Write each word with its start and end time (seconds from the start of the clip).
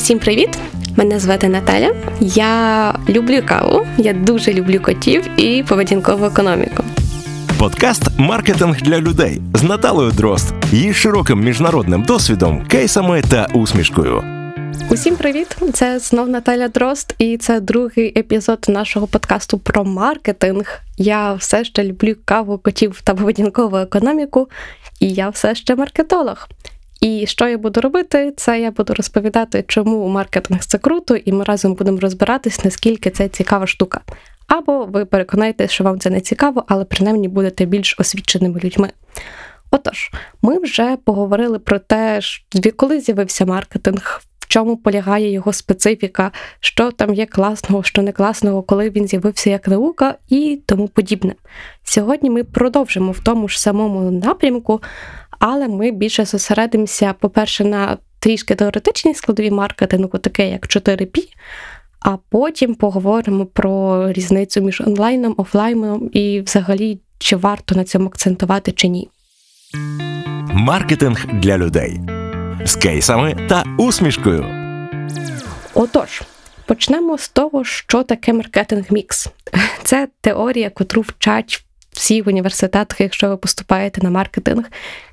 Усім 0.00 0.18
привіт! 0.18 0.58
Мене 0.96 1.18
звати 1.18 1.48
Наталя. 1.48 1.94
Я 2.20 2.94
люблю 3.08 3.42
каву, 3.46 3.86
я 3.98 4.12
дуже 4.12 4.52
люблю 4.52 4.80
котів 4.80 5.40
і 5.40 5.62
поведінкову 5.62 6.24
економіку. 6.24 6.84
Подкаст 7.58 8.02
Маркетинг 8.18 8.82
для 8.82 9.00
людей 9.00 9.40
з 9.54 9.62
Наталою 9.62 10.10
Дрозд, 10.10 10.54
її 10.72 10.94
широким 10.94 11.40
міжнародним 11.40 12.02
досвідом, 12.02 12.66
кейсами 12.66 13.22
та 13.30 13.46
усмішкою. 13.54 14.24
Усім 14.90 15.16
привіт! 15.16 15.56
Це 15.72 15.98
знов 15.98 16.28
Наталя 16.28 16.68
Дрозд, 16.68 17.14
і 17.18 17.36
це 17.36 17.60
другий 17.60 18.18
епізод 18.18 18.66
нашого 18.68 19.06
подкасту 19.06 19.58
про 19.58 19.84
маркетинг. 19.84 20.80
Я 20.96 21.32
все 21.32 21.64
ще 21.64 21.84
люблю 21.84 22.14
каву, 22.24 22.58
котів 22.58 23.00
та 23.04 23.14
поведінкову 23.14 23.76
економіку, 23.76 24.48
і 25.00 25.12
я 25.12 25.28
все 25.28 25.54
ще 25.54 25.76
маркетолог. 25.76 26.48
І 27.00 27.26
що 27.26 27.48
я 27.48 27.58
буду 27.58 27.80
робити, 27.80 28.32
це 28.36 28.60
я 28.60 28.70
буду 28.70 28.94
розповідати, 28.94 29.64
чому 29.66 30.08
маркетинг 30.08 30.64
це 30.64 30.78
круто, 30.78 31.16
і 31.16 31.32
ми 31.32 31.44
разом 31.44 31.74
будемо 31.74 32.00
розбиратись, 32.00 32.64
наскільки 32.64 33.10
це 33.10 33.28
цікава 33.28 33.66
штука. 33.66 34.00
Або 34.46 34.84
ви 34.84 35.04
переконаєтесь, 35.04 35.70
що 35.70 35.84
вам 35.84 36.00
це 36.00 36.10
не 36.10 36.20
цікаво, 36.20 36.64
але 36.68 36.84
принаймні 36.84 37.28
будете 37.28 37.64
більш 37.64 37.96
освіченими 37.98 38.60
людьми. 38.64 38.90
Отож, 39.70 40.10
ми 40.42 40.58
вже 40.58 40.96
поговорили 41.04 41.58
про 41.58 41.78
те, 41.78 42.20
коли 42.76 43.00
з'явився 43.00 43.46
маркетинг, 43.46 44.20
в 44.40 44.48
чому 44.48 44.76
полягає 44.76 45.32
його 45.32 45.52
специфіка, 45.52 46.32
що 46.60 46.90
там 46.90 47.14
є 47.14 47.26
класного, 47.26 47.82
що 47.82 48.02
не 48.02 48.12
класного, 48.12 48.62
коли 48.62 48.90
він 48.90 49.08
з'явився 49.08 49.50
як 49.50 49.68
наука 49.68 50.14
і 50.28 50.62
тому 50.66 50.88
подібне. 50.88 51.34
Сьогодні 51.82 52.30
ми 52.30 52.44
продовжимо 52.44 53.12
в 53.12 53.20
тому 53.20 53.48
ж 53.48 53.60
самому 53.60 54.10
напрямку, 54.10 54.80
але 55.40 55.68
ми 55.68 55.90
більше 55.90 56.24
зосередимося, 56.24 57.14
по-перше, 57.20 57.64
на 57.64 57.96
трішки 58.18 58.54
теоретичній 58.54 59.14
складові 59.14 59.50
маркетингу, 59.50 60.18
таке 60.18 60.50
як 60.50 60.66
4P, 60.66 61.18
а 62.00 62.16
потім 62.16 62.74
поговоримо 62.74 63.46
про 63.46 64.04
різницю 64.12 64.60
між 64.60 64.80
онлайном, 64.80 65.34
офлайном 65.36 66.10
і 66.12 66.40
взагалі, 66.40 66.98
чи 67.18 67.36
варто 67.36 67.74
на 67.74 67.84
цьому 67.84 68.06
акцентувати 68.06 68.72
чи 68.72 68.88
ні. 68.88 69.08
Маркетинг 70.52 71.26
для 71.32 71.58
людей 71.58 72.00
з 72.64 72.74
кейсами 72.76 73.46
та 73.48 73.64
усмішкою. 73.78 74.46
Отож, 75.74 76.22
почнемо 76.66 77.18
з 77.18 77.28
того, 77.28 77.64
що 77.64 78.02
таке 78.02 78.32
маркетинг 78.32 78.84
мікс. 78.90 79.28
Це 79.82 80.08
теорія, 80.20 80.70
котру 80.70 81.02
вчать 81.02 81.64
всі 81.92 82.22
в 82.22 82.28
університетах, 82.28 83.00
якщо 83.00 83.28
ви 83.28 83.36
поступаєте 83.36 84.00
на 84.02 84.10
маркетинг. 84.10 84.64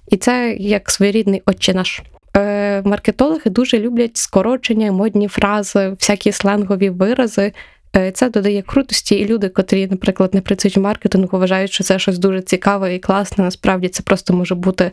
І 0.08 0.18
це 0.18 0.56
як 0.60 0.92
своєрідний 0.92 1.42
отче 1.46 1.74
наш. 1.74 2.02
Е, 2.38 2.82
маркетологи 2.86 3.50
дуже 3.50 3.80
люблять 3.80 4.18
скорочення, 4.18 4.92
модні 4.92 5.28
фрази, 5.28 5.90
всякі 5.90 6.32
сленгові 6.32 6.90
вирази. 6.90 7.54
Е, 7.96 8.12
це 8.12 8.30
додає 8.30 8.62
крутості, 8.62 9.16
і 9.16 9.26
люди, 9.26 9.50
котрі, 9.50 9.88
наприклад, 9.88 10.34
не 10.34 10.42
працюють 10.42 10.78
в 10.78 10.82
маркетингу, 10.82 11.40
вважають, 11.40 11.72
що 11.72 11.84
це 11.84 12.00
щось 12.00 12.18
дуже 12.18 12.42
цікаве 12.42 12.96
і 12.96 13.00
класне. 13.00 13.44
Насправді 13.44 13.88
це 13.88 14.04
просто 14.04 14.34
може 14.34 14.56
бути 14.56 14.92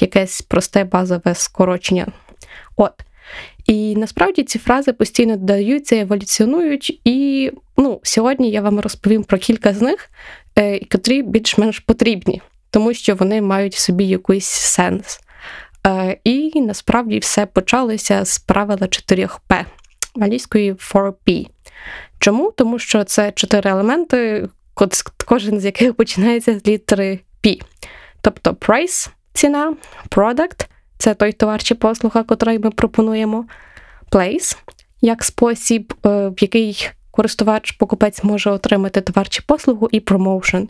якесь 0.00 0.42
просте 0.42 0.84
базове 0.84 1.34
скорочення. 1.34 2.06
От. 2.76 2.92
І 3.66 3.96
насправді 3.96 4.42
ці 4.42 4.58
фрази 4.58 4.92
постійно 4.92 5.36
додаються, 5.36 5.96
еволюціонують. 5.96 7.00
І 7.04 7.50
ну, 7.76 8.00
сьогодні 8.02 8.50
я 8.50 8.60
вам 8.60 8.80
розповім 8.80 9.24
про 9.24 9.38
кілька 9.38 9.74
з 9.74 9.82
них, 9.82 10.10
е, 10.58 10.78
котрі 10.78 11.22
більш-менш 11.22 11.78
потрібні 11.78 12.42
тому 12.74 12.94
що 12.94 13.14
вони 13.14 13.42
мають 13.42 13.74
в 13.74 13.78
собі 13.78 14.04
якийсь 14.04 14.46
сенс. 14.46 15.20
Е, 15.86 16.18
і 16.24 16.60
насправді 16.60 17.18
все 17.18 17.46
почалося 17.46 18.24
з 18.24 18.38
правила 18.38 18.86
4P, 18.86 19.64
англійської 20.20 20.72
4P. 20.72 21.46
Чому? 22.18 22.52
Тому 22.56 22.78
що 22.78 23.04
це 23.04 23.32
чотири 23.32 23.70
елементи, 23.70 24.48
кожен 25.26 25.60
з 25.60 25.64
яких 25.64 25.94
починається 25.94 26.58
з 26.58 26.66
літери 26.66 27.20
P. 27.44 27.60
Тобто 28.20 28.50
price 28.50 29.10
ціна, 29.32 29.76
product 30.10 30.66
це 30.98 31.14
той 31.14 31.32
товар 31.32 31.62
чи 31.62 31.74
послуга, 31.74 32.22
котрий 32.22 32.58
ми 32.58 32.70
пропонуємо, 32.70 33.44
place 34.10 34.56
як 35.00 35.24
спосіб, 35.24 35.94
е, 36.06 36.28
в 36.28 36.34
який 36.40 36.90
користувач, 37.16 37.72
покупець 37.72 38.24
може 38.24 38.50
отримати 38.50 39.00
товар 39.00 39.28
чи 39.28 39.42
послугу, 39.46 39.88
і 39.92 40.00
промоушен. 40.00 40.68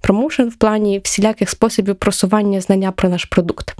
Промоушен 0.00 0.48
в 0.48 0.54
плані 0.54 1.00
всіляких 1.04 1.50
способів 1.50 1.96
просування 1.96 2.60
знання 2.60 2.92
про 2.92 3.08
наш 3.08 3.24
продукт. 3.24 3.74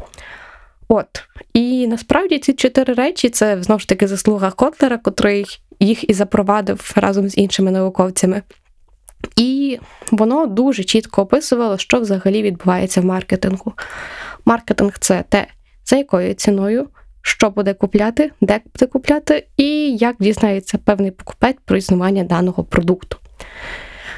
От. 0.89 1.09
І 1.53 1.87
насправді 1.87 2.39
ці 2.39 2.53
чотири 2.53 2.95
речі 2.95 3.29
це 3.29 3.63
знову 3.63 3.81
ж 3.81 3.89
таки 3.89 4.09
заслуга 4.09 4.51
Котлера, 4.51 4.99
котрий 4.99 5.47
їх 5.81 6.11
і 6.11 6.13
запровадив 6.13 6.93
разом 6.97 7.29
з 7.29 7.39
іншими 7.39 7.71
науковцями. 7.71 8.43
І 9.37 9.79
воно 10.11 10.47
дуже 10.47 10.85
чітко 10.85 11.23
описувало, 11.23 11.79
що 11.79 12.01
взагалі 12.01 12.43
відбувається 12.43 13.01
в 13.01 13.05
маркетингу. 13.05 13.73
Маркетинг 14.45 14.99
це 14.99 15.25
те, 15.29 15.47
за 15.85 15.97
якою 15.97 16.35
ціною 16.35 16.89
що 17.27 17.51
буде 17.51 17.75
купляти, 17.75 18.31
де 18.41 18.61
буде 18.75 18.87
купляти, 18.87 19.47
і 19.57 19.97
як 19.97 20.17
дізнається 20.21 20.79
певний 20.79 21.11
покупець 21.11 21.57
про 21.65 21.77
існування 21.77 22.25
даного 22.25 22.65
продукту. 22.65 23.17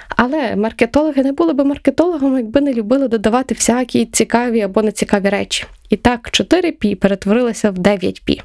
Але 0.08 0.56
маркетологи 0.56 1.22
не 1.22 1.32
були 1.32 1.52
би 1.52 1.64
маркетологами, 1.64 2.38
якби 2.38 2.60
не 2.60 2.72
любили 2.72 3.08
додавати 3.08 3.54
всякі 3.54 4.06
цікаві 4.06 4.60
або 4.60 4.82
нецікаві 4.82 5.28
речі. 5.28 5.64
І 5.90 5.96
так, 5.96 6.30
4P 6.32 6.94
перетворилися 6.94 7.70
в 7.70 7.78
9P. 7.78 8.42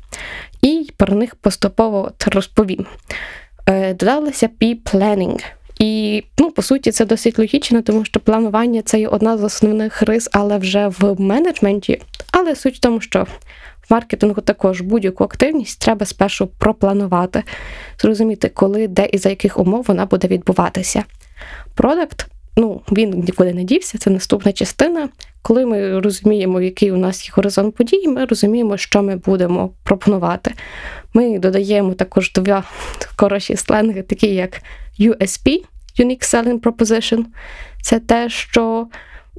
І 0.62 0.90
про 0.98 1.16
них 1.16 1.36
поступово 1.36 2.12
розповім. 2.28 2.86
Е, 3.66 3.94
додалося 3.94 4.50
P-Planning. 4.62 5.44
І, 5.80 6.24
ну, 6.38 6.52
по 6.52 6.62
суті, 6.62 6.92
це 6.92 7.06
досить 7.06 7.40
логічно, 7.40 7.82
тому 7.82 8.06
що 8.06 8.20
планування 8.20 8.82
це 8.82 9.00
є 9.00 9.08
одна 9.08 9.38
з 9.38 9.44
основних 9.44 10.02
рис, 10.02 10.30
але 10.32 10.58
вже 10.58 10.88
в 10.88 11.22
менеджменті. 11.22 12.02
Але 12.32 12.56
суть 12.56 12.76
в 12.76 12.80
тому, 12.80 13.02
що 13.02 13.28
маркетингу 13.90 14.42
також 14.42 14.82
будь-яку 14.82 15.24
активність 15.24 15.82
треба 15.82 16.06
спершу 16.06 16.48
пропланувати, 16.48 17.44
зрозуміти, 18.02 18.50
коли, 18.50 18.88
де 18.88 19.06
і 19.06 19.18
за 19.18 19.30
яких 19.30 19.60
умов 19.60 19.86
вона 19.88 20.06
буде 20.06 20.28
відбуватися. 20.28 21.04
Продакт, 21.76 22.28
ну, 22.58 22.82
він 22.92 23.10
нікуди 23.10 23.54
не 23.54 23.64
дівся, 23.64 23.98
це 23.98 24.10
наступна 24.10 24.54
частина. 24.54 25.10
Коли 25.42 25.66
ми 25.66 26.00
розуміємо, 26.00 26.62
який 26.62 26.92
у 26.92 26.98
нас 26.98 27.26
є 27.26 27.32
горизонт 27.36 27.76
подій, 27.76 28.08
ми 28.08 28.26
розуміємо, 28.26 28.78
що 28.78 29.04
ми 29.04 29.16
будемо 29.16 29.70
пропонувати. 29.84 30.54
Ми 31.14 31.40
додаємо 31.40 31.94
також 31.94 32.32
два 32.32 32.64
хороші 33.18 33.56
сленги, 33.56 34.02
такі 34.02 34.28
як 34.28 34.62
USP, 35.00 35.64
Unique 36.00 36.34
Selling 36.34 36.60
Proposition. 36.60 37.24
Це 37.82 38.00
те, 38.00 38.30
що 38.30 38.88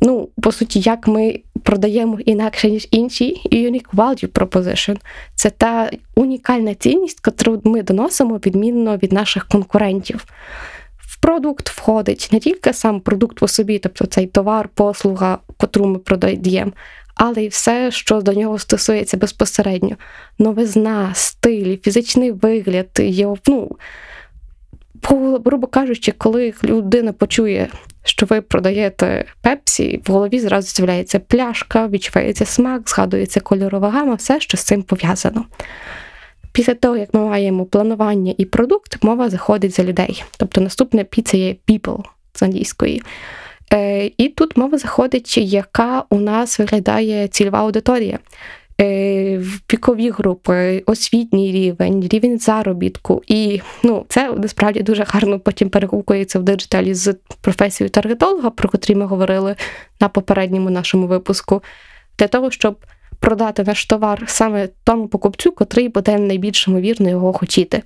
ну, 0.03 0.29
по 0.43 0.53
суті, 0.53 0.81
як 0.81 1.09
ми 1.09 1.41
продаємо 1.63 2.21
інакше, 2.21 2.71
ніж 2.71 2.89
інші, 2.91 3.41
unique 3.53 3.95
value 3.95 4.29
proposition– 4.29 4.97
це 5.35 5.51
та 5.51 5.91
унікальна 6.17 6.75
цінність, 6.75 7.21
яку 7.27 7.61
ми 7.65 7.83
доносимо 7.83 8.37
відмінно 8.37 8.97
від 8.97 9.13
наших 9.13 9.49
конкурентів. 9.49 10.25
В 10.99 11.21
продукт 11.21 11.69
входить 11.69 12.29
не 12.33 12.39
тільки 12.39 12.73
сам 12.73 13.01
продукт 13.01 13.39
по 13.39 13.49
собі, 13.49 13.79
тобто 13.79 14.07
цей 14.07 14.27
товар, 14.27 14.69
послуга, 14.75 15.39
котру 15.57 15.87
ми 15.87 15.99
продаємо, 15.99 16.73
але 17.15 17.45
й 17.45 17.49
все, 17.49 17.91
що 17.91 18.21
до 18.21 18.33
нього 18.33 18.59
стосується 18.59 19.17
безпосередньо: 19.17 19.97
новизна, 20.39 21.11
стиль, 21.15 21.77
фізичний 21.77 22.31
вигляд, 22.31 22.89
його, 22.99 23.37
ну, 23.47 23.77
грубо 25.45 25.67
кажучи, 25.67 26.13
коли 26.13 26.55
людина 26.65 27.13
почує 27.13 27.69
що 28.05 28.27
ви 28.27 28.41
продаєте 28.41 29.25
пепсі, 29.41 30.01
в 30.07 30.13
голові 30.13 30.41
зразу 30.41 30.69
з'являється 30.69 31.19
пляшка, 31.19 31.89
відчувається 31.89 32.45
смак, 32.45 32.91
згадується 32.91 33.41
кольорова 33.41 33.91
гама, 33.91 34.15
все, 34.15 34.41
що 34.41 34.57
з 34.57 34.63
цим 34.63 34.83
пов'язано. 34.83 35.45
Після 36.53 36.75
того, 36.75 36.97
як 36.97 37.15
ми 37.15 37.21
маємо 37.21 37.65
планування 37.65 38.35
і 38.39 38.45
продукт, 38.45 39.05
мова 39.05 39.31
заходить 39.31 39.77
за 39.77 39.85
людей. 39.85 40.25
Тобто 40.37 40.61
наступне 40.61 41.05
пі 41.05 41.23
це 41.23 41.37
є 41.37 41.57
people 41.69 42.03
з 42.35 42.43
англійської. 42.43 43.03
Е, 43.73 44.11
І 44.17 44.29
тут 44.29 44.57
мова 44.57 44.79
заходить, 44.79 45.39
яка 45.39 46.05
у 46.11 46.19
нас 46.21 46.59
виглядає 46.59 47.29
цільова 47.29 47.59
аудиторія. 47.59 48.19
Е, 48.83 49.41
пікові 49.67 50.11
групи, 50.11 50.83
освітній 50.87 51.53
рівень, 51.53 52.09
рівень 52.09 52.39
заробітку. 52.39 53.23
І 53.27 53.61
ну, 53.83 54.05
це 54.09 54.33
насправді 54.33 54.83
дуже 54.83 55.05
гарно 55.09 55.41
потім 55.41 55.71
перегукується 55.71 56.39
в 56.39 56.43
диджиталі 56.43 56.95
з 56.95 57.15
професією 57.41 57.91
таргетолога, 57.91 58.51
про 58.51 58.69
котрі 58.69 58.95
ми 58.95 59.07
говорили 59.07 59.57
на 60.01 60.09
попередньому 60.09 60.71
нашому 60.71 61.07
випуску, 61.07 61.63
для 62.19 62.29
того, 62.29 62.51
щоб 62.51 62.77
продати 63.21 63.65
наш 63.65 63.87
товар 63.87 64.25
саме 64.27 64.69
тому 64.85 65.09
покупцю, 65.09 65.53
котрий 65.53 65.89
буде 65.89 66.19
найбільш 66.19 66.69
ймовірно 66.69 67.09
його 67.09 67.33
хотіти. 67.33 67.83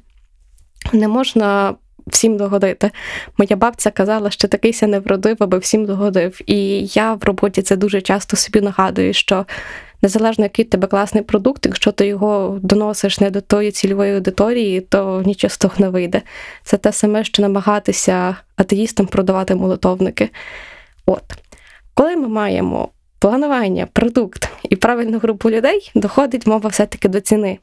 Не 0.93 1.09
можна. 1.09 1.75
Всім 2.07 2.37
догодити. 2.37 2.91
Моя 3.39 3.57
бабця 3.57 3.91
казала, 3.91 4.31
що 4.31 4.49
такийся 4.49 4.87
не 4.87 4.99
вродив, 4.99 5.37
аби 5.41 5.59
всім 5.59 5.87
догодив. 5.87 6.41
І 6.47 6.87
я 6.87 7.15
в 7.15 7.25
роботі 7.25 7.63
це 7.63 7.77
дуже 7.77 8.01
часто 8.01 8.37
собі 8.37 8.61
нагадую, 8.61 9.13
що 9.13 9.47
незалежно 10.03 10.45
який 10.45 10.65
тебе 10.65 10.89
класний 10.89 11.25
продукт, 11.25 11.67
якщо 11.67 11.93
ти 11.93 12.07
його 12.07 12.59
доносиш 12.63 13.21
не 13.21 13.31
до 13.31 13.41
тої 13.41 13.71
цільової 13.71 14.15
аудиторії, 14.15 14.81
то 14.81 15.23
нічого 15.27 15.51
з 15.51 15.59
того 15.59 15.75
не 15.79 15.89
вийде. 15.89 16.23
Це 16.63 16.77
те 16.77 16.93
саме, 16.93 17.25
що 17.25 17.43
намагатися 17.43 18.37
атеїстам 18.57 19.07
продавати 19.07 19.55
молитовники. 19.55 20.31
От. 21.07 21.23
Коли 21.95 22.17
ми 22.17 22.29
маємо 22.29 22.89
планування, 23.19 23.87
продукт 23.93 24.49
і 24.71 24.77
правильну 24.77 25.19
групу 25.19 25.51
людей, 25.51 25.91
доходить 25.95 26.47
мова 26.47 26.71
все-таки 26.71 27.09
до 27.09 27.21
ціни. 27.21 27.59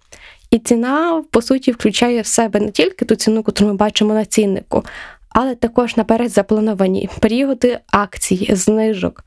І 0.52 0.60
ціна, 0.60 1.24
по 1.32 1.42
суті, 1.42 1.72
включає 1.72 2.22
в 2.22 2.26
себе 2.26 2.60
не 2.60 2.72
тільки 2.72 3.06
ту 3.06 3.16
ціну, 3.16 3.44
яку 3.48 3.66
ми 3.66 3.74
бачимо 3.74 4.14
на 4.14 4.26
ціннику, 4.26 4.86
але 5.34 5.56
також 5.56 5.98
наперед 5.98 6.32
заплановані 6.32 7.10
періоди 7.20 7.80
акцій, 7.92 8.50
знижок, 8.56 9.24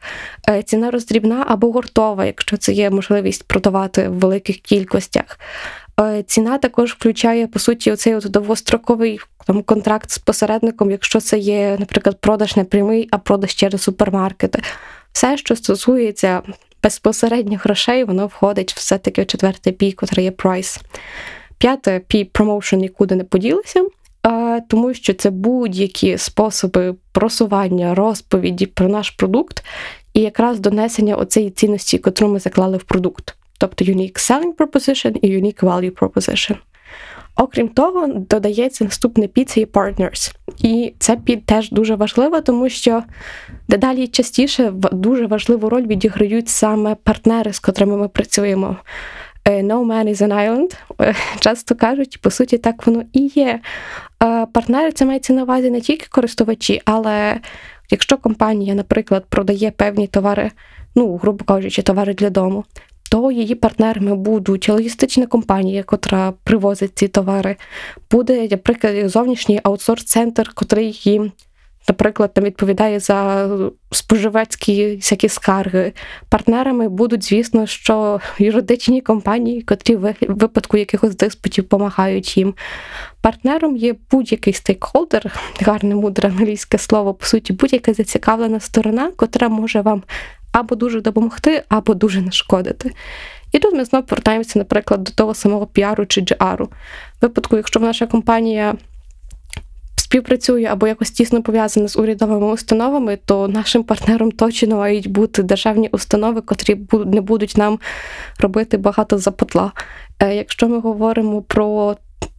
е, 0.49 0.63
ціна 0.63 0.91
роздрібна 0.91 1.45
або 1.49 1.73
гуртова, 1.73 2.25
якщо 2.25 2.57
це 2.57 2.73
є 2.73 2.91
можливість 2.91 3.45
продавати 3.45 4.09
в 4.09 4.13
великих 4.13 4.57
кількостях. 4.57 5.39
Е, 6.01 6.23
ціна 6.23 6.59
також 6.59 6.93
включає, 6.93 7.47
по 7.47 7.59
суті, 7.59 7.93
оцей 7.93 8.15
от 8.15 8.25
довгостроковий 8.31 9.21
там, 9.47 9.63
контракт 9.63 10.11
з 10.11 10.19
посередником, 10.19 10.91
якщо 10.91 11.21
це 11.21 11.39
є, 11.39 11.77
наприклад, 11.79 12.21
продаж 12.21 12.57
не 12.57 12.65
прямий, 12.65 13.09
а 13.11 13.19
продаж 13.19 13.55
через 13.55 13.83
супермаркети. 13.83 14.63
Все, 15.13 15.37
що 15.37 15.57
стосується 15.57 16.43
безпосередньо 16.83 17.61
грошей, 17.65 18.05
воно 18.05 18.27
входить 18.27 18.73
все-таки 18.73 19.23
в 19.23 19.27
четвертий 19.27 19.73
пій, 19.73 19.93
котрий 19.93 20.25
є 20.25 20.31
прайс. 20.31 20.81
П'яте 21.59 22.01
пі 22.07 22.25
промоушен 22.25 22.81
нікуди 22.81 23.15
не 23.15 23.25
поділися 23.25 23.85
тому 24.69 24.95
що 24.95 25.15
це 25.15 25.31
будь-які 25.31 26.19
способи 26.19 26.95
просування, 27.13 27.95
розповіді 27.95 28.67
про 28.67 28.89
наш 28.89 29.11
продукт 29.11 29.65
і 30.15 30.21
якраз 30.21 30.61
донесення 30.61 31.17
оцеї 31.17 31.51
цінності, 31.51 31.97
яку 32.05 32.29
ми 32.29 32.39
заклали 32.39 32.77
в 32.77 32.83
продукт. 32.83 33.37
Тобто 33.59 33.85
unique 33.85 34.19
selling 34.31 34.55
proposition 34.55 35.17
і 35.23 35.39
unique 35.39 35.61
value 35.61 35.91
proposition. 35.91 36.57
Окрім 37.37 37.69
того, 37.69 38.07
додається 38.07 38.85
наступне 38.85 39.29
є 39.37 39.65
partners. 39.65 40.35
І 40.59 40.93
це 40.99 41.17
під 41.17 41.47
теж 41.47 41.71
дуже 41.71 41.95
важливо, 41.95 42.41
тому 42.41 42.69
що 42.69 43.03
дедалі 43.69 44.07
частіше 44.07 44.73
дуже 44.93 45.27
важливу 45.27 45.69
роль 45.69 45.87
відіграють 45.87 46.49
саме 46.49 46.95
партнери, 46.95 47.53
з 47.53 47.59
котрими 47.59 47.97
ми 47.97 48.09
працюємо. 48.09 48.77
Е, 49.49 49.63
no 49.63 49.85
man 49.85 50.09
is 50.09 50.23
an 50.23 50.33
island, 50.33 50.77
е, 51.01 51.15
часто 51.41 51.75
кажуть, 51.75 52.21
по 52.21 52.31
суті, 52.31 52.59
так 52.59 52.87
воно 52.87 53.03
і 53.13 53.33
є. 53.35 53.61
Е, 54.23 54.47
партнери 54.47 54.93
це 54.93 55.05
мається 55.05 55.33
на 55.33 55.43
увазі 55.43 55.71
не 55.71 55.81
тільки 55.81 56.07
користувачі, 56.11 56.83
але 56.85 57.41
якщо 57.91 58.19
компанія, 58.19 58.75
наприклад, 58.75 59.25
продає 59.29 59.71
певні 59.71 60.07
товари, 60.07 60.51
ну, 60.95 61.17
грубо 61.17 61.45
кажучи, 61.45 61.83
товари 61.83 62.15
для 62.15 62.31
дому, 62.31 62.65
то 63.11 63.31
її 63.31 63.55
партнерами 63.55 64.15
будуть 64.15 64.69
логістична 64.69 65.27
компанія, 65.27 65.83
котра 65.83 66.33
привозить 66.45 66.99
ці 66.99 67.09
товари, 67.09 67.57
буде, 68.11 68.49
наприклад, 68.51 69.11
зовнішній 69.11 69.61
аутсорс-центр, 69.65 70.55
котрий 70.55 71.01
їм 71.05 71.33
наприклад, 71.89 72.35
там 72.35 72.45
відповідає 72.45 73.01
за 73.01 73.49
споживацькі 73.91 74.97
всякі 74.97 75.29
скарги. 75.29 75.93
Партнерами 76.29 76.89
будуть, 76.89 77.25
звісно, 77.25 77.67
що 77.67 78.21
юридичні 78.39 79.01
компанії, 79.01 79.63
котрі 79.63 79.97
в 79.97 80.15
випадку 80.21 80.77
якихось 80.77 81.17
диспутів 81.17 81.65
допомагають 81.65 82.37
їм. 82.37 82.55
Партнером 83.21 83.77
є 83.77 83.95
будь-який 84.11 84.53
стейкхолдер, 84.53 85.33
гарне 85.61 85.95
мудре 85.95 86.29
англійське 86.29 86.79
слово, 86.79 87.15
по 87.15 87.27
суті, 87.27 87.53
будь-яка 87.53 87.93
зацікавлена 87.93 88.61
сторона, 88.61 89.11
котра 89.17 89.49
може 89.49 89.81
вам 89.81 90.03
або 90.53 90.75
дуже 90.75 91.01
допомогти, 91.01 91.63
або 91.69 91.95
дуже 91.95 92.21
нашкодити. 92.21 92.93
І 93.53 93.59
тут 93.59 93.75
ми 93.75 93.85
знову 93.85 94.07
повертаємося, 94.07 94.59
наприклад, 94.59 95.05
до 95.05 95.11
того 95.13 95.35
самого 95.35 95.67
піару 95.67 96.07
чи 96.07 96.21
джару. 96.21 96.65
В 96.65 97.23
випадку, 97.23 97.57
якщо 97.57 97.81
наша 97.81 98.07
компанія 98.07 98.75
співпрацює 100.07 100.65
або 100.65 100.87
якось 100.87 101.11
тісно 101.11 101.43
пов'язане 101.43 101.89
з 101.89 101.97
урядовими 101.97 102.47
установами, 102.47 103.19
то 103.25 103.49
нашим 103.49 103.85
партнером 103.85 104.33
точно 104.33 104.77
мають 104.77 105.11
бути 105.11 105.43
державні 105.43 105.89
установи, 105.93 106.41
котрі 106.41 106.77
не 106.93 107.21
будуть 107.21 107.57
нам 107.57 107.79
робити 108.39 108.77
багато 108.77 109.19
запотла. 109.19 109.73
Е, 110.21 110.35
якщо 110.35 110.69
ми 110.69 110.81
говоримо 110.81 111.43
про 111.43 111.97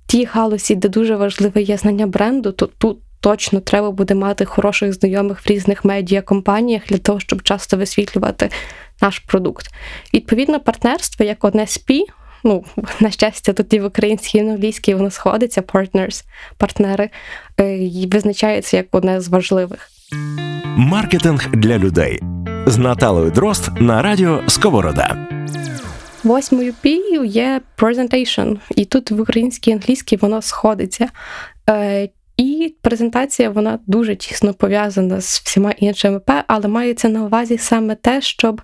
ті 0.08 0.26
галузі, 0.26 0.76
де 0.76 0.90
дуже 0.90 1.16
важливе 1.16 1.62
є 1.62 1.78
знання 1.78 2.08
бренду, 2.08 2.52
то 2.52 2.66
тут 2.66 2.98
точно 3.20 3.60
треба 3.60 3.92
буде 3.92 4.16
мати 4.16 4.46
хороших 4.46 4.94
знайомих 4.94 5.46
в 5.46 5.50
різних 5.50 5.86
медіакомпаніях 5.86 6.82
для 6.88 6.98
того, 6.98 7.20
щоб 7.20 7.44
часто 7.44 7.78
висвітлювати 7.78 8.50
наш 9.02 9.20
продукт. 9.20 9.66
Відповідно, 10.14 10.60
партнерство 10.60 11.26
як 11.26 11.44
одне 11.44 11.68
спі 11.68 12.06
ну, 12.44 12.66
на 13.00 13.12
щастя, 13.12 13.54
тут 13.54 13.74
і 13.74 13.80
в 13.80 13.86
українській 13.86 14.38
і 14.38 14.44
в 14.44 14.50
англійській 14.50 14.94
воно 14.94 15.12
сходиться, 15.12 15.62
partners, 15.62 16.24
партнери, 16.58 17.10
визначається 18.12 18.78
як 18.78 18.86
одне 18.92 19.22
з 19.22 19.28
важливих. 19.28 19.90
Маркетинг 20.78 21.48
для 21.54 21.78
людей 21.78 22.20
з 22.66 22.78
Наталою 22.78 23.32
Дрозд 23.32 23.72
на 23.80 24.02
радіо 24.02 24.42
Сковорода. 24.48 25.28
Восьмою 26.24 26.74
пію 26.82 27.24
є 27.24 27.62
presentation, 27.78 28.58
і 28.76 28.86
тут 28.86 29.12
в 29.12 29.22
українській 29.22 29.72
і 29.72 29.74
англійській 29.74 30.18
воно 30.18 30.42
сходиться. 30.42 31.08
Е, 31.70 32.10
і 32.38 32.76
презентація 32.82 33.50
вона 33.50 33.80
дуже 33.88 34.16
тісно 34.16 34.54
пов'язана 34.54 35.22
з 35.22 35.40
всіма 35.40 35.72
іншими 35.72 36.20
П, 36.20 36.44
але 36.48 36.68
мається 36.68 37.10
на 37.10 37.24
увазі 37.24 37.58
саме 37.58 37.96
те, 37.96 38.22
щоб 38.22 38.62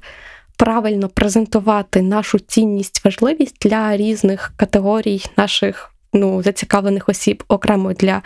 правильно 0.58 1.10
презентувати 1.10 2.02
нашу 2.02 2.40
цінність, 2.40 3.06
важливість 3.06 3.56
для 3.62 3.98
різних 3.98 4.54
категорій 4.58 5.26
наших 5.38 5.94
ну, 6.14 6.44
зацікавлених 6.44 7.10
осіб, 7.10 7.44
окремо 7.48 7.94
для 7.94 8.22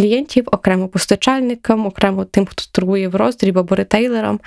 клієнтів, 0.00 0.48
окремо 0.52 0.88
постачальникам, 0.88 1.86
окремо 1.86 2.24
тим, 2.24 2.46
хто 2.46 2.62
торгує 2.72 3.08
в 3.08 3.14
роздріб 3.14 3.58
або 3.58 3.74
ретейлерам. 3.74 4.40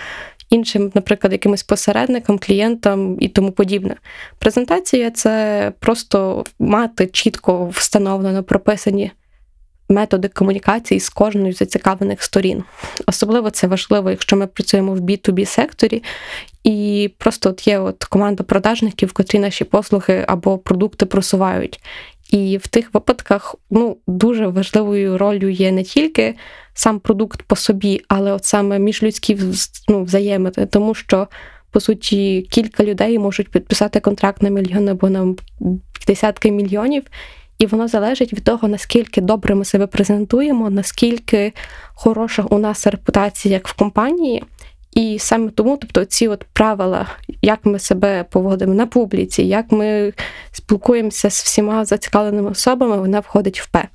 Іншим, 0.49 0.91
наприклад, 0.95 1.33
якимось 1.33 1.63
посередникам, 1.63 2.39
клієнтам 2.39 3.17
і 3.19 3.27
тому 3.27 3.51
подібне. 3.51 3.95
Презентація 4.39 5.11
це 5.11 5.71
просто 5.79 6.43
мати 6.59 7.07
чітко 7.07 7.67
встановлено 7.67 8.43
прописані 8.43 9.11
методи 9.89 10.27
комунікації 10.27 10.99
з 10.99 11.09
кожною 11.09 11.53
зацікавлених 11.53 12.23
сторін. 12.23 12.63
Особливо 13.07 13.49
це 13.49 13.67
важливо, 13.67 14.09
якщо 14.09 14.35
ми 14.35 14.47
працюємо 14.47 14.93
в 14.93 14.99
B2B 14.99 15.45
секторі, 15.45 16.03
і 16.63 17.11
просто 17.17 17.49
от 17.49 17.67
є 17.67 17.79
от 17.79 18.03
команда 18.03 18.43
продажників, 18.43 19.13
котрі 19.13 19.39
наші 19.39 19.63
послуги 19.63 20.25
або 20.27 20.57
продукти 20.57 21.05
просувають. 21.05 21.79
І 22.33 22.57
в 22.57 22.67
тих 22.67 22.93
випадках 22.93 23.55
ну, 23.69 23.97
дуже 24.07 24.47
важливою 24.47 25.17
ролью 25.17 25.49
є 25.49 25.71
не 25.71 25.83
тільки 25.83 26.35
сам 26.73 26.99
продукт 26.99 27.41
по 27.41 27.55
собі, 27.55 28.01
але 28.07 28.31
от 28.31 28.45
саме 28.45 28.79
міжлюдські 28.79 29.37
ну, 29.87 30.03
взаємини, 30.03 30.65
тому 30.71 30.93
що. 30.93 31.27
По 31.71 31.79
суті, 31.79 32.47
кілька 32.51 32.83
людей 32.83 33.19
можуть 33.19 33.51
підписати 33.51 33.99
контракт 33.99 34.41
на 34.41 34.49
мільйон 34.49 34.89
або 34.89 35.09
на 35.09 35.35
десятки 36.07 36.51
мільйонів, 36.51 37.03
і 37.57 37.65
воно 37.65 37.87
залежить 37.87 38.33
від 38.33 38.43
того, 38.43 38.67
наскільки 38.67 39.21
добре 39.21 39.55
ми 39.55 39.65
себе 39.65 39.87
презентуємо, 39.87 40.69
наскільки 40.69 41.53
хороша 41.93 42.43
у 42.49 42.57
нас 42.57 42.87
репутація 42.87 43.53
як 43.53 43.67
в 43.67 43.73
компанії. 43.73 44.43
І 44.95 45.19
саме 45.19 45.49
тому, 45.49 45.77
тобто, 45.77 46.05
ці 46.05 46.27
от 46.27 46.43
правила, 46.53 47.07
як 47.41 47.65
ми 47.65 47.79
себе 47.79 48.23
поводимо 48.23 48.73
на 48.73 48.85
публіці, 48.85 49.43
як 49.43 49.71
ми 49.71 50.13
спілкуємося 50.51 51.29
з 51.29 51.43
всіма 51.43 51.85
зацікавленими 51.85 52.49
особами, 52.49 52.97
вона 52.97 53.19
входить 53.19 53.61
в 53.61 53.69
П. 53.69 53.87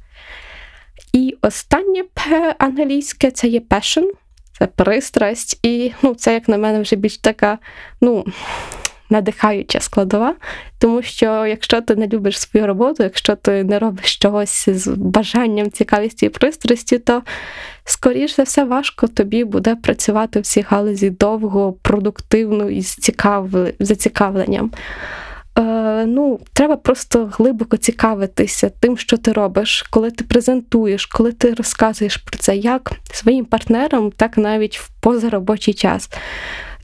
І 1.12 1.36
останнє 1.42 2.02
П 2.14 2.54
англійське 2.58 3.30
це 3.30 3.48
є 3.48 3.60
passion, 3.60 4.10
це 4.58 4.66
пристрасть, 4.66 5.58
і 5.62 5.92
ну, 6.02 6.14
це, 6.14 6.34
як 6.34 6.48
на 6.48 6.58
мене, 6.58 6.80
вже 6.80 6.96
більш 6.96 7.18
така, 7.18 7.58
ну 8.00 8.24
надихаюча 9.10 9.80
складова, 9.80 10.34
тому 10.78 11.02
що 11.02 11.46
якщо 11.46 11.80
ти 11.80 11.96
не 11.96 12.08
любиш 12.08 12.40
свою 12.40 12.66
роботу, 12.66 13.02
якщо 13.02 13.36
ти 13.36 13.64
не 13.64 13.78
робиш 13.78 14.16
чогось 14.16 14.68
з 14.68 14.88
бажанням, 14.88 15.70
цікавістю 15.70 16.26
і 16.26 16.28
пристрасті, 16.28 16.98
то 16.98 17.22
скоріш 17.84 18.36
за 18.36 18.42
все 18.42 18.64
важко 18.64 19.06
тобі 19.06 19.44
буде 19.44 19.76
працювати 19.76 20.40
в 20.40 20.42
цій 20.42 20.60
галузі 20.60 21.10
довго, 21.10 21.72
продуктивно 21.72 22.70
і 22.70 22.82
з 22.82 22.98
зацікавленням. 23.80 24.70
Е, 25.58 26.06
ну, 26.06 26.40
Треба 26.52 26.76
просто 26.76 27.32
глибоко 27.38 27.76
цікавитися 27.76 28.70
тим, 28.80 28.98
що 28.98 29.16
ти 29.16 29.32
робиш, 29.32 29.82
коли 29.82 30.10
ти 30.10 30.24
презентуєш, 30.24 31.06
коли 31.06 31.32
ти 31.32 31.54
розказуєш 31.54 32.16
про 32.16 32.38
це 32.38 32.56
як 32.56 32.92
своїм 33.12 33.44
партнерам, 33.44 34.10
так 34.10 34.38
навіть 34.38 34.78
в 34.78 34.90
позаробочий 35.00 35.74
час. 35.74 36.10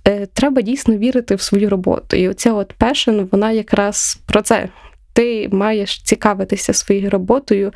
Е, 0.08 0.26
треба 0.26 0.62
дійсно 0.62 0.96
вірити 0.96 1.34
в 1.34 1.40
свою 1.40 1.70
роботу. 1.70 2.16
І 2.16 2.28
оця 2.28 2.52
от 2.52 2.74
passion, 2.78 3.28
вона 3.32 3.52
якраз 3.52 4.18
про 4.26 4.42
це. 4.42 4.68
Ти 5.12 5.48
маєш 5.52 6.02
цікавитися 6.02 6.72
своєю 6.72 7.10
роботою 7.10 7.72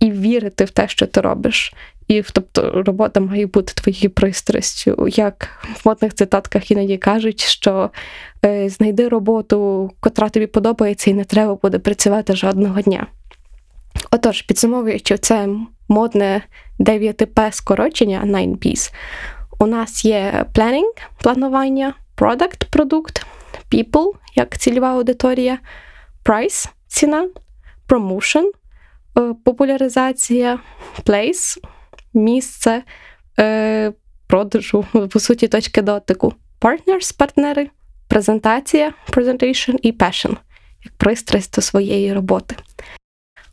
і 0.00 0.10
вірити 0.10 0.64
в 0.64 0.70
те, 0.70 0.88
що 0.88 1.06
ти 1.06 1.20
робиш. 1.20 1.74
І 2.08 2.22
тобто 2.32 2.82
робота 2.86 3.20
має 3.20 3.46
бути 3.46 3.72
твоєю 3.74 4.10
пристрастю. 4.10 5.08
Як 5.08 5.66
в 5.74 5.88
модних 5.88 6.14
цитатках 6.14 6.70
іноді 6.70 6.96
кажуть, 6.96 7.40
що 7.40 7.90
е, 8.44 8.68
знайди 8.68 9.08
роботу, 9.08 9.90
котра 10.00 10.28
тобі 10.28 10.46
подобається, 10.46 11.10
і 11.10 11.14
не 11.14 11.24
треба 11.24 11.54
буде 11.54 11.78
працювати 11.78 12.36
жодного 12.36 12.80
дня. 12.80 13.06
Отож, 14.10 14.42
підсумовуючи 14.42 15.18
це 15.18 15.48
модне 15.88 16.42
9P 16.80 17.52
скорочення 17.52 18.22
9Ps, 18.26 18.92
у 19.62 19.66
нас 19.66 20.04
є 20.04 20.46
planning, 20.54 20.92
планування, 21.22 21.94
product, 22.16 22.70
продукт, 22.70 23.26
people, 23.72 24.12
як 24.34 24.58
цільова 24.58 24.88
аудиторія, 24.88 25.58
price, 26.24 26.68
ціна, 26.86 27.28
promotion, 27.88 28.44
е, 29.18 29.34
популяризація, 29.44 30.58
place, 31.04 31.58
місце 32.14 32.82
е, 33.38 33.92
продажу, 34.26 34.84
по 35.12 35.20
суті, 35.20 35.48
точки 35.48 35.82
дотику, 35.82 36.34
partners, 36.60 37.18
партнери, 37.18 37.70
презентація, 38.08 38.94
presentation 39.10 39.78
і 39.82 39.92
passion, 39.92 40.36
як 40.84 40.94
пристрасть 40.96 41.54
до 41.54 41.62
своєї 41.62 42.12
роботи. 42.12 42.56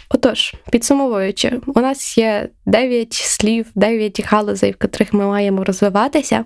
Отож, 0.10 0.54
підсумовуючи, 0.72 1.62
у 1.68 1.82
нас 1.82 2.18
є 2.18 2.50
9 2.66 3.14
слів, 3.14 3.66
9 3.76 4.22
галузей, 4.26 4.72
в 4.72 4.78
котрих 4.78 5.14
ми 5.14 5.26
маємо 5.26 5.64
розвиватися. 5.64 6.46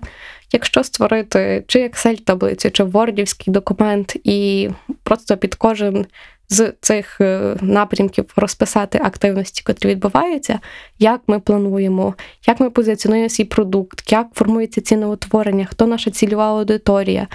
Якщо 0.52 0.84
створити 0.84 1.64
чи 1.66 1.78
Excel-таблицю, 1.78 2.70
чи 2.70 2.84
Wordівський 2.84 3.52
документ, 3.52 4.16
і 4.24 4.70
просто 5.02 5.36
під 5.36 5.54
кожен 5.54 6.06
з 6.48 6.72
цих 6.80 7.20
е, 7.20 7.56
напрямків 7.60 8.32
розписати 8.36 9.00
активності, 9.04 9.62
котрі 9.66 9.88
відбуваються, 9.88 10.60
як 10.98 11.20
ми 11.26 11.40
плануємо, 11.40 12.14
як 12.46 12.60
ми 12.60 12.70
позиціонуємо 12.70 13.28
свій 13.28 13.44
продукт, 13.44 14.12
як 14.12 14.26
формується 14.34 14.80
ціноутворення, 14.80 15.64
хто 15.64 15.86
наша 15.86 16.10
цільова 16.10 16.48
аудиторія, 16.48 17.26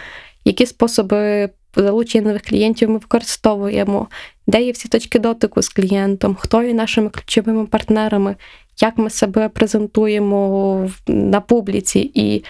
які 0.45 0.65
способи 0.65 1.49
залучення 1.75 2.27
нових 2.27 2.41
клієнтів 2.41 2.89
ми 2.89 2.97
використовуємо, 2.97 4.07
де 4.49 4.61
є 4.61 4.71
всі 4.71 4.87
точки 4.87 5.19
дотику 5.19 5.61
з 5.61 5.69
клієнтом, 5.69 6.35
хто 6.39 6.63
є 6.63 6.73
нашими 6.73 7.09
ключовими 7.09 7.65
партнерами, 7.65 8.35
як 8.81 8.97
ми 8.97 9.09
себе 9.09 9.49
презентуємо 9.49 10.89
на 11.07 11.41
публіці 11.41 12.11
і 12.13 12.43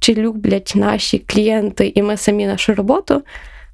чи 0.00 0.14
люблять 0.14 0.72
наші 0.76 1.18
клієнти 1.18 1.92
і 1.94 2.02
ми 2.02 2.16
самі 2.16 2.46
нашу 2.46 2.74
роботу, 2.74 3.22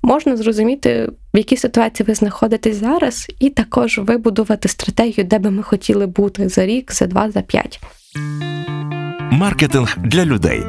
можна 0.02 0.36
зрозуміти, 0.36 1.10
в 1.34 1.36
якій 1.36 1.56
ситуації 1.56 2.06
ви 2.06 2.14
знаходитесь 2.14 2.76
зараз, 2.76 3.26
і 3.38 3.50
також 3.50 3.98
вибудувати 3.98 4.68
стратегію, 4.68 5.24
де 5.24 5.38
би 5.38 5.50
ми 5.50 5.62
хотіли 5.62 6.06
бути 6.06 6.48
за 6.48 6.66
рік, 6.66 6.92
за 6.92 7.06
два, 7.06 7.30
за 7.30 7.40
п'ять. 7.40 7.80
Маркетинг 9.30 9.96
для 9.98 10.24
людей 10.24 10.62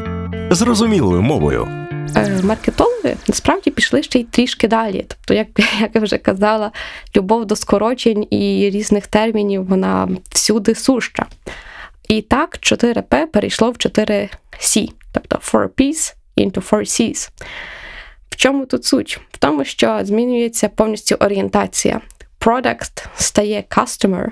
зрозумілою 0.52 1.22
мовою. 1.22 1.85
Е, 2.16 2.42
маркетологи 2.44 3.18
насправді 3.28 3.72
пішли 3.72 4.04
ще 4.04 4.20
й 4.20 4.24
трішки 4.24 4.68
далі. 4.68 5.06
Тобто, 5.08 5.34
як, 5.34 5.48
як 5.82 5.96
я 5.96 6.02
вже 6.02 6.18
казала, 6.18 6.72
любов 7.16 7.46
до 7.46 7.56
скорочень 7.56 8.28
і 8.30 8.70
різних 8.74 9.08
термінів 9.08 9.66
вона 9.66 10.10
всюди 10.30 10.76
суща. 10.76 11.26
І 12.08 12.22
так, 12.22 12.58
4P 12.62 13.26
перейшло 13.26 13.72
в 13.72 13.76
4C, 13.76 14.90
тобто 15.12 15.36
4Ps 15.36 16.14
into 16.38 16.70
4Cs. 16.70 17.30
В 18.30 18.36
чому 18.36 18.66
тут 18.66 18.86
суть? 18.86 19.20
В 19.32 19.38
тому, 19.38 19.66
що 19.66 20.00
змінюється 20.04 20.70
повністю 20.70 21.16
орієнтація. 21.16 22.02
Product 22.40 23.06
стає 23.16 23.64
customer, 23.70 24.28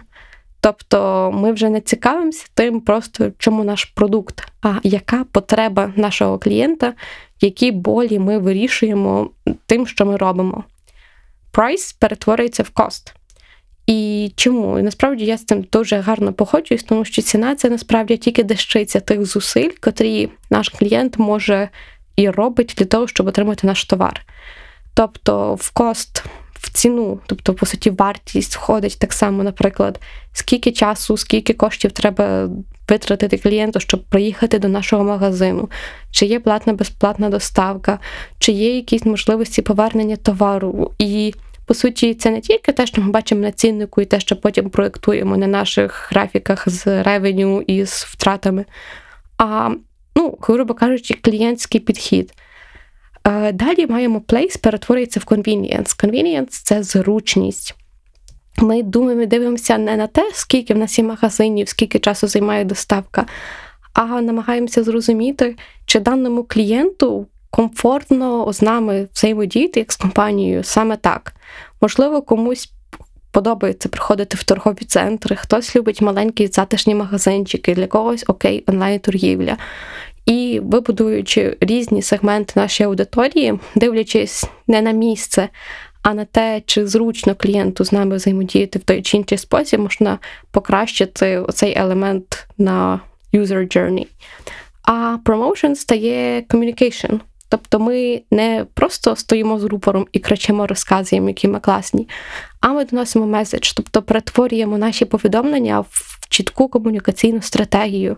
тобто 0.64 1.32
ми 1.34 1.52
вже 1.52 1.70
не 1.70 1.82
цікавимося 1.82 2.46
тим, 2.54 2.82
просто 2.82 3.32
чому 3.38 3.64
наш 3.64 3.86
продукт, 3.86 4.48
а 4.62 4.74
яка 4.84 5.24
потреба 5.32 5.94
нашого 5.96 6.40
клієнта, 6.40 6.94
які 7.42 7.72
болі 7.72 8.20
ми 8.20 8.38
вирішуємо 8.38 9.30
тим, 9.66 9.88
що 9.88 10.06
ми 10.06 10.18
робимо. 10.18 10.64
Price 11.54 11.96
перетворюється 12.00 12.64
в 12.64 12.72
cost. 12.76 13.14
І 13.88 14.32
чому? 14.36 14.80
І 14.80 14.82
насправді 14.82 15.26
я 15.26 15.38
з 15.38 15.46
цим 15.46 15.66
дуже 15.72 15.98
гарно 15.98 16.34
погоджуюсь, 16.34 16.84
тому 16.84 17.06
що 17.06 17.22
ціна 17.22 17.56
це 17.56 17.70
насправді 17.70 18.18
тільки 18.18 18.44
дещиця 18.44 19.00
тих 19.00 19.26
зусиль, 19.26 19.72
котрі 19.82 20.30
наш 20.50 20.70
клієнт 20.70 21.20
може 21.20 21.70
і 22.16 22.30
робить 22.30 22.74
для 22.78 22.86
того, 22.86 23.08
щоб 23.08 23.28
отримати 23.28 23.68
наш 23.68 23.86
товар. 23.86 24.26
Тобто 24.94 25.56
в 25.56 25.72
кост, 25.72 26.24
в 26.64 26.70
ціну, 26.70 27.20
тобто, 27.26 27.54
по 27.54 27.66
суті, 27.66 27.90
вартість 27.90 28.56
входить 28.56 29.00
так 29.00 29.14
само, 29.14 29.44
наприклад, 29.44 30.00
скільки 30.34 30.72
часу, 30.72 31.18
скільки 31.18 31.54
коштів 31.54 31.92
треба 31.92 32.50
витратити 32.90 33.38
клієнту, 33.38 33.80
щоб 33.80 34.04
приїхати 34.04 34.60
до 34.60 34.68
нашого 34.68 35.04
магазину, 35.04 35.70
чи 36.12 36.26
є 36.26 36.40
платна 36.40 36.74
безплатна 36.74 37.30
доставка, 37.30 38.00
чи 38.40 38.52
є 38.52 38.76
якісь 38.76 39.06
можливості 39.06 39.62
повернення 39.62 40.16
товару. 40.16 40.92
І 41.00 41.34
по 41.66 41.74
суті, 41.74 42.14
це 42.14 42.32
не 42.32 42.42
тільки 42.42 42.72
те, 42.72 42.86
що 42.86 43.02
ми 43.02 43.12
бачимо 43.12 43.42
на 43.42 43.52
ціннику, 43.52 44.02
і 44.02 44.06
те, 44.06 44.20
що 44.20 44.36
потім 44.36 44.70
проєктуємо 44.70 45.38
на 45.38 45.48
наших 45.48 46.08
графіках 46.12 46.70
з 46.70 47.04
ревеню 47.04 47.62
і 47.68 47.86
з 47.86 48.04
втратами, 48.04 48.66
а, 49.38 49.70
ну, 50.16 50.38
грубо 50.42 50.74
кажучи, 50.74 51.14
клієнтський 51.14 51.82
підхід. 51.82 52.34
Далі 53.54 53.88
маємо 53.88 54.20
place, 54.20 54.62
перетворюється 54.62 55.20
в 55.20 55.24
convenience. 55.24 56.04
Convenience– 56.04 56.48
це 56.50 56.84
зручність. 56.84 57.76
Ми 58.58 58.84
думаємо, 58.84 59.26
дивимося 59.26 59.78
не 59.78 59.98
на 59.98 60.08
те, 60.08 60.32
скільки 60.34 60.74
в 60.74 60.78
нас 60.78 61.00
є 61.00 61.06
магазинів, 61.06 61.70
скільки 61.70 62.00
часу 62.00 62.28
займає 62.28 62.66
доставка, 62.66 63.26
а 63.94 64.22
намагаємося 64.22 64.84
зрозуміти, 64.84 65.56
чи 65.86 66.00
даному 66.00 66.44
клієнту 66.44 67.28
комфортно 67.50 68.54
з 68.54 68.62
нами 68.62 69.08
взаємодіяти 69.14 69.80
як 69.80 69.92
з 69.92 69.96
компанією 69.96 70.64
саме 70.64 70.98
так. 70.98 71.34
Можливо, 71.82 72.22
комусь 72.22 72.74
подобається 73.32 73.90
приходити 73.90 74.38
в 74.38 74.44
торгові 74.44 74.86
центри, 74.88 75.36
хтось 75.36 75.76
любить 75.76 76.02
маленькі 76.02 76.48
затишні 76.48 76.96
магазинчики, 76.96 77.76
для 77.76 77.88
когось 77.88 78.24
окей, 78.28 78.64
онлайн-торгівля. 78.68 79.58
І 80.26 80.62
вибудуючи 80.64 81.58
різні 81.62 82.02
сегменти 82.02 82.54
нашої 82.56 82.88
аудиторії, 82.88 83.60
дивлячись 83.76 84.46
не 84.68 84.82
на 84.82 84.92
місце, 84.92 85.50
а 86.02 86.14
на 86.14 86.26
те, 86.26 86.62
чи 86.66 86.88
зручно 86.88 87.36
клієнту 87.36 87.86
з 87.86 87.92
нами 87.92 88.16
взаємодіяти 88.16 88.80
в 88.80 88.84
той 88.84 89.02
чи 89.02 89.18
інший 89.18 89.38
спосіб, 89.38 89.80
можна 89.80 90.20
покращити 90.52 91.44
цей 91.54 91.78
елемент 91.78 92.48
на 92.58 93.00
user 93.34 93.78
journey. 93.78 94.08
А 94.84 95.18
promotion 95.26 95.76
стає 95.76 96.42
communication. 96.42 97.20
Тобто 97.50 97.80
ми 97.80 98.22
не 98.32 98.66
просто 98.74 99.16
стоїмо 99.16 99.60
з 99.60 99.64
рупором 99.64 100.08
і 100.12 100.20
кричимо, 100.20 100.68
розказуємо, 100.68 101.28
які 101.28 101.48
ми 101.48 101.60
класні, 101.60 102.10
а 102.60 102.74
ми 102.74 102.86
доносимо 102.86 103.28
меседж, 103.28 103.72
тобто 103.72 104.02
перетворюємо 104.02 104.78
наші 104.78 105.06
повідомлення 105.06 105.80
в 105.80 106.18
чітку 106.30 106.68
комунікаційну 106.68 107.42
стратегію. 107.42 108.18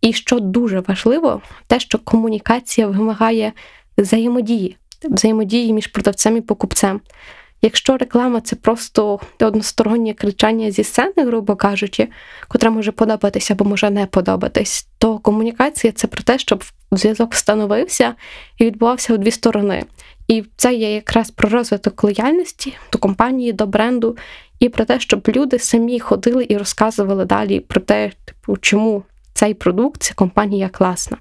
І 0.00 0.12
що 0.12 0.40
дуже 0.40 0.80
важливо, 0.80 1.42
те, 1.66 1.80
що 1.80 1.98
комунікація 1.98 2.86
вимагає 2.86 3.52
взаємодії, 3.98 4.76
взаємодії 5.04 5.72
між 5.72 5.86
продавцем 5.86 6.36
і 6.36 6.40
покупцем. 6.40 7.00
Якщо 7.62 7.96
реклама 7.96 8.40
це 8.40 8.56
просто 8.56 9.20
одностороннє 9.40 10.14
кричання 10.14 10.70
зі 10.70 10.84
сцени, 10.84 11.12
грубо 11.16 11.56
кажучи, 11.56 12.08
котре 12.48 12.70
може 12.70 12.92
подобатися 12.92 13.54
або 13.54 13.64
може 13.64 13.90
не 13.90 14.06
подобатись, 14.06 14.88
то 14.98 15.18
комунікація 15.18 15.92
це 15.92 16.06
про 16.06 16.22
те, 16.22 16.38
щоб 16.38 16.64
зв'язок 16.92 17.32
встановився 17.34 18.14
і 18.58 18.64
відбувався 18.64 19.14
у 19.14 19.16
дві 19.16 19.30
сторони. 19.30 19.84
І 20.28 20.44
це 20.56 20.74
є 20.74 20.94
якраз 20.94 21.30
про 21.30 21.48
розвиток 21.48 22.04
лояльності 22.04 22.74
до 22.92 22.98
компанії, 22.98 23.52
до 23.52 23.66
бренду, 23.66 24.16
і 24.60 24.68
про 24.68 24.84
те, 24.84 25.00
щоб 25.00 25.28
люди 25.28 25.58
самі 25.58 26.00
ходили 26.00 26.46
і 26.48 26.56
розказували 26.56 27.24
далі 27.24 27.60
про 27.60 27.80
те, 27.80 28.12
типу, 28.24 28.56
чому 28.56 29.02
цей 29.40 29.54
продукт, 29.54 30.02
ця 30.02 30.14
компанія 30.14 30.68
класна. 30.68 31.16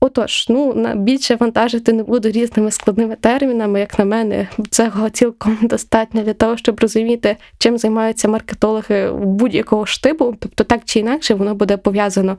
Отож, 0.00 0.46
ну 0.48 0.94
більше 0.94 1.36
вантажити 1.36 1.92
не 1.92 2.02
буду 2.02 2.30
різними 2.30 2.70
складними 2.70 3.16
термінами, 3.16 3.80
як 3.80 3.98
на 3.98 4.04
мене, 4.04 4.48
цього 4.70 5.10
цілком 5.10 5.58
достатньо 5.62 6.22
для 6.22 6.34
того, 6.34 6.56
щоб 6.56 6.80
розуміти, 6.80 7.36
чим 7.58 7.78
займаються 7.78 8.28
маркетологи 8.28 9.10
будь-якого 9.12 9.86
штибу, 9.86 10.36
тобто 10.40 10.64
так 10.64 10.80
чи 10.84 10.98
інакше, 11.00 11.34
воно 11.34 11.54
буде 11.54 11.76
пов'язано 11.76 12.36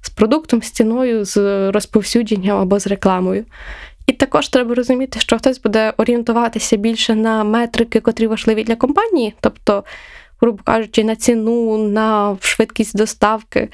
з 0.00 0.10
продуктом, 0.10 0.62
з 0.62 0.70
ціною, 0.70 1.24
з 1.24 1.36
розповсюдженням 1.70 2.58
або 2.58 2.78
з 2.78 2.86
рекламою. 2.86 3.44
І 4.06 4.12
також 4.12 4.48
треба 4.48 4.74
розуміти, 4.74 5.20
що 5.20 5.38
хтось 5.38 5.60
буде 5.60 5.92
орієнтуватися 5.96 6.76
більше 6.76 7.14
на 7.14 7.44
метрики, 7.44 8.00
котрі 8.00 8.26
важливі 8.26 8.64
для 8.64 8.76
компанії, 8.76 9.34
тобто, 9.40 9.84
грубо 10.40 10.62
кажучи, 10.64 11.04
на 11.04 11.16
ціну, 11.16 11.88
на 11.88 12.36
швидкість 12.40 12.96
доставки 12.96 13.68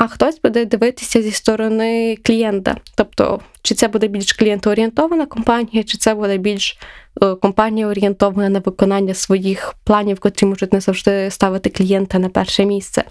а 0.00 0.08
хтось 0.08 0.40
буде 0.40 0.64
дивитися 0.64 1.22
зі 1.22 1.30
сторони 1.30 2.16
клієнта. 2.24 2.76
Тобто, 2.94 3.40
чи 3.62 3.74
це 3.74 3.88
буде 3.88 4.08
більш 4.08 4.32
клієнтоорієнтована 4.32 5.26
компанія, 5.26 5.84
чи 5.84 5.98
це 5.98 6.14
буде 6.14 6.38
більш 6.38 6.78
е, 7.22 7.34
компанія 7.34 7.86
орієнтована 7.86 8.48
на 8.48 8.58
виконання 8.58 9.14
своїх 9.14 9.74
планів, 9.84 10.20
котрі 10.20 10.46
можуть 10.46 10.72
не 10.72 10.80
завжди 10.80 11.30
ставити 11.30 11.70
клієнта 11.70 12.18
на 12.18 12.28
перше 12.28 12.64
місце. 12.64 13.04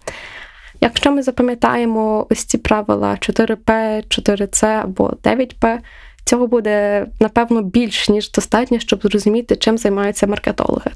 Якщо 0.82 1.12
ми 1.12 1.24
запам'ятаємо 1.24 2.28
ось 2.30 2.46
ці 2.46 2.58
правила 2.58 3.12
4P, 3.12 3.68
4C 4.08 4.66
або 4.66 5.14
9P, 5.24 5.78
цього 6.26 6.48
буде 6.48 7.06
напевно 7.20 7.62
більш 7.62 8.10
ніж 8.10 8.32
достатньо, 8.32 8.80
щоб 8.80 9.02
зрозуміти, 9.02 9.56
чим 9.56 9.78
займаються 9.78 10.28
маркетологи 10.28 10.92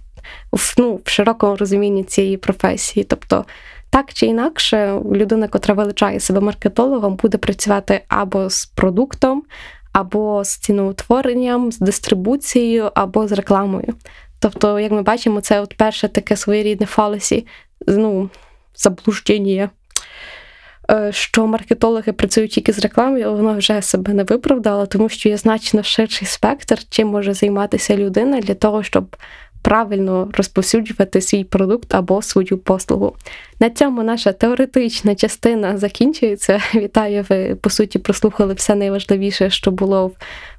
в, 0.52 0.76
ну, 0.78 1.02
в 1.06 1.10
широкому 1.10 1.56
розумінні 1.56 2.04
цієї 2.04 2.38
професії. 2.38 3.04
Тобто, 3.04 3.46
так 3.94 4.14
чи 4.14 4.26
інакше, 4.26 5.00
людина, 5.12 5.48
котра 5.48 5.74
величає 5.74 6.20
себе 6.20 6.40
маркетологом, 6.40 7.16
буде 7.16 7.38
працювати 7.38 8.02
або 8.08 8.50
з 8.50 8.66
продуктом, 8.66 9.44
або 9.92 10.44
з 10.44 10.58
ціноутворенням, 10.58 11.72
з 11.72 11.80
дистрибуцією, 11.80 12.92
або 12.96 13.28
з 13.28 13.32
рекламою. 13.32 13.94
Тобто, 14.40 14.80
як 14.80 14.92
ми 14.92 15.02
бачимо, 15.02 15.42
це 15.42 15.62
от 15.62 15.78
перше 15.78 16.08
таке 16.08 16.36
своєрідне 16.36 16.86
фалесі, 16.86 17.48
ну, 17.88 18.30
заблуждення. 18.76 19.70
Е, 20.92 21.12
що 21.12 21.48
маркетологи 21.48 22.14
працюють 22.14 22.52
тільки 22.52 22.74
з 22.74 22.80
рекламою, 22.80 23.34
воно 23.34 23.58
вже 23.58 23.82
себе 23.82 24.14
не 24.14 24.24
виправдало, 24.24 24.86
тому 24.86 25.10
що 25.10 25.30
є 25.30 25.38
значно 25.38 25.84
ширший 25.84 26.28
спектр, 26.28 26.80
чим 26.90 27.08
може 27.08 27.34
займатися 27.34 27.98
людина 27.98 28.40
для 28.40 28.54
того, 28.54 28.84
щоб 28.84 29.16
правильно 29.64 30.30
розповсюджувати 30.34 31.22
свій 31.22 31.44
продукт 31.44 31.96
або 31.96 32.22
свою 32.22 32.58
послугу. 32.58 33.16
На 33.60 33.70
цьому 33.70 34.04
наша 34.04 34.32
теоретична 34.32 35.16
частина 35.16 35.78
закінчується. 35.78 36.60
Вітаю, 36.76 37.26
ви 37.30 37.56
по 37.56 37.70
суті 37.70 38.00
прослухали 38.00 38.54
все 38.54 38.76
найважливіше, 38.76 39.50
що 39.50 39.72
було 39.72 40.08
в 40.08 40.16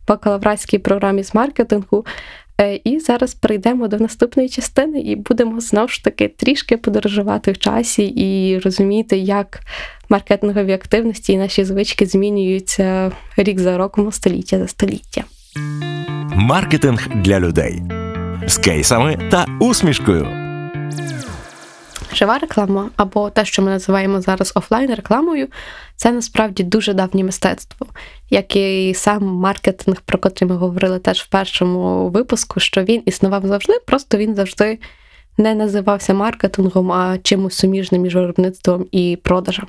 бакалавратській 0.09 0.79
програмі 0.79 1.25
з 1.25 1.35
маркетингу. 1.35 2.07
Е, 2.61 2.81
і 2.85 2.99
зараз 3.01 3.35
перейдемо 3.35 3.89
до 3.89 3.99
наступної 3.99 4.49
частини 4.49 5.01
і 5.01 5.17
будемо 5.17 5.61
знову 5.61 5.89
ж 5.89 6.05
таки 6.05 6.29
трішки 6.29 6.77
подорожувати 6.77 7.53
в 7.53 7.59
часі 7.59 8.05
і 8.05 8.59
розуміти, 8.59 9.17
як 9.17 9.61
маркетингові 10.09 10.73
активності 10.73 11.33
і 11.33 11.37
наші 11.37 11.65
звички 11.65 12.07
змінюються 12.07 13.13
рік 13.37 13.61
за 13.61 13.79
роком, 13.79 14.13
століття 14.13 14.59
за 14.59 14.69
століття. 14.69 15.25
Маркетинг 16.37 17.09
для 17.15 17.41
людей 17.41 17.83
з 18.47 18.59
кейсами 18.59 19.29
та 19.31 19.47
усмішкою. 19.61 20.29
Жива 22.15 22.39
реклама, 22.39 22.91
або 22.97 23.31
те, 23.31 23.45
що 23.45 23.63
ми 23.63 23.71
називаємо 23.71 24.21
зараз 24.21 24.53
офлайн 24.55 24.95
рекламою, 24.95 25.49
це 25.97 26.13
насправді 26.13 26.63
дуже 26.63 26.95
давнє 26.95 27.25
мистецтво, 27.25 27.87
як 28.31 28.57
і 28.57 28.95
сам 28.95 29.25
маркетинг, 29.25 30.01
про 30.01 30.19
котрий 30.19 30.51
ми 30.51 30.57
говорили 30.57 30.99
теж 30.99 31.21
в 31.21 31.29
першому 31.29 32.09
випуску, 32.09 32.61
що 32.61 32.83
він 32.83 33.03
існував 33.07 33.47
завжди, 33.47 33.73
просто 33.87 34.19
він 34.19 34.35
завжди 34.35 34.79
не 35.39 35.55
називався 35.55 36.15
маркетингом, 36.15 36.93
а 36.93 37.19
чимось 37.19 37.55
суміжним 37.55 38.03
між 38.03 38.15
виробництвом 38.15 38.87
і 38.93 39.19
продажами. 39.23 39.69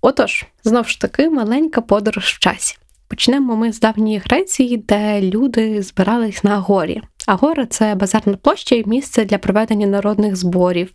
Отож, 0.00 0.44
знову 0.64 0.88
ж 0.88 1.00
таки, 1.00 1.30
маленька 1.30 1.80
подорож 1.80 2.24
в 2.24 2.38
часі. 2.38 2.76
Почнемо 3.08 3.56
ми 3.56 3.72
з 3.72 3.80
давньої 3.80 4.18
Греції, 4.18 4.76
де 4.76 5.20
люди 5.20 5.82
збирались 5.82 6.44
на 6.44 6.58
горі. 6.58 7.02
Агора 7.26 7.66
це 7.66 7.94
базарна 7.94 8.36
площа 8.36 8.74
і 8.74 8.84
місце 8.86 9.24
для 9.24 9.38
проведення 9.38 9.86
народних 9.86 10.36
зборів. 10.36 10.92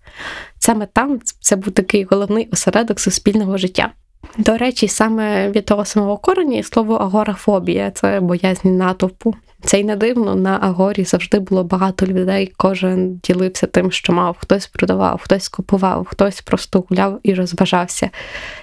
Саме 0.59 0.86
там 0.86 1.19
це 1.41 1.55
був 1.55 1.74
такий 1.74 2.03
головний 2.03 2.50
осередок 2.51 3.00
суспільного 3.00 3.57
життя. 3.57 3.91
До 4.38 4.57
речі, 4.57 4.88
саме 4.88 5.50
від 5.50 5.65
того 5.65 5.86
самого 5.86 6.17
корені 6.17 6.63
слово 6.63 6.95
агорафобія 6.95 7.91
це 7.91 8.19
боязнь 8.19 8.69
натовпу. 8.69 9.36
Це 9.63 9.79
й 9.79 9.83
не 9.83 9.95
дивно, 9.95 10.36
на 10.36 10.59
Агорі 10.62 11.03
завжди 11.03 11.39
було 11.39 11.63
багато 11.63 12.05
людей, 12.05 12.53
кожен 12.57 13.15
ділився 13.24 13.67
тим, 13.67 13.91
що 13.91 14.13
мав, 14.13 14.38
хтось 14.39 14.67
продавав, 14.67 15.21
хтось 15.24 15.50
купував, 15.50 16.05
хтось 16.05 16.41
просто 16.41 16.83
гуляв 16.89 17.19
і 17.24 17.33
розважався. 17.33 18.09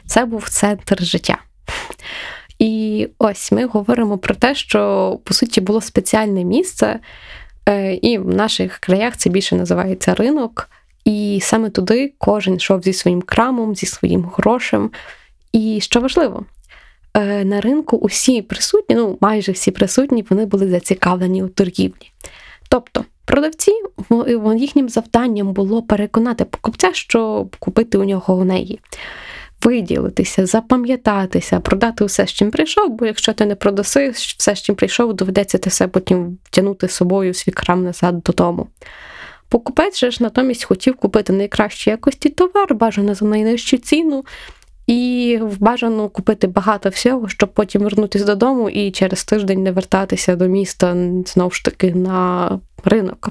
Це 0.06 0.24
був 0.24 0.48
центр 0.48 1.02
життя. 1.02 1.38
І 2.58 3.08
ось 3.18 3.52
ми 3.52 3.66
говоримо 3.66 4.18
про 4.18 4.34
те, 4.34 4.54
що 4.54 5.20
по 5.24 5.34
суті 5.34 5.60
було 5.60 5.80
спеціальне 5.80 6.44
місце, 6.44 7.00
і 8.02 8.18
в 8.18 8.34
наших 8.34 8.78
краях 8.78 9.16
це 9.16 9.30
більше 9.30 9.56
називається 9.56 10.14
ринок. 10.14 10.70
І 11.04 11.38
саме 11.42 11.70
туди 11.70 12.12
кожен 12.18 12.54
йшов 12.54 12.82
зі 12.82 12.92
своїм 12.92 13.22
крамом, 13.22 13.74
зі 13.74 13.86
своїм 13.86 14.30
грошем. 14.36 14.90
І 15.52 15.80
що 15.80 16.00
важливо, 16.00 16.44
е, 17.14 17.44
на 17.44 17.60
ринку 17.60 17.96
усі 17.96 18.42
присутні, 18.42 18.96
ну 18.96 19.18
майже 19.20 19.52
всі 19.52 19.70
присутні, 19.70 20.24
вони 20.30 20.46
були 20.46 20.70
зацікавлені 20.70 21.42
у 21.44 21.48
торгівлі. 21.48 22.12
Тобто, 22.68 23.04
продавці 23.24 23.72
їхнім 24.56 24.88
завданням 24.88 25.52
було 25.52 25.82
переконати 25.82 26.44
покупця, 26.44 26.90
що 26.92 27.46
купити 27.58 27.98
у 27.98 28.04
нього 28.04 28.34
у 28.34 28.44
неї 28.44 28.80
виділитися, 29.62 30.46
запам'ятатися, 30.46 31.60
продати 31.60 32.04
все, 32.04 32.26
з 32.26 32.32
чим 32.32 32.50
прийшов, 32.50 32.90
бо 32.90 33.06
якщо 33.06 33.32
ти 33.32 33.46
не 33.46 33.54
продаси 33.54 34.10
все, 34.10 34.56
з 34.56 34.62
чим 34.62 34.74
прийшов, 34.74 35.14
доведеться 35.14 35.58
ти 35.58 35.70
все 35.70 35.88
потім 35.88 36.38
втягнути 36.44 36.88
з 36.88 36.92
собою 36.92 37.34
свій 37.34 37.52
крам 37.52 37.84
назад 37.84 38.20
додому. 38.22 38.66
Покупець 39.48 39.98
же 39.98 40.10
ж 40.10 40.22
натомість 40.22 40.64
хотів 40.64 40.96
купити 40.96 41.32
найкращі 41.32 41.90
якості 41.90 42.28
товар, 42.28 42.74
бажано 42.74 43.14
за 43.14 43.26
найнижчу 43.26 43.76
ціну, 43.76 44.24
і 44.86 45.40
бажано 45.58 46.08
купити 46.08 46.46
багато 46.46 46.88
всього, 46.88 47.28
щоб 47.28 47.52
потім 47.52 47.82
вернутися 47.82 48.24
додому 48.24 48.70
і 48.70 48.90
через 48.90 49.24
тиждень 49.24 49.62
не 49.62 49.72
вертатися 49.72 50.36
до 50.36 50.46
міста 50.46 50.96
знову 51.26 51.50
ж 51.50 51.64
таки 51.64 51.94
на 51.94 52.50
ринок. 52.84 53.30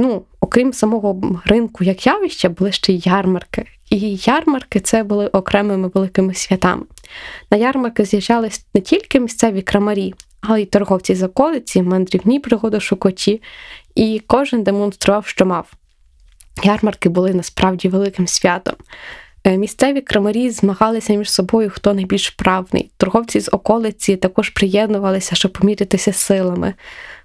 Ну, 0.00 0.22
окрім 0.40 0.72
самого 0.72 1.40
ринку 1.44 1.84
як 1.84 2.06
явища, 2.06 2.48
були 2.48 2.72
ще 2.72 2.92
й 2.92 3.02
ярмарки. 3.04 3.64
І 3.90 4.16
ярмарки 4.16 4.80
це 4.80 5.02
були 5.02 5.26
окремими 5.26 5.90
великими 5.94 6.34
святами. 6.34 6.82
На 7.50 7.58
ярмарки 7.58 8.04
з'їжджались 8.04 8.66
не 8.74 8.80
тільки 8.80 9.20
місцеві 9.20 9.62
крамарі, 9.62 10.14
але 10.40 10.62
й 10.62 10.66
торговці 10.66 11.14
з 11.14 11.22
околиці, 11.22 11.82
мандрівні 11.82 12.40
пригодошукачі, 12.40 13.42
і 13.94 14.22
кожен 14.26 14.62
демонстрував, 14.62 15.26
що 15.26 15.46
мав. 15.46 15.72
Ярмарки 16.64 17.08
були 17.08 17.34
насправді 17.34 17.88
великим 17.88 18.26
святом. 18.26 18.74
Е, 19.44 19.56
місцеві 19.56 20.00
крамарі 20.00 20.50
змагалися 20.50 21.14
між 21.14 21.30
собою, 21.30 21.70
хто 21.70 21.94
найбільш 21.94 22.30
правний. 22.30 22.90
Торговці 22.96 23.40
з 23.40 23.48
околиці 23.52 24.16
також 24.16 24.50
приєднувалися, 24.50 25.34
щоб 25.34 25.52
помірятися 25.52 26.12
силами. 26.12 26.74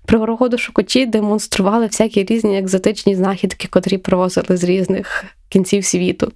Пригорогодошукачі 0.05 1.05
демонстрували 1.05 1.85
всякі 1.85 2.23
різні 2.23 2.59
екзотичні 2.59 3.15
знахідки, 3.15 3.67
котрі 3.67 3.97
привозили 3.97 4.57
з 4.57 4.63
різних 4.63 5.25
кінців 5.49 5.85
світу. 5.85 6.31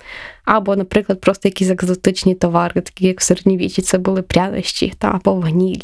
Або, 0.46 0.76
наприклад, 0.76 1.22
просто 1.22 1.48
якісь 1.48 1.70
екзотичні 1.70 2.36
товари, 2.36 2.82
такі 2.82 3.08
як 3.08 3.20
в 3.20 3.24
середньовіччі, 3.24 3.82
це 3.82 3.98
були 3.98 4.22
прянощі 4.22 4.94
та 5.00 5.08
або 5.08 5.34
ваніль. 5.34 5.82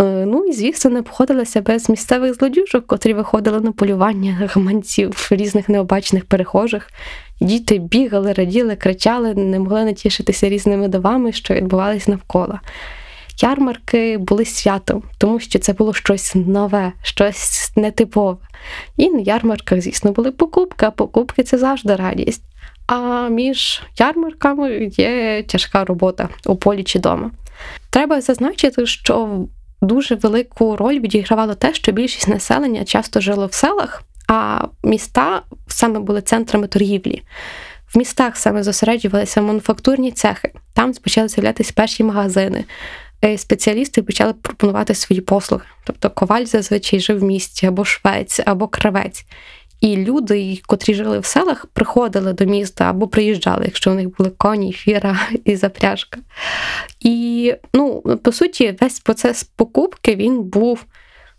Е, 0.00 0.04
ну 0.26 0.44
і, 0.44 0.52
звісно, 0.52 0.90
не 0.90 1.00
обходилася 1.00 1.60
без 1.60 1.88
місцевих 1.90 2.34
злодюжок, 2.34 2.86
котрі 2.86 3.14
виходили 3.14 3.60
на 3.60 3.72
полювання 3.72 4.50
гаманців 4.54 5.28
різних 5.30 5.68
необачених 5.68 6.24
перехожих. 6.24 6.90
Діти 7.40 7.78
бігали, 7.78 8.32
раділи, 8.32 8.76
кричали, 8.76 9.34
не 9.34 9.58
могли 9.58 9.84
натішитися 9.84 10.48
різними 10.48 10.88
давами, 10.88 11.32
що 11.32 11.54
відбувалися 11.54 12.10
навколо. 12.10 12.58
Ярмарки 13.40 14.18
були 14.18 14.44
святом, 14.44 15.02
тому 15.18 15.40
що 15.40 15.58
це 15.58 15.72
було 15.72 15.94
щось 15.94 16.34
нове, 16.34 16.92
щось 17.02 17.72
нетипове. 17.76 18.36
І 18.96 19.10
на 19.10 19.20
ярмарках, 19.20 19.80
звісно, 19.80 20.12
були 20.12 20.32
покупки, 20.32 20.86
а 20.86 20.90
покупки 20.90 21.42
це 21.42 21.58
завжди 21.58 21.96
радість. 21.96 22.42
А 22.86 23.28
між 23.28 23.82
ярмарками 23.98 24.90
є 24.92 25.42
тяжка 25.42 25.84
робота 25.84 26.28
у 26.46 26.56
полі 26.56 26.84
чи 26.84 26.98
дома. 26.98 27.30
Треба 27.90 28.20
зазначити, 28.20 28.86
що 28.86 29.46
дуже 29.82 30.14
велику 30.14 30.76
роль 30.76 31.00
відігравало 31.00 31.54
те, 31.54 31.74
що 31.74 31.92
більшість 31.92 32.28
населення 32.28 32.84
часто 32.84 33.20
жило 33.20 33.46
в 33.46 33.52
селах, 33.52 34.02
а 34.28 34.66
міста 34.82 35.42
саме 35.68 36.00
були 36.00 36.22
центрами 36.22 36.66
торгівлі. 36.66 37.22
В 37.94 37.98
містах 37.98 38.36
саме 38.36 38.62
зосереджувалися 38.62 39.42
мануфактурні 39.42 40.12
цехи, 40.12 40.52
там 40.74 40.92
почали 40.92 41.28
з'являтися 41.28 41.72
перші 41.76 42.04
магазини. 42.04 42.64
Е, 43.24 43.38
спеціалісти 43.38 44.02
почали 44.02 44.32
пропонувати 44.32 44.94
свої 44.94 45.20
послуги. 45.20 45.64
Тобто 45.84 46.10
коваль 46.10 46.44
зазвичай 46.44 47.00
жив 47.00 47.18
в 47.18 47.22
місті, 47.22 47.66
або 47.66 47.84
швець, 47.84 48.40
або 48.46 48.68
кравець. 48.68 49.26
І 49.80 49.96
люди, 49.96 50.60
котрі 50.66 50.94
жили 50.94 51.18
в 51.18 51.24
селах, 51.24 51.66
приходили 51.66 52.32
до 52.32 52.44
міста 52.44 52.90
або 52.90 53.08
приїжджали, 53.08 53.64
якщо 53.64 53.90
у 53.90 53.94
них 53.94 54.16
були 54.16 54.30
коні, 54.30 54.72
фіра 54.72 55.18
і 55.44 55.56
запряжка. 55.56 56.20
І, 57.00 57.54
ну, 57.74 58.00
по 58.00 58.32
суті, 58.32 58.76
весь 58.80 59.00
процес 59.00 59.44
покупки 59.44 60.14
він 60.14 60.42
був 60.42 60.84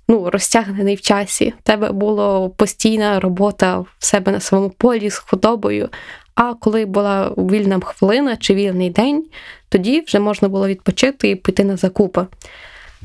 ну, 0.08 0.30
розтягнений 0.30 0.96
в 0.96 1.02
часі. 1.02 1.54
У 1.60 1.64
тебе 1.64 1.92
була 1.92 2.50
постійна 2.50 3.20
робота 3.20 3.80
в 3.80 3.96
себе 4.00 4.32
на 4.32 4.40
своєму 4.40 4.70
полі 4.70 5.10
з 5.10 5.18
худобою, 5.18 5.90
А 6.38 6.54
коли 6.54 6.86
була 6.86 7.32
вільна 7.38 7.80
хвилина 7.80 8.38
чи 8.38 8.54
вільний 8.54 8.90
день, 8.90 9.26
тоді 9.70 10.04
вже 10.08 10.20
можна 10.20 10.48
було 10.50 10.68
відпочити 10.68 11.30
і 11.30 11.36
піти 11.36 11.64
на 11.64 11.78
закупи. 11.78 12.26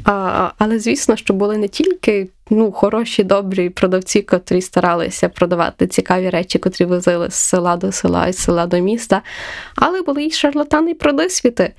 А, 0.04 0.50
Але 0.58 0.78
звісно, 0.78 1.16
що 1.16 1.34
були 1.34 1.56
не 1.56 1.68
тільки 1.68 2.28
ну, 2.50 2.72
хороші, 2.72 3.24
добрі 3.24 3.70
продавці, 3.70 4.22
котрі 4.22 4.60
старалися 4.60 5.28
продавати 5.28 5.86
цікаві 5.86 6.30
речі, 6.30 6.58
котрі 6.58 6.84
возили 6.84 7.30
з 7.30 7.34
села 7.34 7.76
до 7.76 7.92
села 7.92 8.26
і 8.26 8.32
з 8.32 8.38
села 8.38 8.66
до 8.66 8.78
міста, 8.78 9.22
але 9.76 10.02
були 10.02 10.24
й 10.24 10.30
шарлатани 10.30 10.94
продосвіти. 10.94 11.72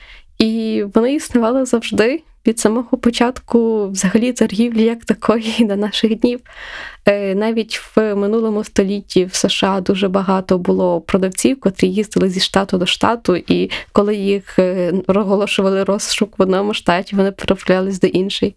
І 0.44 0.84
вони 0.94 1.14
існували 1.14 1.66
завжди 1.66 2.24
від 2.48 2.60
самого 2.60 2.98
початку 2.98 3.90
взагалі 3.90 4.34
торгівлі 4.34 4.84
як 4.84 5.06
такої 5.06 5.56
до 5.60 5.76
наших 5.76 6.16
днів. 6.16 6.40
Е, 7.06 7.36
навіть 7.36 7.82
в 7.96 8.16
минулому 8.16 8.64
столітті 8.64 9.26
в 9.26 9.36
США 9.36 9.82
дуже 9.82 10.08
багато 10.08 10.58
було 10.58 11.02
продавців, 11.02 11.60
котрі 11.60 11.88
їздили 11.88 12.30
зі 12.30 12.40
штату 12.40 12.78
до 12.78 12.86
штату, 12.86 13.36
і 13.36 13.72
коли 13.92 14.16
їх 14.16 14.60
е, 14.60 14.94
оголошували 15.08 15.84
розшук 15.84 16.40
в 16.40 16.42
одному 16.42 16.74
штаті, 16.74 17.16
вони 17.16 17.32
переправлялись 17.32 18.00
до 18.00 18.08
іншої. 18.08 18.56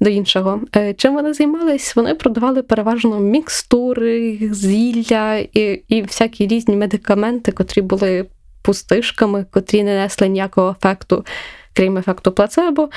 До 0.00 0.10
іншого. 0.10 0.60
Е, 0.76 0.94
чим 0.94 1.14
вони 1.14 1.34
займались? 1.34 1.96
Вони 1.96 2.14
продавали 2.14 2.62
переважно 2.62 3.20
мікстури, 3.20 4.38
зілля 4.52 5.36
і 5.38 5.82
і 5.88 6.02
всякі 6.02 6.46
різні 6.46 6.76
медикаменти, 6.76 7.52
котрі 7.52 7.82
були 7.82 8.26
пустишками, 8.62 9.46
котрі 9.50 9.82
не 9.82 10.02
несли 10.02 10.28
ніякого 10.28 10.70
ефекту, 10.70 11.24
крім 11.72 11.98
ефекту 11.98 12.32
плацебо. 12.32 12.88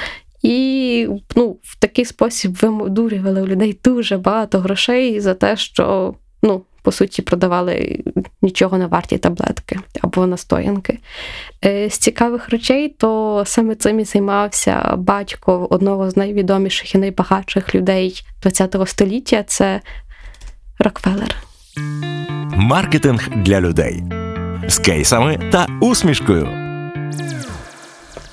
І 0.41 1.07
ну, 1.35 1.57
в 1.63 1.79
такий 1.79 2.05
спосіб 2.05 2.55
вимудурювали 2.61 3.41
у 3.41 3.47
людей 3.47 3.79
дуже 3.83 4.17
багато 4.17 4.59
грошей 4.59 5.19
за 5.19 5.33
те, 5.33 5.57
що, 5.57 6.15
ну, 6.43 6.61
по 6.81 6.91
суті, 6.91 7.21
продавали 7.21 8.03
нічого 8.41 8.77
не 8.77 8.87
варті 8.87 9.17
таблетки 9.17 9.79
або 10.01 10.27
настоянки. 10.27 10.99
Е, 11.65 11.89
з 11.89 11.97
цікавих 11.97 12.49
речей, 12.49 12.89
то 12.89 13.43
саме 13.45 13.75
цим 13.75 13.99
і 13.99 14.03
займався 14.03 14.95
батько 14.97 15.67
одного 15.69 16.09
з 16.09 16.17
найвідоміших 16.17 16.95
і 16.95 16.97
найбагатших 16.97 17.75
людей 17.75 18.21
ХХ 18.43 18.87
століття 18.87 19.43
це 19.47 19.81
Рокфеллер. 20.79 21.35
Маркетинг 22.55 23.29
для 23.35 23.61
людей 23.61 24.03
з 24.67 24.79
кейсами 24.79 25.39
та 25.51 25.67
усмішкою. 25.81 26.49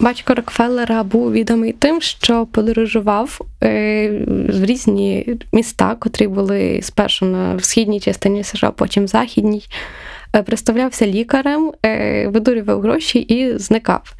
Батько 0.00 0.34
Рокфеллера 0.34 1.02
був 1.02 1.32
відомий 1.32 1.72
тим, 1.72 2.00
що 2.00 2.46
подорожував 2.46 3.40
е, 3.62 4.08
в 4.48 4.64
різні 4.64 5.36
міста, 5.52 5.94
котрі 5.94 6.26
були 6.26 6.80
спершу 6.82 7.26
на 7.26 7.60
східній 7.60 8.00
частині 8.00 8.44
США, 8.44 8.70
потім 8.70 9.04
в 9.04 9.06
західній. 9.06 9.62
Е, 10.36 10.42
представлявся 10.42 11.06
лікарем, 11.06 11.72
е, 11.86 12.28
видурював 12.28 12.80
гроші 12.80 13.18
і 13.18 13.58
зникав. 13.58 14.14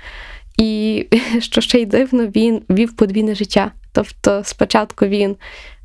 І 0.57 1.07
що 1.41 1.61
ще 1.61 1.79
й 1.79 1.87
дивно, 1.87 2.27
він 2.27 2.63
вів 2.71 2.97
подвійне 2.97 3.35
життя. 3.35 3.71
Тобто, 3.93 4.43
спочатку 4.45 5.07
він 5.07 5.37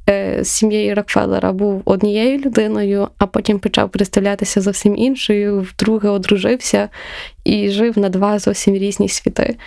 з 0.08 0.44
сім'єю 0.44 0.96
Рокфеллера 0.96 1.52
був 1.52 1.82
однією 1.86 2.38
людиною, 2.38 3.08
а 3.18 3.28
потім 3.28 3.60
почав 3.60 3.90
представлятися 3.90 4.62
зовсім 4.62 4.96
іншою, 4.96 5.60
вдруге 5.62 6.10
одружився 6.10 6.90
і 7.44 7.70
жив 7.70 8.00
на 8.00 8.10
два 8.10 8.40
зовсім 8.40 8.76
різні 8.76 9.10
світи. 9.10 9.58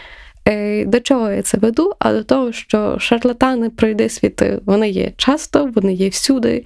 Е, 0.48 0.84
до 0.84 1.00
чого 1.00 1.30
я 1.30 1.42
це 1.42 1.58
веду? 1.58 1.92
А 1.98 2.12
до 2.12 2.24
того, 2.24 2.52
що 2.52 2.98
шарлатани 2.98 3.70
пройди 3.70 4.08
світи, 4.08 4.58
вони 4.66 4.90
є 4.90 5.12
часто, 5.16 5.70
вони 5.74 5.92
є 5.92 6.08
всюди, 6.08 6.64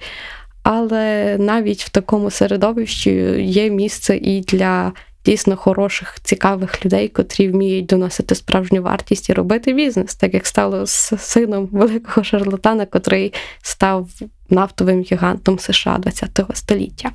але 0.63 1.37
навіть 1.39 1.83
в 1.83 1.89
такому 1.89 2.31
середовищі 2.31 3.11
є 3.41 3.69
місце 3.69 4.17
і 4.17 4.41
для 4.41 4.93
дійсно 5.25 5.55
хороших, 5.55 6.19
цікавих 6.23 6.85
людей, 6.85 7.07
котрі 7.07 7.47
вміють 7.47 7.85
доносити 7.85 8.35
справжню 8.35 8.81
вартість 8.81 9.29
і 9.29 9.33
робити 9.33 9.73
бізнес, 9.73 10.15
так 10.15 10.33
як 10.33 10.47
стало 10.47 10.85
з 10.85 11.13
сином 11.17 11.69
великого 11.71 12.23
шарлатана, 12.23 12.85
котрий 12.85 13.33
став 13.61 14.09
нафтовим 14.49 15.01
гігантом 15.01 15.59
США 15.59 15.99
ХХ 16.05 16.55
століття. 16.55 17.11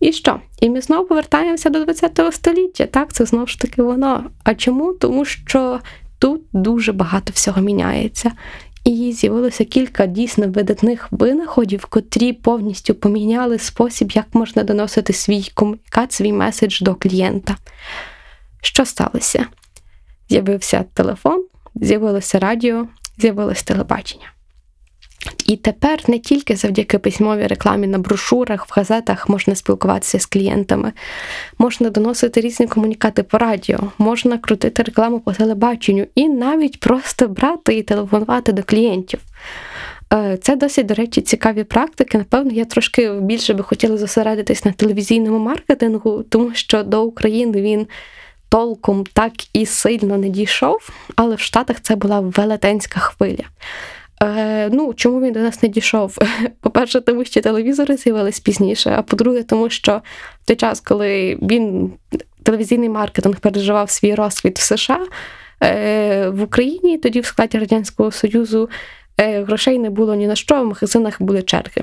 І 0.00 0.12
що? 0.12 0.40
І 0.60 0.70
ми 0.70 0.80
знову 0.80 1.06
повертаємося 1.06 1.70
до 1.70 1.86
ХХ 1.86 2.32
століття. 2.32 2.86
Так, 2.86 3.12
це 3.12 3.24
знову 3.24 3.46
ж 3.46 3.60
таки 3.60 3.82
воно. 3.82 4.30
А 4.44 4.54
чому? 4.54 4.92
Тому 4.92 5.24
що 5.24 5.80
тут 6.18 6.42
дуже 6.52 6.92
багато 6.92 7.32
всього 7.34 7.62
міняється. 7.62 8.32
І 8.84 9.12
з'явилося 9.12 9.64
кілька 9.64 10.06
дійсно 10.06 10.48
видатних 10.48 11.08
винаходів, 11.10 11.84
котрі 11.84 12.32
повністю 12.32 12.94
поміняли 12.94 13.58
спосіб, 13.58 14.10
як 14.10 14.26
можна 14.34 14.62
доносити 14.62 15.12
свій 15.12 15.50
комунікат, 15.54 16.12
свій 16.12 16.32
меседж 16.32 16.80
до 16.80 16.94
клієнта. 16.94 17.56
Що 18.62 18.84
сталося? 18.84 19.46
З'явився 20.28 20.84
телефон, 20.94 21.44
з'явилося 21.74 22.38
радіо, 22.38 22.88
з'явилось 23.18 23.62
телебачення. 23.62 24.33
І 25.46 25.56
тепер 25.56 25.98
не 26.08 26.18
тільки 26.18 26.56
завдяки 26.56 26.98
письмовій 26.98 27.46
рекламі 27.46 27.86
на 27.86 27.98
брошурах, 27.98 28.66
в 28.68 28.72
газетах 28.74 29.28
можна 29.28 29.54
спілкуватися 29.54 30.18
з 30.18 30.26
клієнтами, 30.26 30.92
можна 31.58 31.90
доносити 31.90 32.40
різні 32.40 32.66
комунікати 32.66 33.22
по 33.22 33.38
радіо, 33.38 33.78
можна 33.98 34.38
крутити 34.38 34.82
рекламу 34.82 35.20
по 35.20 35.32
телебаченню 35.32 36.06
і 36.14 36.28
навіть 36.28 36.80
просто 36.80 37.28
брати 37.28 37.74
і 37.74 37.82
телефонувати 37.82 38.52
до 38.52 38.62
клієнтів. 38.62 39.20
Е, 40.12 40.38
це 40.42 40.56
досить, 40.56 40.86
до 40.86 40.94
речі, 40.94 41.20
цікаві 41.20 41.64
практики. 41.64 42.18
Напевно, 42.18 42.52
я 42.52 42.64
трошки 42.64 43.12
більше 43.12 43.54
би 43.54 43.62
хотіла 43.62 43.96
зосередитись 43.96 44.64
на 44.64 44.72
телевізійному 44.72 45.38
маркетингу, 45.38 46.22
тому 46.22 46.54
що 46.54 46.82
до 46.82 47.04
України 47.04 47.62
він 47.62 47.86
толком 48.48 49.04
так 49.12 49.32
і 49.52 49.66
сильно 49.66 50.18
не 50.18 50.28
дійшов, 50.28 50.90
але 51.16 51.34
в 51.34 51.40
Штатах 51.40 51.80
це 51.80 51.96
була 51.96 52.20
велетенська 52.20 53.00
хвиля. 53.00 53.44
Е, 54.22 54.68
Ну, 54.72 54.94
чому 54.94 55.20
він 55.20 55.32
до 55.32 55.40
нас 55.40 55.62
не 55.62 55.68
дійшов? 55.68 56.18
По-перше, 56.60 57.00
тому 57.00 57.24
що 57.24 57.40
телевізори 57.40 57.96
з'явились 57.96 58.40
пізніше, 58.40 58.94
а 58.98 59.02
по-друге, 59.02 59.42
тому 59.42 59.70
що 59.70 60.02
в 60.42 60.46
той 60.46 60.56
час, 60.56 60.80
коли 60.80 61.38
він 61.42 61.92
телевізійний 62.42 62.88
маркетинг 62.88 63.40
переживав 63.40 63.90
свій 63.90 64.14
розквіт 64.14 64.58
в 64.58 64.62
США, 64.62 65.06
е, 65.62 66.28
в 66.28 66.42
Україні 66.42 66.98
тоді 66.98 67.20
в 67.20 67.26
складі 67.26 67.58
Радянського 67.58 68.10
Союзу 68.10 68.70
е, 69.20 69.42
грошей 69.42 69.78
не 69.78 69.90
було 69.90 70.14
ні 70.14 70.26
на 70.26 70.34
що, 70.34 70.62
в 70.62 70.66
магазинах 70.66 71.22
були 71.22 71.42
черги. 71.42 71.82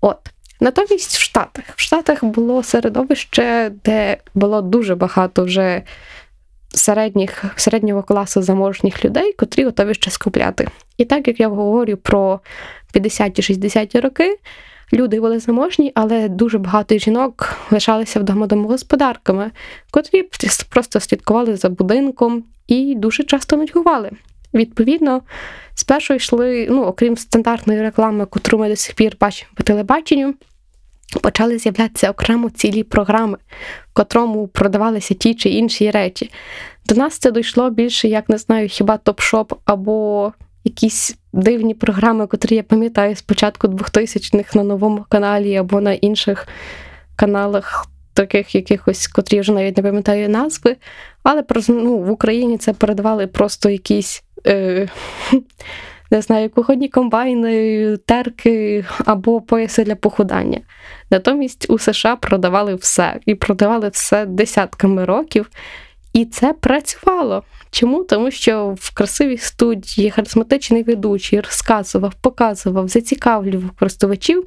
От. 0.00 0.18
Натомість 0.60 1.16
в 1.16 1.20
Штатах. 1.20 1.64
В 1.76 1.80
Штатах 1.80 2.24
було 2.24 2.62
середовище, 2.62 3.72
де 3.84 4.16
було 4.34 4.62
дуже 4.62 4.94
багато 4.94 5.44
вже 5.44 5.82
середніх, 6.74 7.44
середнього 7.56 8.02
класу 8.02 8.42
заможних 8.42 9.04
людей, 9.04 9.32
котрі 9.32 9.64
готові 9.64 9.94
щось 9.94 10.16
купляти. 10.16 10.68
І 10.96 11.04
так 11.04 11.28
як 11.28 11.40
я 11.40 11.48
говорю 11.48 11.96
про 11.96 12.40
50-60-ті 12.94 14.00
роки, 14.00 14.38
люди 14.92 15.20
були 15.20 15.38
заможні, 15.38 15.92
але 15.94 16.28
дуже 16.28 16.58
багато 16.58 16.98
жінок 16.98 17.56
лишалися 17.70 18.20
вдома 18.20 18.46
домогосподарками, 18.46 19.50
котрі 19.90 20.24
просто 20.68 21.00
слідкували 21.00 21.56
за 21.56 21.68
будинком 21.68 22.44
і 22.66 22.94
дуже 22.94 23.24
часто 23.24 23.56
нудьгували. 23.56 24.10
Відповідно, 24.54 25.22
спершу 25.74 26.14
йшли, 26.14 26.66
ну, 26.70 26.84
окрім 26.84 27.16
стандартної 27.16 27.82
реклами, 27.82 28.26
котру 28.26 28.58
ми 28.58 28.68
до 28.68 28.76
сих 28.76 28.94
пір 28.94 29.16
бачимо 29.20 29.50
по 29.54 29.62
телебаченню, 29.62 30.34
почали 31.22 31.58
з'являтися 31.58 32.10
окремо 32.10 32.50
цілі 32.50 32.82
програми, 32.82 33.38
в 33.90 33.92
котрому 33.92 34.48
продавалися 34.48 35.14
ті 35.14 35.34
чи 35.34 35.48
інші 35.48 35.90
речі. 35.90 36.30
До 36.86 36.94
нас 36.94 37.18
це 37.18 37.32
дійшло 37.32 37.70
більше, 37.70 38.08
як 38.08 38.28
не 38.28 38.38
знаю, 38.38 38.68
хіба 38.68 38.98
топ-шоп 39.04 39.52
або 39.64 40.32
якісь 40.64 41.16
дивні 41.32 41.74
програми, 41.74 42.26
котрі 42.26 42.56
я 42.56 42.62
пам'ятаю 42.62 43.16
з 43.16 43.22
початку 43.22 43.66
2000-х 43.66 44.54
на 44.54 44.62
новому 44.62 45.04
каналі 45.08 45.56
або 45.56 45.80
на 45.80 45.92
інших 45.92 46.48
каналах, 47.16 47.86
таких 48.14 48.54
якихось, 48.54 49.06
котрі 49.06 49.36
я 49.36 49.40
вже 49.40 49.52
навіть 49.52 49.76
не 49.76 49.82
пам'ятаю 49.82 50.28
назви. 50.28 50.76
Але 51.22 51.44
ну, 51.68 51.98
в 51.98 52.10
Україні 52.10 52.58
це 52.58 52.72
передавали 52.72 53.26
просто 53.26 53.70
якісь. 53.70 54.22
Е, 54.46 54.88
не 56.10 56.22
знаю, 56.22 56.50
кухонні 56.50 56.88
комбайни, 56.88 57.96
терки 57.96 58.84
або 59.04 59.40
пояси 59.40 59.84
для 59.84 59.94
похудання. 59.94 60.60
Натомість 61.10 61.70
у 61.70 61.78
США 61.78 62.16
продавали 62.16 62.74
все 62.74 63.20
і 63.26 63.34
продавали 63.34 63.88
все 63.88 64.26
десятками 64.26 65.04
років. 65.04 65.50
І 66.12 66.24
це 66.24 66.52
працювало. 66.52 67.42
Чому? 67.70 68.04
Тому 68.04 68.30
що 68.30 68.76
в 68.80 68.94
красивій 68.94 69.36
студії 69.36 70.10
харизматичний 70.10 70.82
ведучий 70.82 71.40
розказував, 71.40 72.14
показував, 72.14 72.88
зацікавлював 72.88 73.70
користувачів. 73.70 74.46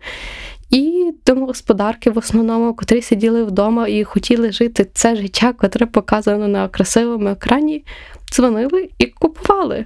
І 0.69 1.12
домогосподарки 1.26 2.10
в 2.10 2.17
основному, 2.17 2.74
котрі 2.74 3.02
сиділи 3.02 3.43
вдома 3.43 3.88
і 3.88 4.04
хотіли 4.04 4.52
жити 4.52 4.88
це 4.93 5.15
життя, 5.15 5.54
котре 5.54 5.86
показано 5.86 6.47
на 6.47 6.67
красивому 6.67 7.28
екрані, 7.28 7.86
дзвонили 8.32 8.89
і 8.97 9.06
купували. 9.06 9.86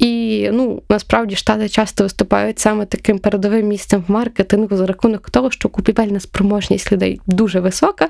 І 0.00 0.48
ну, 0.52 0.82
насправді 0.88 1.36
штати 1.36 1.68
часто 1.68 2.04
виступають 2.04 2.58
саме 2.58 2.86
таким 2.86 3.18
передовим 3.18 3.66
місцем 3.66 4.04
в 4.08 4.10
маркетингу 4.10 4.76
за 4.76 4.86
рахунок 4.86 5.30
того, 5.30 5.50
що 5.50 5.68
купівельна 5.68 6.20
спроможність 6.20 6.92
людей 6.92 7.20
дуже 7.26 7.60
висока, 7.60 8.08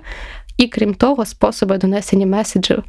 і 0.57 0.69
крім 0.69 0.95
того, 0.95 1.27
способи 1.27 1.79
донесення 1.79 2.27
меседжів 2.27 2.83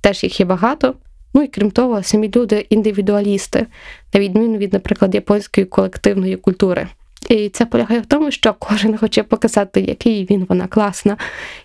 теж 0.00 0.24
їх 0.24 0.40
є 0.40 0.46
багато. 0.46 0.94
Ну 1.34 1.42
і 1.42 1.48
крім 1.48 1.70
того, 1.70 2.02
самі 2.02 2.30
люди 2.36 2.66
індивідуалісти, 2.70 3.66
на 4.14 4.20
відміну 4.20 4.58
від, 4.58 4.72
наприклад, 4.72 5.14
японської 5.14 5.66
колективної 5.66 6.36
культури. 6.36 6.88
І 7.28 7.48
це 7.48 7.66
полягає 7.66 8.00
в 8.00 8.06
тому, 8.06 8.30
що 8.30 8.54
кожен 8.58 8.96
хоче 8.96 9.22
показати, 9.22 9.80
який 9.80 10.26
він 10.30 10.46
вона 10.48 10.66
класна, 10.66 11.16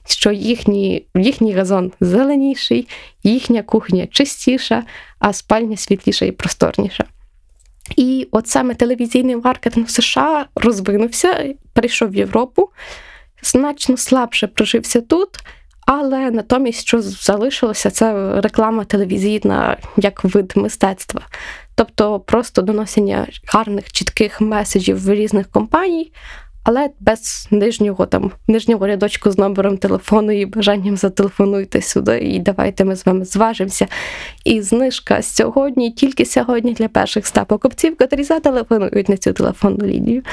що 0.08 0.32
їхній 0.32 1.06
їхній 1.16 1.54
газон 1.54 1.92
зеленіший, 2.00 2.88
їхня 3.24 3.64
кухня 3.64 4.08
чистіша, 4.08 4.84
а 5.20 5.34
спальня 5.34 5.78
світліша 5.78 6.26
і 6.26 6.32
просторніша. 6.32 7.06
І 7.96 8.28
от 8.32 8.48
саме 8.48 8.76
телевізійний 8.76 9.36
маркетинг 9.36 9.90
США 9.90 10.46
розвинувся, 10.56 11.54
перейшов 11.74 12.10
в 12.10 12.16
Європу, 12.16 12.70
значно 13.44 13.98
слабше 13.98 14.48
прожився 14.48 15.02
тут. 15.02 15.30
Але 15.92 16.32
натомість, 16.32 16.88
що 16.88 17.02
залишилося, 17.02 17.90
це 17.90 18.34
реклама 18.42 18.84
телевізійна 18.84 19.78
як 19.98 20.24
вид 20.24 20.54
мистецтва. 20.56 21.22
Тобто 21.80 22.20
просто 22.20 22.62
доносення 22.62 23.28
гарних, 23.48 23.92
чітких 23.92 24.42
меседжів 24.42 25.06
в 25.06 25.14
різних 25.14 25.48
компаній, 25.48 26.12
але 26.64 26.90
без 27.00 27.48
нижнього 27.52 28.06
там, 28.06 28.32
нижнього 28.48 28.88
рядочку 28.88 29.32
з 29.32 29.38
номером 29.38 29.78
телефону 29.78 30.32
і 30.32 30.46
бажанням 30.46 30.98
зателефонуйте 30.98 31.82
сюди, 31.82 32.20
і 32.20 32.40
давайте 32.40 32.86
ми 32.86 32.96
з 32.96 33.06
вами 33.06 33.26
зважимося. 33.26 33.88
І 34.46 34.62
знижка 34.62 35.22
сьогодні, 35.22 35.92
тільки 35.92 36.26
сьогодні 36.26 36.74
для 36.74 36.88
перших 36.88 37.26
ста 37.26 37.46
покупців, 37.46 37.98
котрі 37.98 38.24
зателефонують 38.24 39.10
на 39.10 39.18
цю 39.18 39.34
телефонну 39.34 39.86
лінію. 39.86 40.24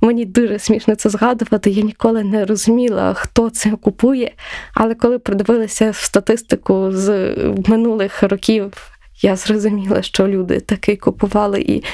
Мені 0.00 0.24
дуже 0.24 0.58
смішно 0.58 0.94
це 0.94 1.10
згадувати. 1.10 1.70
Я 1.70 1.82
ніколи 1.82 2.24
не 2.24 2.44
розуміла, 2.44 3.14
хто 3.14 3.50
це 3.50 3.70
купує. 3.70 4.32
Але 4.74 4.94
коли 4.94 5.18
продивилася 5.18 5.92
статистику 5.92 6.92
з 6.92 7.34
минулих 7.66 8.22
років, 8.22 8.72
я 9.22 9.36
зрозуміла, 9.36 10.02
що 10.02 10.28
люди 10.28 10.60
таки 10.60 10.96
купували 10.96 11.60
і 11.60 11.84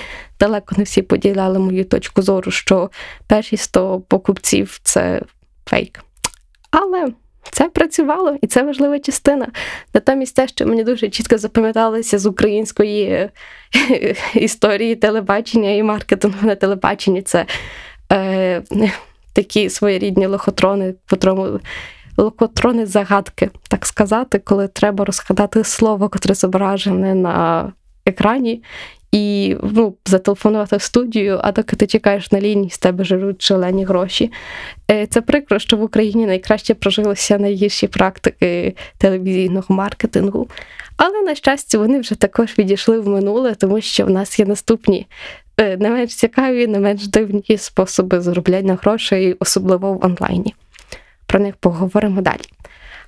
далеко 0.41 0.75
не 0.79 0.85
всі 0.85 1.03
поділяли 1.03 1.59
мою 1.59 1.85
точку 1.85 2.23
зору, 2.23 2.51
що 2.51 2.91
перші 3.27 3.57
100 3.57 4.01
покупців 4.01 4.81
це 4.83 5.23
фейк. 5.67 6.05
Але 6.71 7.09
це 7.51 7.69
працювало, 7.69 8.37
і 8.43 8.47
це 8.47 8.63
важлива 8.63 8.99
частина. 8.99 9.49
Натомість 9.95 10.37
те, 10.37 10.49
що 10.49 10.67
мені 10.67 10.85
дуже 10.85 11.09
чітко 11.09 11.39
запам'яталося 11.39 12.19
з 12.19 12.27
української 12.27 13.29
історії 14.35 14.97
телебачення 14.97 15.71
і 15.71 15.83
маркетингу 15.83 16.47
на 16.47 16.55
телебаченні, 16.55 17.23
це 17.23 17.47
е, 18.13 18.63
такі 19.33 19.71
своєрідні 19.71 20.27
лохотрони, 20.27 20.95
котрому 21.11 21.61
локотрони 22.16 22.87
загадки, 22.87 23.50
так 23.68 23.87
сказати, 23.87 24.38
коли 24.38 24.68
треба 24.68 25.05
розгадати 25.05 25.64
слово, 25.64 26.09
котре 26.09 26.35
зображене 26.35 27.14
на 27.14 27.72
екрані, 28.07 28.62
і 29.12 29.57
ну, 29.62 29.96
зателефонувати 30.07 30.77
в 30.77 30.83
студію, 30.83 31.40
а 31.42 31.53
доки 31.53 31.77
ти 31.77 31.87
чекаєш 31.87 32.33
на 32.33 32.40
лінії, 32.40 32.70
з 32.70 32.79
тебе 32.79 33.05
жируть 33.05 33.42
шалені 33.42 33.85
гроші. 33.85 34.33
Е, 34.90 35.07
це 35.07 35.20
прикро, 35.20 35.59
що 35.59 35.77
в 35.77 35.83
Україні 35.83 36.27
найкраще 36.27 36.74
прожилися 36.74 37.38
найгірші 37.38 37.87
практики 37.87 38.77
телевізійного 38.98 39.66
маркетингу. 39.68 40.48
Але, 40.96 41.22
на 41.22 41.35
щастя, 41.35 41.79
вони 41.79 42.00
вже 42.00 42.14
також 42.14 42.59
відійшли 42.59 43.00
в 43.00 43.09
минуле, 43.09 43.55
тому 43.55 43.81
що 43.81 44.07
в 44.07 44.11
нас 44.11 44.38
є 44.38 44.46
наступні 44.46 45.07
е, 45.57 45.77
не 45.77 45.90
менш 45.90 46.14
цікаві, 46.14 46.66
не 46.66 46.81
менш 46.81 47.07
дивні 47.07 47.57
способи 47.59 48.20
заробляння 48.20 48.79
грошей, 48.83 49.37
особливо 49.38 49.92
в 49.92 50.05
онлайні. 50.05 50.55
Про 51.27 51.41
них 51.41 51.57
поговоримо 51.57 52.21
далі. 52.21 52.43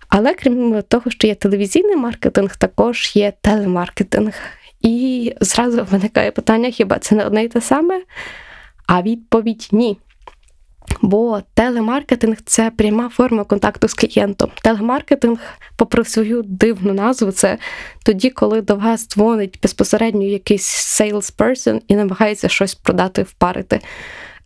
Але 0.08 0.34
крім 0.34 0.82
того, 0.82 1.10
що 1.10 1.26
є 1.26 1.34
телевізійний 1.34 1.96
маркетинг, 1.96 2.56
також 2.56 3.12
є 3.16 3.32
телемаркетинг. 3.40 4.32
І 4.80 5.34
зразу 5.40 5.86
виникає 5.90 6.30
питання: 6.30 6.70
хіба 6.70 6.98
це 6.98 7.14
не 7.14 7.24
одне 7.24 7.44
й 7.44 7.48
те 7.48 7.60
саме? 7.60 8.02
А 8.86 9.02
відповідь 9.02 9.68
ні. 9.72 9.98
Бо 11.02 11.42
телемаркетинг 11.54 12.36
це 12.44 12.70
пряма 12.70 13.08
форма 13.08 13.44
контакту 13.44 13.88
з 13.88 13.94
клієнтом. 13.94 14.50
Телемаркетинг, 14.62 15.38
попри 15.76 16.04
свою 16.04 16.42
дивну 16.42 16.92
назву, 16.92 17.30
це 17.30 17.58
тоді, 18.04 18.30
коли 18.30 18.60
до 18.60 18.76
вас 18.76 19.08
дзвонить 19.08 19.58
безпосередньо 19.62 20.22
якийсь 20.22 21.00
salesperson 21.00 21.80
і 21.88 21.96
намагається 21.96 22.48
щось 22.48 22.74
продати, 22.74 23.22
впарити. 23.22 23.80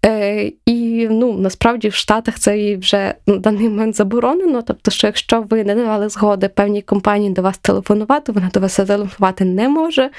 Е, 0.07 0.53
І 0.67 1.09
ну 1.11 1.33
насправді 1.33 1.89
в 1.89 1.95
Штатах 1.95 2.39
це 2.39 2.77
вже 2.77 3.15
на 3.27 3.37
даний 3.37 3.69
момент 3.69 3.97
заборонено. 3.97 4.63
Тобто, 4.63 4.91
що 4.91 5.07
якщо 5.07 5.43
ви 5.43 5.65
не 5.65 5.75
давали 5.75 6.09
згоди 6.09 6.49
певній 6.49 6.83
компанії 6.83 7.33
до 7.33 7.43
вас 7.43 7.59
телефонувати, 7.59 8.33
вона 8.33 8.51
до 8.55 8.61
вас 8.61 8.77
телефонувати 8.77 9.45
не 9.45 9.69
може. 9.69 10.11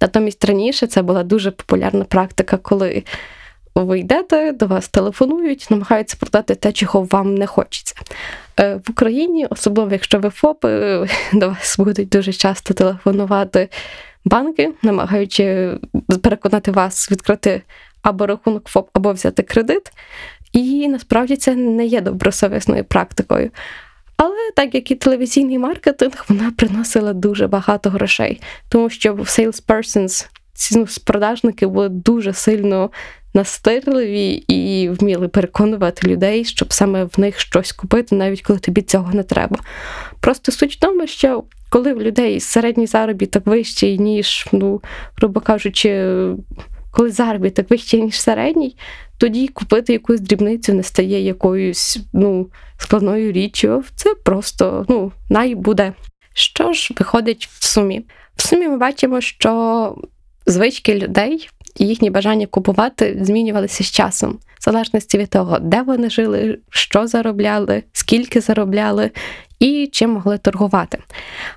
Натомість 0.00 0.44
раніше 0.44 0.86
це 0.86 1.02
була 1.02 1.22
дуже 1.22 1.50
популярна 1.50 2.04
практика, 2.04 2.56
коли 2.56 3.02
ви 3.74 3.98
йдете, 3.98 4.52
до 4.52 4.66
вас 4.66 4.88
телефонують, 4.88 5.66
намагаються 5.70 6.16
продати 6.20 6.54
те, 6.54 6.72
чого 6.72 7.02
вам 7.02 7.34
не 7.34 7.46
хочеться. 7.46 7.94
Е, 8.60 8.74
в 8.74 8.90
Україні, 8.90 9.46
особливо 9.50 9.92
якщо 9.92 10.18
ви 10.18 10.30
ФОПи, 10.30 11.08
до 11.32 11.48
вас 11.48 11.76
будуть 11.78 12.08
дуже 12.08 12.32
часто 12.32 12.74
телефонувати 12.74 13.68
банки, 14.24 14.72
намагаючи 14.82 15.72
переконати 16.22 16.70
вас 16.70 17.10
відкрити 17.10 17.62
або 18.02 18.26
рахунок 18.26 18.68
ФОП, 18.68 18.88
або 18.92 19.12
взяти 19.12 19.42
кредит. 19.42 19.92
І 20.52 20.88
насправді 20.88 21.36
це 21.36 21.54
не 21.54 21.86
є 21.86 22.00
добросовісною 22.00 22.84
практикою. 22.84 23.50
Але 24.16 24.50
так 24.56 24.74
як 24.74 24.90
і 24.90 24.94
телевізійний 24.94 25.58
маркетинг, 25.58 26.24
вона 26.28 26.52
приносила 26.56 27.12
дуже 27.12 27.46
багато 27.46 27.90
грошей, 27.90 28.40
тому 28.68 28.90
що 28.90 29.14
salespersons, 29.14 30.26
ці 30.54 30.78
ну, 30.78 30.86
продажники 31.04 31.66
були 31.66 31.88
дуже 31.88 32.32
сильно 32.32 32.90
настирливі 33.34 34.28
і 34.48 34.88
вміли 34.88 35.28
переконувати 35.28 36.08
людей, 36.08 36.44
щоб 36.44 36.72
саме 36.72 37.04
в 37.04 37.20
них 37.20 37.40
щось 37.40 37.72
купити, 37.72 38.16
навіть 38.16 38.42
коли 38.42 38.58
тобі 38.58 38.82
цього 38.82 39.12
не 39.12 39.22
треба. 39.22 39.58
Просто 40.20 40.52
суть 40.52 40.76
в 40.76 40.78
тому, 40.78 41.06
що 41.06 41.44
коли 41.70 41.92
в 41.92 42.02
людей 42.02 42.40
середній 42.40 42.86
заробіток 42.86 43.46
вищий, 43.46 43.98
ніж, 43.98 44.46
ну, 44.52 44.82
грубо 45.16 45.40
кажучи, 45.40 46.12
коли 46.96 47.10
заробіток 47.10 47.70
вищий, 47.70 48.02
ніж 48.02 48.20
середній, 48.20 48.76
тоді 49.18 49.48
купити 49.48 49.92
якусь 49.92 50.20
дрібницю 50.20 50.74
не 50.74 50.82
стає 50.82 51.20
якоюсь 51.20 51.98
ну, 52.12 52.46
складною 52.78 53.32
річчю. 53.32 53.84
Це 53.94 54.14
просто 54.24 54.86
ну, 54.88 55.12
най 55.28 55.54
буде. 55.54 55.92
Що 56.34 56.72
ж 56.72 56.94
виходить 56.98 57.46
в 57.46 57.66
сумі? 57.66 58.06
В 58.36 58.48
сумі 58.48 58.68
ми 58.68 58.76
бачимо, 58.76 59.20
що 59.20 59.94
звички 60.46 60.94
людей 60.98 61.48
і 61.76 61.86
їхні 61.86 62.10
бажання 62.10 62.46
купувати 62.46 63.18
змінювалися 63.20 63.84
з 63.84 63.90
часом, 63.90 64.38
в 64.60 64.64
залежності 64.64 65.18
від 65.18 65.30
того, 65.30 65.58
де 65.58 65.82
вони 65.82 66.10
жили, 66.10 66.58
що 66.70 67.06
заробляли, 67.06 67.82
скільки 67.92 68.40
заробляли 68.40 69.10
і 69.58 69.88
чим 69.92 70.10
могли 70.10 70.38
торгувати. 70.38 70.98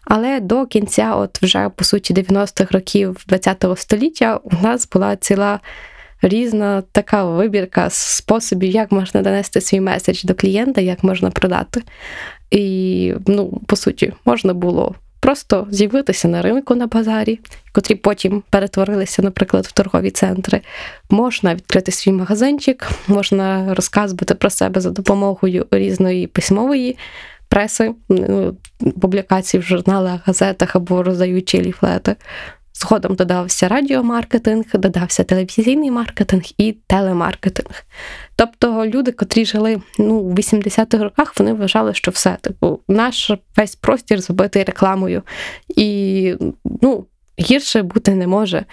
Але 0.04 0.40
до 0.40 0.66
кінця, 0.66 1.16
от 1.16 1.42
вже 1.42 1.70
по 1.70 1.84
суті, 1.84 2.14
90-х 2.14 2.72
років 2.72 3.26
ХХ 3.30 3.78
століття, 3.78 4.40
у 4.44 4.64
нас 4.64 4.90
була 4.90 5.16
ціла. 5.16 5.60
Різна 6.22 6.84
така 6.92 7.24
вибірка 7.24 7.90
способів, 7.90 8.72
як 8.72 8.92
можна 8.92 9.22
донести 9.22 9.62
свій 9.62 9.80
меседж 9.80 10.24
до 10.24 10.36
клієнта, 10.36 10.82
як 10.82 11.04
можна 11.04 11.32
продати. 11.32 11.82
І, 12.52 13.14
ну, 13.28 13.62
по 13.66 13.76
суті, 13.76 14.14
можна 14.26 14.54
було 14.54 14.96
просто 15.20 15.68
з'явитися 15.72 16.28
на 16.28 16.42
ринку 16.42 16.76
на 16.76 16.88
базарі, 16.88 17.40
котрі 17.72 17.96
потім 17.96 18.44
перетворилися, 18.50 19.22
наприклад, 19.22 19.66
в 19.66 19.72
торгові 19.72 20.12
центри. 20.12 20.62
Можна 21.10 21.56
відкрити 21.56 21.92
свій 21.92 22.12
магазинчик, 22.12 22.88
можна 23.08 23.74
розказувати 23.76 24.36
про 24.36 24.50
себе 24.50 24.82
за 24.82 24.90
допомогою 24.90 25.66
різної 25.72 26.28
письмової 26.28 26.98
преси, 27.50 27.94
ну, 28.10 28.58
публікацій 29.02 29.58
в 29.58 29.62
журналах, 29.62 30.22
газетах 30.26 30.76
або 30.76 31.04
роздаючи 31.04 31.62
ліфлети. 31.62 32.16
Згодом 32.74 33.16
додався 33.16 33.68
радіомаркетинг, 33.68 34.66
додався 34.74 35.24
телевізійний 35.24 35.92
маркетинг 35.92 36.44
і 36.58 36.72
телемаркетинг. 36.88 37.84
Тобто 38.36 38.86
люди, 38.86 39.12
котрі 39.12 39.46
жили 39.46 39.82
ну, 39.98 40.16
у 40.16 40.34
80-х 40.34 41.04
роках, 41.04 41.34
вони 41.40 41.54
вважали, 41.54 41.94
що 41.94 42.12
все, 42.12 42.38
типу, 42.42 42.80
наш 42.88 43.32
весь 43.58 43.76
простір 43.76 44.22
забитий 44.22 44.64
рекламою. 44.64 45.22
І 45.68 46.36
ну, 46.82 47.06
гірше 47.40 47.82
бути 47.82 48.16
не 48.16 48.28
може. 48.28 48.66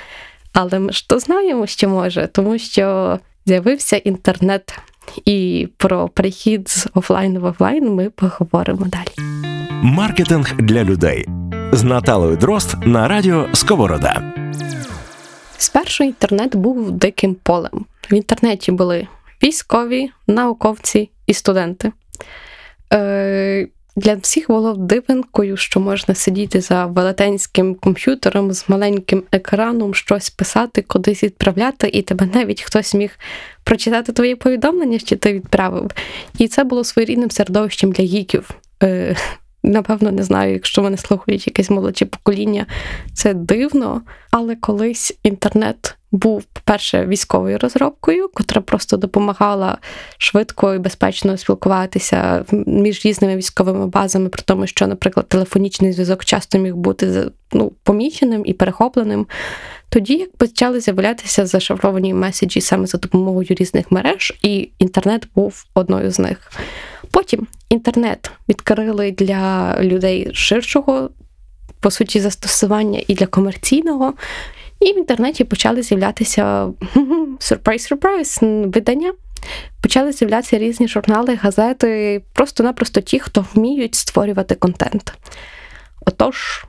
Але 0.53 0.79
ми 0.79 0.93
ж 0.93 1.09
то 1.09 1.19
знаємо, 1.19 1.67
що 1.67 1.89
може, 1.89 2.29
тому 2.33 2.59
що 2.59 3.19
з'явився 3.47 3.97
інтернет. 3.97 4.79
І 5.25 5.69
про 5.77 6.09
перехід 6.09 6.69
з 6.69 6.89
офлайну 6.95 7.41
в 7.41 7.45
офлайн 7.45 7.95
ми 7.95 8.11
поговоримо 8.11 8.87
далі. 8.87 9.29
Маркетинг 9.83 10.57
для 10.57 10.85
людей 10.85 11.27
з 11.73 11.85
Наталою 11.85 12.37
Дрозд 12.37 12.77
на 12.87 13.09
радіо 13.09 13.47
Сковорода. 13.53 14.23
Спершу 15.59 16.05
інтернет 16.05 16.57
був 16.57 16.91
диким 16.91 17.35
полем. 17.35 17.85
В 18.11 18.15
інтернеті 18.15 18.73
були 18.73 19.07
військові, 19.43 20.11
науковці 20.27 21.11
і 21.27 21.35
студенти. 21.35 21.93
Е, 22.93 23.69
Для 23.97 24.15
всіх 24.15 24.47
було 24.49 24.73
дивинкою, 24.73 25.57
що 25.57 25.81
можна 25.81 26.15
сидіти 26.15 26.61
за 26.61 26.87
велетенським 26.87 27.75
комп'ютером 27.75 28.53
з 28.53 28.69
маленьким 28.69 29.23
екраном, 29.33 29.95
щось 29.95 30.31
писати, 30.31 30.83
кудись 30.83 31.23
відправляти, 31.25 31.91
і 31.93 32.03
тебе 32.03 32.29
навіть 32.35 32.63
хтось 32.63 32.95
міг 32.95 33.19
прочитати 33.65 34.13
твої 34.13 34.35
повідомлення, 34.35 34.99
що 34.99 35.17
ти 35.17 35.33
відправив. 35.33 35.91
І 36.39 36.49
це 36.49 36.65
було 36.65 36.85
своєрідним 36.85 37.31
середовищем 37.31 37.93
для 37.93 38.05
гіків. 38.05 38.51
Напевно, 39.67 40.13
не 40.13 40.23
знаю, 40.23 40.53
якщо 40.53 40.83
вони 40.83 40.97
слухають 40.97 41.47
якесь 41.47 41.71
молодше 41.71 42.07
покоління, 42.07 42.67
це 43.15 43.35
дивно. 43.35 44.03
Але 44.31 44.57
колись 44.57 45.19
інтернет 45.23 45.97
був, 46.13 46.45
по-перше, 46.45 47.07
військовою 47.07 47.59
розробкою, 47.59 48.31
котра 48.35 48.61
просто 48.61 48.97
допомагала 48.97 49.79
швидко 50.19 50.75
і 50.75 50.79
безпечно 50.79 51.37
спілкуватися 51.37 52.45
між 52.67 53.07
різними 53.07 53.37
військовими 53.37 53.87
базами, 53.87 54.29
при 54.29 54.43
тому, 54.43 54.67
що, 54.67 54.87
наприклад, 54.87 55.29
телефонічний 55.29 55.93
зв'язок 55.93 56.25
часто 56.25 56.59
міг 56.59 56.75
бути 56.75 57.31
ну, 57.53 57.73
поміченим 57.83 58.43
і 58.47 58.53
перехопленим. 58.53 59.27
Тоді 59.89 60.15
як 60.15 60.37
почали 60.37 60.81
з'являтися 60.81 61.47
зашифровані 61.47 62.15
меседжі 62.15 62.61
саме 62.61 62.87
за 62.87 62.99
допомогою 62.99 63.47
різних 63.51 63.93
мереж, 63.93 64.35
і 64.43 64.71
інтернет 64.79 65.29
був 65.35 65.65
одною 65.75 66.11
з 66.11 66.19
них. 66.19 66.51
Потім 67.17 67.47
інтернет 67.69 68.31
відкрили 68.49 69.11
для 69.11 69.75
людей 69.81 70.31
ширшого, 70.35 71.11
по 71.81 71.91
суті, 71.91 72.21
застосування 72.21 73.03
і 73.07 73.15
для 73.15 73.27
комерційного. 73.27 74.15
І 74.81 74.93
в 74.93 74.99
інтернеті 74.99 75.45
почали 75.45 75.83
з'являтися 75.83 76.69
сюрприз-сюрприз 77.41 78.39
видання. 78.43 79.13
Почали 79.83 80.13
з'являтися 80.13 80.59
різні 80.59 80.89
журнали, 80.89 81.35
газети, 81.35 82.23
просто-напросто 82.33 83.01
ті, 83.01 83.19
хто 83.19 83.47
вміють 83.55 83.95
створювати 83.95 84.55
контент. 84.55 85.15
Отож, 86.07 86.65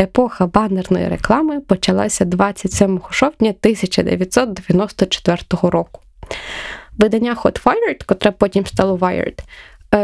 епоха 0.00 0.46
банерної 0.46 1.08
реклами 1.08 1.60
почалася 1.60 2.24
27 2.24 3.00
жовтня 3.10 3.48
1994 3.50 5.38
року. 5.62 6.00
Видання 6.98 7.34
Hot 7.34 7.62
Wired, 7.62 8.04
котре 8.06 8.30
потім 8.30 8.66
стало 8.66 8.96
Wired, 8.96 9.38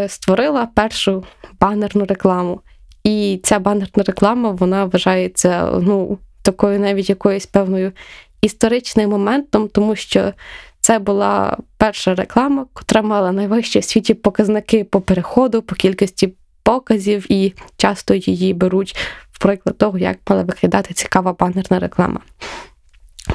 створила 0.09 0.69
першу 0.75 1.25
банерну 1.61 2.05
рекламу. 2.05 2.61
І 3.05 3.41
ця 3.43 3.59
банерна 3.59 4.05
реклама 4.07 4.51
вона 4.51 4.85
вважається 4.85 5.81
ну, 5.83 6.19
такою 6.43 6.81
навіть 6.81 7.09
якоюсь 7.09 7.47
певною 7.47 7.93
історичним 8.41 9.11
моментом, 9.11 9.69
тому 9.69 9.97
що 9.97 10.33
це 10.81 10.99
була 10.99 11.57
перша 11.77 12.15
реклама, 12.15 12.67
котра 12.73 13.03
мала 13.03 13.33
найвищі 13.33 13.79
в 13.79 13.85
світі 13.85 14.15
показники 14.15 14.85
по 14.85 15.01
переходу, 15.01 15.63
по 15.63 15.75
кількості 15.75 16.35
показів, 16.63 17.33
і 17.33 17.55
часто 17.77 18.15
її 18.15 18.55
беруть 18.55 18.97
в 19.33 19.39
приклад 19.39 19.79
того, 19.79 19.99
як 19.99 20.19
мала 20.29 20.43
виглядати 20.43 20.95
цікава 20.95 21.33
банерна 21.33 21.79
реклама. 21.79 22.21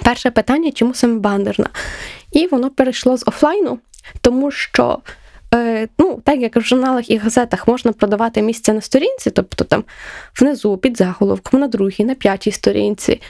Перше 0.03 0.31
питання, 0.31 0.71
чому 0.71 0.93
саме 0.93 1.19
банерна? 1.19 1.69
І 2.31 2.47
воно 2.47 2.69
перейшло 2.69 3.17
з 3.17 3.23
офлайну, 3.27 3.79
тому 4.21 4.51
що 4.51 4.99
Е, 4.99 5.22
ну, 5.97 6.21
так 6.23 6.39
як 6.39 6.55
в 6.55 6.61
журналах 6.61 7.09
і 7.09 7.17
газетах 7.17 7.67
можна 7.67 7.91
продавати 7.91 8.41
місце 8.41 8.73
на 8.73 8.81
сторінці, 8.81 9.31
тобто 9.31 9.63
там 9.63 9.83
внизу, 10.39 10.77
під 10.77 10.97
заголовком, 10.97 11.59
на 11.59 11.67
другій, 11.67 12.05
на 12.05 12.15
п'ятій 12.15 12.51
сторінці, 12.51 13.21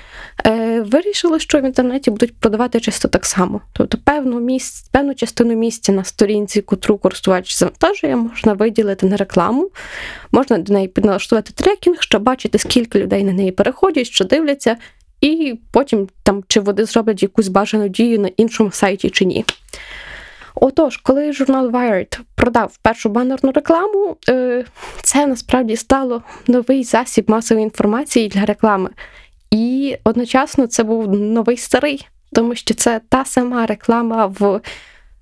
е, 0.45 0.81
вирішили, 0.81 1.39
що 1.39 1.59
в 1.59 1.63
інтернеті 1.65 2.11
будуть 2.11 2.35
продавати 2.35 2.79
часто 2.79 3.07
так 3.07 3.25
само. 3.25 3.61
Тобто 3.73 3.97
певну 4.03 4.39
місць, 4.39 4.89
певну 4.91 5.15
частину 5.15 5.55
місця 5.55 5.91
на 5.91 6.03
сторінці, 6.03 6.61
котру 6.61 6.97
користувач 6.97 7.57
завантажує, 7.57 8.15
можна 8.15 8.53
виділити 8.53 9.05
на 9.05 9.17
рекламу, 9.17 9.69
можна 10.31 10.57
до 10.57 10.73
неї 10.73 10.87
підналаштувати 10.87 11.51
трекінг, 11.55 11.97
щоб 11.99 12.23
бачити, 12.23 12.57
скільки 12.57 12.99
людей 12.99 13.23
на 13.23 13.33
неї 13.33 13.51
переходять, 13.51 14.07
що 14.07 14.25
дивляться, 14.25 14.77
і 15.21 15.59
потім 15.71 16.09
там 16.23 16.43
чи 16.47 16.59
вони 16.59 16.85
зроблять 16.85 17.23
якусь 17.23 17.47
бажану 17.47 17.87
дію 17.87 18.19
на 18.19 18.27
іншому 18.27 18.71
сайті 18.71 19.09
чи 19.09 19.25
ні. 19.25 19.45
Отож, 20.55 20.97
коли 20.97 21.33
журнал 21.33 21.69
Wired 21.69 22.19
продав 22.35 22.77
першу 22.77 23.09
банерну 23.09 23.51
рекламу, 23.51 24.17
е, 24.29 24.65
це 25.01 25.27
насправді 25.27 25.75
стало 25.75 26.23
новий 26.47 26.83
засіб 26.83 27.29
масової 27.29 27.63
інформації 27.63 28.27
для 28.27 28.45
реклами. 28.45 28.89
І 29.51 29.97
одночасно 30.03 30.67
це 30.67 30.83
був 30.83 31.15
новий 31.15 31.57
старий, 31.57 32.07
тому 32.33 32.55
що 32.55 32.73
це 32.73 33.01
та 33.09 33.25
сама 33.25 33.65
реклама 33.65 34.25
в 34.25 34.61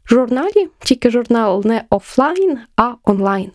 журналі, 0.05 0.69
тільки 0.83 1.09
журнал 1.09 1.61
не 1.65 1.83
офлайн, 1.89 2.59
а 2.75 2.93
онлайн. 3.03 3.51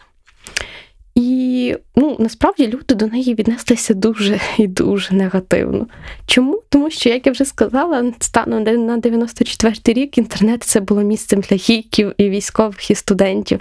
І 1.57 1.77
ну, 1.97 2.17
насправді 2.19 2.67
люди 2.67 2.95
до 2.95 3.07
неї 3.07 3.35
віднеслися 3.35 3.95
дуже 3.95 4.41
і 4.59 4.67
дуже 4.67 5.15
негативно. 5.15 5.87
Чому? 6.27 6.63
Тому 6.69 6.91
що, 6.91 7.09
як 7.09 7.27
я 7.27 7.33
вже 7.33 7.45
сказала, 7.45 8.13
станом 8.21 8.63
на 8.63 8.99
94-й 8.99 9.93
рік 9.93 10.19
інтернет 10.19 10.63
це 10.63 10.81
було 10.81 11.03
місцем 11.03 11.41
для 11.41 11.57
гіків 11.57 12.13
і 12.19 12.31
військових 12.31 12.91
і 12.91 12.95
студентів. 12.95 13.61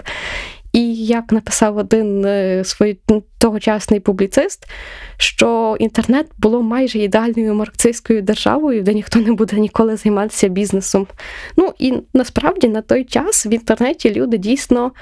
І 0.72 0.94
як 0.94 1.32
написав 1.32 1.76
один 1.76 2.24
е, 2.24 2.64
свій 2.64 2.98
тогочасний 3.38 4.00
публіцист, 4.00 4.66
що 5.16 5.76
інтернет 5.80 6.26
було 6.38 6.62
майже 6.62 6.98
ідеальною 6.98 7.54
марксистською 7.54 8.22
державою, 8.22 8.82
де 8.82 8.94
ніхто 8.94 9.20
не 9.20 9.32
буде 9.32 9.56
ніколи 9.56 9.96
займатися 9.96 10.48
бізнесом. 10.48 11.06
Ну 11.56 11.72
і 11.78 11.94
насправді 12.14 12.68
на 12.68 12.82
той 12.82 13.04
час 13.04 13.46
в 13.46 13.52
інтернеті 13.52 14.14
люди 14.14 14.38
дійсно 14.38 14.92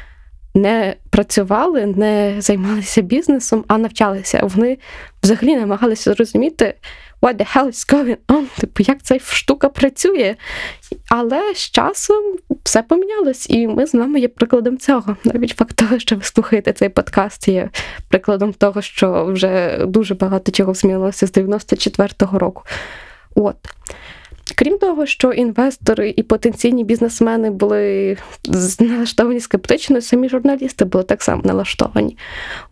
не 0.55 0.97
працювали, 1.11 1.87
не 1.87 2.35
займалися 2.38 3.03
бізнесом, 3.03 3.64
а 3.69 3.79
навчалися. 3.79 4.40
Вони 4.43 4.79
взагалі 5.23 5.57
намагалися 5.57 6.14
зрозуміти, 6.14 6.75
what 7.23 7.37
the 7.37 7.57
hell 7.57 7.67
is 7.67 7.95
going 7.95 8.17
on, 8.29 8.61
типу, 8.61 8.83
як 8.83 9.03
ця 9.03 9.19
штука 9.19 9.69
працює. 9.69 10.37
Але 11.09 11.55
з 11.55 11.71
часом 11.71 12.37
все 12.64 12.83
помінялось, 12.83 13.51
і 13.51 13.67
ми 13.67 13.87
з 13.87 13.95
вами 13.95 14.21
є 14.21 14.29
прикладом 14.29 14.79
цього. 14.79 15.17
Навіть 15.25 15.57
факт 15.57 15.77
того, 15.77 15.99
що 15.99 16.17
ви 16.17 16.23
слухаєте 16.23 16.73
цей 16.73 16.88
подкаст, 16.88 17.49
є 17.49 17.71
прикладом 18.09 18.53
того, 18.53 18.83
що 18.83 19.25
вже 19.25 19.79
дуже 19.87 20.14
багато 20.14 20.53
чого 20.53 20.75
змінилося 20.75 21.27
з 21.27 21.33
94-го 21.33 22.38
року. 22.38 22.62
От. 23.35 23.57
Крім 24.57 24.79
того, 24.79 25.07
що 25.07 25.33
інвестори 25.33 26.15
і 26.17 26.23
потенційні 26.23 26.85
бізнесмени 26.85 27.51
були 27.51 28.17
налаштовані 28.81 29.41
скептично, 29.41 30.01
самі 30.01 30.29
журналісти 30.29 30.85
були 30.85 31.05
так 31.05 31.23
само 31.23 31.43
налаштовані. 31.45 32.17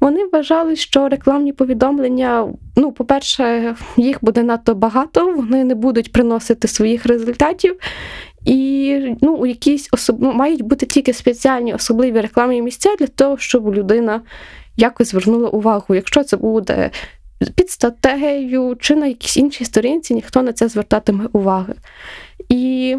Вони 0.01 0.25
вважали, 0.25 0.77
що 0.77 1.09
рекламні 1.09 1.53
повідомлення, 1.53 2.49
ну, 2.77 2.93
по-перше, 2.93 3.75
їх 3.97 4.19
буде 4.23 4.43
надто 4.43 4.75
багато, 4.75 5.33
вони 5.33 5.65
не 5.65 5.75
будуть 5.75 6.13
приносити 6.13 6.69
своїх 6.69 7.07
результатів. 7.07 7.77
І 8.45 8.99
ну, 9.21 9.35
у 9.35 9.47
якісь 9.47 9.89
особ... 9.93 10.23
мають 10.23 10.63
бути 10.63 10.87
тільки 10.87 11.13
спеціальні 11.13 11.75
особливі 11.75 12.21
рекламні 12.21 12.63
місця 12.63 12.91
для 12.99 13.07
того, 13.07 13.39
щоб 13.39 13.75
людина 13.75 14.21
якось 14.77 15.11
звернула 15.11 15.49
увагу. 15.49 15.95
Якщо 15.95 16.25
це 16.25 16.37
буде 16.37 16.91
під 17.51 17.71
статтею 17.71 18.77
чи 18.81 18.97
на 18.97 19.07
якійсь 19.07 19.37
іншій 19.37 19.65
сторінці 19.65 20.15
ніхто 20.15 20.43
на 20.43 20.53
це 20.53 20.69
звертатиме 20.69 21.29
уваги. 21.33 21.75
І 22.49 22.97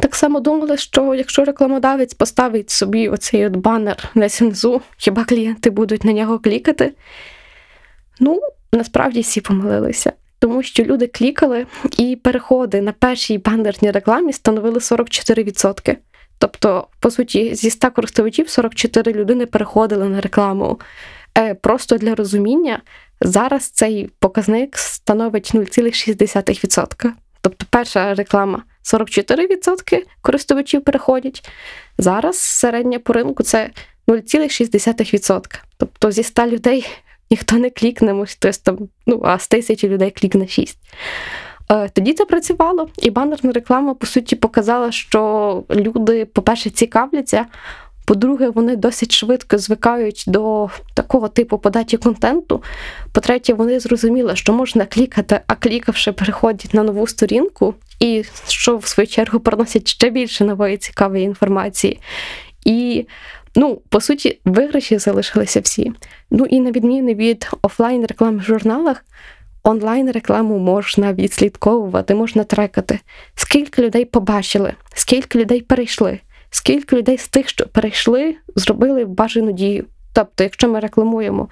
так 0.00 0.14
само 0.14 0.40
думали, 0.40 0.76
що 0.76 1.14
якщо 1.14 1.44
рекламодавець 1.44 2.14
поставить 2.14 2.70
собі 2.70 3.08
оцей 3.08 3.46
от 3.46 3.56
банер 3.56 4.08
десь 4.14 4.40
внизу, 4.40 4.80
хіба 4.96 5.24
клієнти 5.24 5.70
будуть 5.70 6.04
на 6.04 6.12
нього 6.12 6.38
клікати? 6.38 6.92
Ну, 8.20 8.40
насправді 8.72 9.20
всі 9.20 9.40
помилилися. 9.40 10.12
Тому 10.38 10.62
що 10.62 10.82
люди 10.82 11.06
клікали, 11.06 11.66
і 11.98 12.16
переходи 12.16 12.80
на 12.80 12.92
першій 12.92 13.38
банерній 13.38 13.90
рекламі 13.90 14.32
становили 14.32 14.78
44%. 14.78 15.96
Тобто, 16.38 16.86
по 17.00 17.10
суті, 17.10 17.54
зі 17.54 17.70
100 17.70 17.90
користувачів 17.90 18.48
44 18.48 19.12
людини 19.12 19.46
переходили 19.46 20.08
на 20.08 20.20
рекламу. 20.20 20.80
Е, 21.38 21.54
просто 21.54 21.96
для 21.96 22.14
розуміння, 22.14 22.82
Зараз 23.24 23.68
цей 23.68 24.10
показник 24.18 24.78
становить 24.78 25.54
0,6%. 25.54 27.10
Тобто 27.40 27.66
перша 27.70 28.14
реклама 28.14 28.62
44% 28.84 30.02
користувачів 30.20 30.84
переходять. 30.84 31.50
Зараз 31.98 32.38
середня 32.38 32.98
по 32.98 33.12
ринку 33.12 33.42
це 33.42 33.70
0,6%. 34.08 35.60
Тобто 35.76 36.10
зі 36.10 36.22
100 36.22 36.46
людей 36.46 36.86
ніхто 37.30 37.56
не 37.56 37.70
клікне, 37.70 38.26
хтось 38.26 38.58
там, 38.58 38.78
ну, 39.06 39.22
а 39.24 39.38
з 39.38 39.48
тисячі 39.48 39.88
людей 39.88 40.10
клікне 40.10 40.48
6. 40.48 40.78
Е, 41.70 41.88
тоді 41.88 42.12
це 42.12 42.24
працювало, 42.24 42.88
і 42.98 43.10
банерна 43.10 43.52
реклама, 43.52 43.94
по 43.94 44.06
суті, 44.06 44.36
показала, 44.36 44.92
що 44.92 45.64
люди, 45.70 46.24
по-перше, 46.24 46.70
цікавляться, 46.70 47.46
По-друге, 48.04 48.48
вони 48.48 48.76
досить 48.76 49.12
швидко 49.12 49.58
звикають 49.58 50.24
до 50.26 50.70
такого 50.94 51.28
типу 51.28 51.58
подачі 51.58 51.96
контенту. 51.96 52.62
По-третє, 53.12 53.54
вони 53.54 53.80
зрозуміли, 53.80 54.36
що 54.36 54.52
можна 54.52 54.86
клікати, 54.86 55.40
а 55.46 55.54
клікавши, 55.54 56.12
переходять 56.12 56.74
на 56.74 56.82
нову 56.82 57.06
сторінку, 57.06 57.74
і 58.00 58.24
що 58.48 58.76
в 58.76 58.86
свою 58.86 59.06
чергу 59.06 59.40
приносять 59.40 59.88
ще 59.88 60.10
більше 60.10 60.44
нової 60.44 60.76
цікавої 60.76 61.24
інформації. 61.24 62.00
І 62.64 63.06
Ну, 63.54 63.82
по 63.88 64.00
суті, 64.00 64.40
виграші 64.44 64.98
залишилися 64.98 65.60
всі. 65.60 65.92
Ну 66.30 66.46
і 66.46 66.60
на 66.60 66.70
відміну 66.70 67.14
від 67.14 67.50
офлайн 67.62 68.06
реклами 68.06 68.38
в 68.38 68.42
журналах, 68.42 69.04
онлайн 69.62 70.10
рекламу 70.10 70.58
можна 70.58 71.12
відслідковувати, 71.12 72.14
можна 72.14 72.44
трекати, 72.44 72.98
скільки 73.34 73.82
людей 73.82 74.04
побачили, 74.04 74.74
скільки 74.94 75.38
людей 75.38 75.60
перейшли, 75.60 76.18
скільки 76.52 76.96
людей 76.96 77.18
з 77.18 77.28
тих, 77.28 77.48
що 77.48 77.66
перейшли, 77.66 78.36
зробили 78.56 79.04
бажану 79.04 79.52
дію. 79.52 79.84
Тобто, 80.12 80.44
якщо 80.44 80.68
ми 80.68 80.80
рекламуємо 80.80 81.48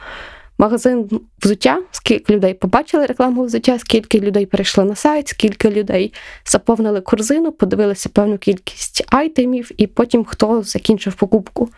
магазин 0.61 1.21
взуття, 1.43 1.83
скільки 1.91 2.35
людей 2.35 2.55
побачили 2.55 3.07
рекламу 3.07 3.45
взуття, 3.45 3.79
скільки 3.79 4.21
людей 4.21 4.47
перейшли 4.47 4.85
на 4.85 4.95
сайт, 4.95 5.29
скільки 5.29 5.71
людей 5.71 6.13
заповнили 6.47 7.01
корзину, 7.01 7.53
подивилися 7.53 8.09
певну 8.09 8.39
кількість 8.39 9.05
айтемів, 9.09 9.71
і 9.77 9.87
потім 9.87 10.25
хто 10.25 10.63
закінчив 10.63 11.15
покупку. 11.15 11.69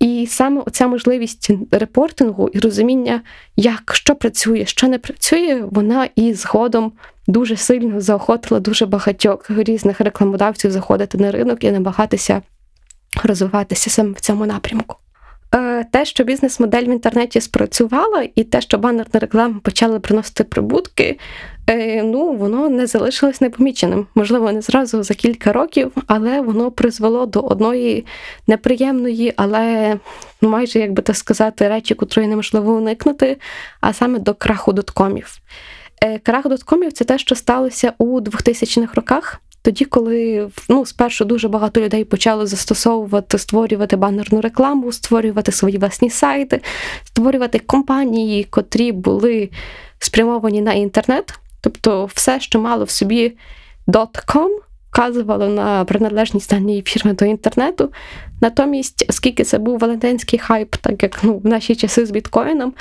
І 0.00 0.26
саме 0.30 0.62
оця 0.66 0.86
можливість 0.86 1.50
репортингу 1.70 2.48
і 2.48 2.58
розуміння, 2.58 3.22
як 3.56 3.94
що 3.94 4.14
працює, 4.14 4.66
що 4.66 4.88
не 4.88 4.98
працює, 4.98 5.64
вона 5.70 6.08
і 6.16 6.34
згодом 6.34 6.92
дуже 7.26 7.56
сильно 7.56 8.00
заохотила 8.00 8.60
дуже 8.60 8.86
багатьох 8.86 9.50
різних 9.50 10.00
рекламодавців 10.00 10.70
заходити 10.70 11.18
на 11.18 11.30
ринок 11.30 11.64
і 11.64 11.70
намагатися 11.70 12.42
розвиватися 13.24 13.90
саме 13.90 14.12
в 14.12 14.20
цьому 14.20 14.46
напрямку. 14.46 14.96
Е, 15.54 15.84
те, 15.84 16.04
що 16.04 16.24
бізнес-модель 16.24 16.82
в 16.82 16.92
інтернеті 16.92 17.40
спрацювала, 17.40 18.28
і 18.34 18.44
те, 18.44 18.60
що 18.60 18.78
банерна 18.78 19.20
реклама 19.20 19.60
почала 19.62 20.00
приносити 20.00 20.44
прибутки, 20.44 21.18
е, 21.66 22.02
ну 22.02 22.32
воно 22.32 22.68
не 22.68 22.86
залишилось 22.86 23.40
непоміченим. 23.40 24.06
Можливо, 24.14 24.52
не 24.52 24.60
зразу 24.60 25.02
за 25.02 25.14
кілька 25.14 25.52
років, 25.52 25.92
але 26.06 26.40
воно 26.40 26.70
призвело 26.70 27.26
до 27.26 27.40
одної 27.40 28.06
неприємної, 28.46 29.32
але 29.36 29.96
ну 30.40 30.48
майже 30.48 30.78
як 30.78 30.92
би 30.92 31.02
так 31.02 31.16
сказати, 31.16 31.68
речі, 31.68 31.94
котрої 31.94 32.28
неможливо 32.28 32.72
уникнути, 32.72 33.36
а 33.80 33.92
саме 33.92 34.18
до 34.18 34.34
краху 34.34 34.72
доткомів. 34.72 35.38
Е, 36.02 36.18
крах 36.18 36.48
доткомів 36.48 36.92
це 36.92 37.04
те, 37.04 37.18
що 37.18 37.34
сталося 37.34 37.92
у 37.98 38.20
2000-х 38.20 38.94
роках. 38.94 39.40
Тоді, 39.62 39.84
коли 39.84 40.48
ну, 40.68 40.86
спершу 40.86 41.24
дуже 41.24 41.48
багато 41.48 41.80
людей 41.80 42.04
почали 42.04 42.46
застосовувати, 42.46 43.38
створювати 43.38 43.96
банерну 43.96 44.40
рекламу, 44.40 44.92
створювати 44.92 45.52
свої 45.52 45.78
власні 45.78 46.10
сайти, 46.10 46.60
створювати 47.04 47.58
компанії, 47.58 48.44
котрі 48.44 48.92
були 48.92 49.50
спрямовані 49.98 50.60
на 50.60 50.72
інтернет, 50.72 51.38
тобто 51.60 52.04
все, 52.14 52.40
що 52.40 52.60
мало 52.60 52.84
в 52.84 52.90
собі 52.90 53.36
.com, 53.88 54.48
вказувало 54.90 55.48
на 55.48 55.84
приналежність 55.84 56.50
даної 56.50 56.82
фірми 56.82 57.12
до 57.12 57.24
інтернету. 57.24 57.92
Натомість, 58.40 59.06
оскільки 59.08 59.44
це 59.44 59.58
був 59.58 59.78
валентинський 59.78 60.38
хайп, 60.38 60.76
так 60.76 61.02
як 61.02 61.24
ну, 61.24 61.38
в 61.38 61.46
наші 61.46 61.76
часи 61.76 62.06
з 62.06 62.10
біткоїном, 62.10 62.72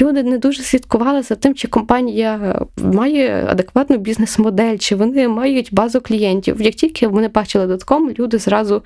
люди 0.00 0.22
не 0.22 0.38
дуже 0.38 0.62
слідкували 0.62 1.22
за 1.22 1.34
тим, 1.34 1.54
чи 1.54 1.68
компанія 1.68 2.62
має 2.76 3.46
адекватну 3.48 3.96
бізнес-модель, 3.96 4.76
чи 4.76 4.94
вони 4.96 5.28
мають 5.28 5.68
базу 5.72 6.00
клієнтів. 6.00 6.62
Як 6.62 6.74
тільки 6.74 7.08
вони 7.08 7.28
бачили 7.28 7.66
дотком, 7.66 8.10
люди 8.18 8.38
зразу 8.38 8.82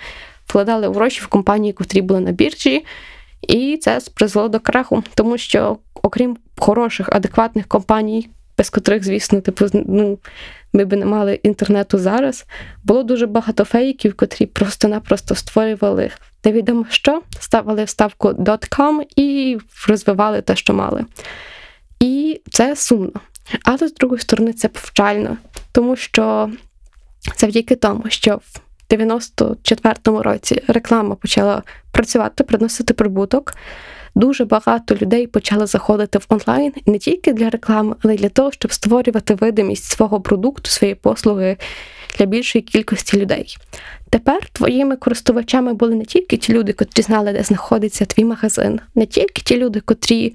вкладали 0.46 0.88
гроші 0.88 1.20
в 1.20 1.26
компанії, 1.26 1.72
котрі 1.72 2.02
були 2.02 2.20
на 2.20 2.32
біржі. 2.32 2.84
І 3.48 3.78
це 3.80 4.00
призвело 4.14 4.48
до 4.48 4.60
краху, 4.60 5.02
тому 5.14 5.38
що, 5.38 5.78
окрім 5.94 6.36
хороших, 6.58 7.08
адекватних 7.12 7.66
компаній, 7.66 8.28
без 8.58 8.70
котрих, 8.70 9.04
звісно, 9.04 9.40
типу, 9.40 9.66
ну, 9.72 10.18
ми 10.72 10.84
б 10.84 10.96
не 10.96 11.06
мали 11.06 11.40
інтернету 11.42 11.98
зараз, 11.98 12.44
було 12.84 13.02
дуже 13.02 13.26
багато 13.26 13.64
фейків, 13.64 14.14
котрі 14.14 14.46
просто-напросто 14.46 15.34
створювали 15.34 16.10
невідомо 16.44 16.86
що, 16.88 17.22
ставили 17.40 17.84
вставку 17.84 18.28
.com 18.28 19.02
і 19.16 19.58
розвивали 19.88 20.42
те, 20.42 20.56
що 20.56 20.74
мали. 20.74 21.04
І 22.00 22.40
це 22.50 22.76
сумно. 22.76 23.20
Але 23.64 23.88
з 23.88 23.94
другої 23.94 24.20
сторони, 24.20 24.52
це 24.52 24.68
повчально, 24.68 25.36
тому 25.72 25.96
що 25.96 26.50
завдяки 27.36 27.76
тому, 27.76 28.04
що 28.08 28.36
в 28.36 28.94
94-му 28.94 30.22
році 30.22 30.62
реклама 30.68 31.14
почала 31.14 31.62
працювати, 31.92 32.44
приносити 32.44 32.94
прибуток 32.94 33.54
дуже 34.14 34.44
багато 34.44 34.94
людей 34.94 35.26
почали 35.26 35.66
заходити 35.66 36.18
в 36.18 36.26
онлайн 36.28 36.72
не 36.86 36.98
тільки 36.98 37.32
для 37.32 37.50
реклами, 37.50 37.96
але 38.02 38.14
й 38.14 38.18
для 38.18 38.28
того, 38.28 38.52
щоб 38.52 38.72
створювати 38.72 39.34
видимість 39.34 39.84
свого 39.84 40.20
продукту, 40.20 40.70
своєї 40.70 40.94
послуги 40.94 41.56
для 42.18 42.26
більшої 42.26 42.62
кількості 42.62 43.20
людей. 43.20 43.56
Тепер 44.10 44.48
твоїми 44.52 44.96
користувачами 44.96 45.74
були 45.74 45.94
не 45.94 46.04
тільки 46.04 46.36
ті 46.36 46.52
люди, 46.52 46.72
котрі 46.72 47.02
знали, 47.02 47.32
де 47.32 47.42
знаходиться 47.42 48.04
твій 48.04 48.24
магазин, 48.24 48.80
не 48.94 49.06
тільки 49.06 49.42
ті 49.42 49.56
люди, 49.56 49.80
котрі. 49.80 50.34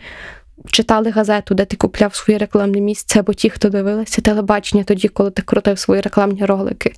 Читали 0.72 1.10
газету, 1.10 1.56
де 1.56 1.66
ти 1.66 1.76
купляв 1.76 2.16
своє 2.16 2.38
рекламне 2.38 2.82
місце, 2.82 3.20
або 3.20 3.34
ті, 3.34 3.50
хто 3.50 3.70
дивилися 3.70 4.22
телебачення 4.22 4.84
тоді, 4.84 5.08
коли 5.08 5.32
ти 5.32 5.42
крутив 5.42 5.80
свої 5.80 6.02
рекламні 6.02 6.46
ролики. 6.46 6.94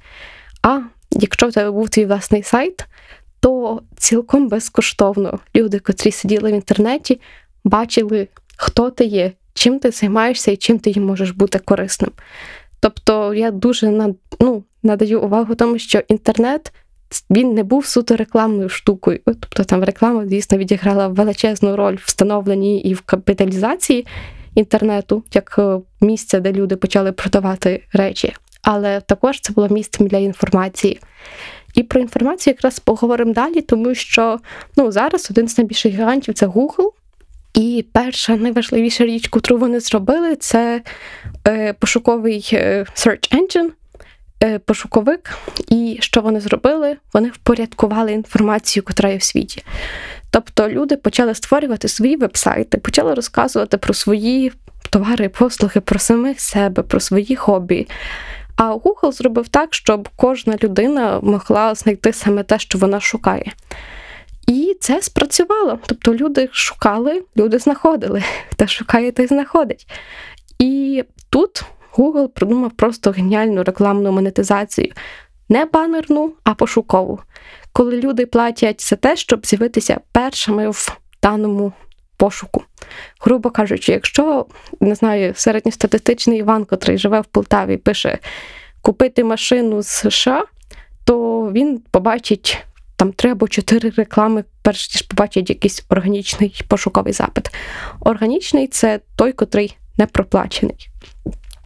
А 0.62 0.80
якщо 1.12 1.48
в 1.48 1.54
тебе 1.54 1.72
був 1.72 1.90
твій 1.90 2.06
власний 2.06 2.44
сайт, 2.44 2.86
то 3.40 3.82
цілком 3.98 4.48
безкоштовно 4.48 5.40
люди, 5.56 5.80
котрі 5.80 6.12
сиділи 6.12 6.52
в 6.52 6.56
інтернеті, 6.56 7.20
бачили, 7.64 8.28
хто 8.58 8.90
ти 8.90 9.06
є, 9.06 9.32
чим 9.54 9.80
ти 9.80 9.92
займаєшся 9.92 10.52
і 10.52 10.58
чим 10.58 10.80
ти 10.80 10.90
їм 10.90 11.06
можеш 11.06 11.32
бути 11.32 11.60
корисним. 11.60 12.12
Тобто 12.80 13.34
я 13.34 13.52
дуже 13.52 14.14
ну, 14.40 14.64
надаю 14.84 15.22
увагу 15.22 15.56
тому, 15.56 15.80
що 15.80 16.02
інтернет 16.08 16.74
він 17.30 17.54
не 17.54 17.64
був 17.64 17.86
суто 17.86 18.16
рекламною 18.16 18.70
штукою. 18.70 19.20
Тобто 19.26 19.64
там 19.64 19.84
реклама, 19.84 20.28
звісно, 20.28 20.58
відіграла 20.58 21.08
величезну 21.08 21.76
роль 21.76 21.96
в 21.96 22.04
встановленні 22.06 22.82
і 22.82 22.94
в 22.94 23.02
капіталізації 23.02 24.08
інтернету, 24.56 25.24
як 25.34 25.56
е, 25.60 25.80
місце, 26.02 26.40
де 26.40 26.52
люди 26.52 26.76
почали 26.76 27.12
продавати 27.12 27.84
речі. 27.94 28.34
Але 28.62 29.02
також 29.02 29.40
це 29.40 29.54
було 29.54 29.68
місцем 29.70 30.08
для 30.08 30.18
інформації. 30.18 31.00
І 31.80 31.84
про 31.84 32.02
інформацію 32.02 32.54
якраз 32.54 32.80
поговоримо 32.80 33.34
далі, 33.34 33.62
тому 33.62 33.96
що 33.96 34.40
ну, 34.78 34.92
зараз 34.92 35.28
один 35.32 35.48
з 35.48 35.58
найбільших 35.58 35.94
гігантів 35.94 36.34
це 36.34 36.48
Google. 36.48 36.92
І 37.54 37.86
перша 37.94 38.36
найважливіша 38.36 39.06
річ, 39.06 39.30
яку 39.34 39.58
вони 39.58 39.80
зробили, 39.80 40.36
це 40.36 40.82
е, 41.48 41.74
пошуковий 41.74 42.50
е, 42.54 42.86
search 42.96 43.36
engine, 43.36 43.70
е, 44.44 44.60
пошуковик. 44.60 45.38
І 45.70 45.98
що 46.02 46.22
вони 46.22 46.40
зробили? 46.40 46.98
Вони 47.14 47.30
впорядкували 47.30 48.12
інформацію, 48.12 48.84
яка 48.90 49.08
є 49.08 49.18
в 49.18 49.24
світі. 49.24 49.64
Тобто 50.32 50.70
люди 50.70 50.96
почали 50.96 51.36
створювати 51.36 51.88
свої 51.88 52.18
вебсайти, 52.18 52.78
почали 52.78 53.14
розказувати 53.14 53.78
про 53.78 53.94
свої 53.94 54.52
товари, 54.90 55.30
послуги, 55.30 55.82
про 55.82 56.00
самих 56.00 56.42
себе, 56.42 56.84
про 56.84 57.00
свої 57.00 57.36
хобі. 57.36 57.88
А 58.60 58.76
Google 58.76 59.12
зробив 59.12 59.48
так, 59.48 59.74
щоб 59.74 60.10
кожна 60.16 60.58
людина 60.64 61.20
могла 61.24 61.76
знайти 61.76 62.14
саме 62.14 62.44
те, 62.44 62.60
що 62.60 62.80
вона 62.80 63.00
шукає. 63.00 63.54
І 64.48 64.78
це 64.80 65.02
спрацювало. 65.02 65.80
Тобто 65.86 66.16
люди 66.16 66.50
шукали, 66.52 67.24
люди 67.38 67.60
знаходили. 67.60 68.24
Хто 68.52 68.68
шукає, 68.68 69.12
той 69.12 69.28
знаходить. 69.28 69.88
І 70.60 71.04
тут 71.30 71.64
Google 71.98 72.28
придумав 72.28 72.72
просто 72.72 73.12
геніальну 73.12 73.64
рекламну 73.64 74.12
монетизацію. 74.12 74.92
Не 75.50 75.66
банерну, 75.66 76.34
а 76.44 76.54
пошукову. 76.54 77.20
Коли 77.74 78.02
люди 78.02 78.26
платять 78.26 78.82
за 78.90 78.96
те, 78.96 79.16
щоб 79.16 79.46
з'явитися 79.46 80.00
першими 80.12 80.70
в 80.70 80.98
даному 81.24 81.74
пошуку. 82.20 82.64
Грубо 83.20 83.50
кажучи, 83.50 83.92
якщо 83.92 84.46
не 84.80 84.96
знаю, 84.96 85.34
середньостатистичний 85.36 86.40
Іван, 86.40 86.66
котрий 86.66 86.98
живе 86.98 87.22
в 87.22 87.26
Полтаві, 87.26 87.78
пише 87.78 88.18
купити 88.82 89.24
машину 89.24 89.82
з 89.82 89.88
США, 89.88 90.44
то 91.04 91.42
він 91.52 91.82
побачить 91.92 92.58
там 92.96 93.12
три 93.12 93.32
або 93.32 93.48
чотири 93.48 93.90
реклами, 93.90 94.44
перш 94.62 94.96
ніж 94.96 95.02
побачить 95.02 95.50
якийсь 95.50 95.86
органічний 95.90 96.62
пошуковий 96.68 97.14
запит. 97.14 97.50
Органічний 98.00 98.68
це 98.68 99.00
той, 99.16 99.32
котрий 99.32 99.78
не 99.98 100.06
проплачений. 100.06 100.90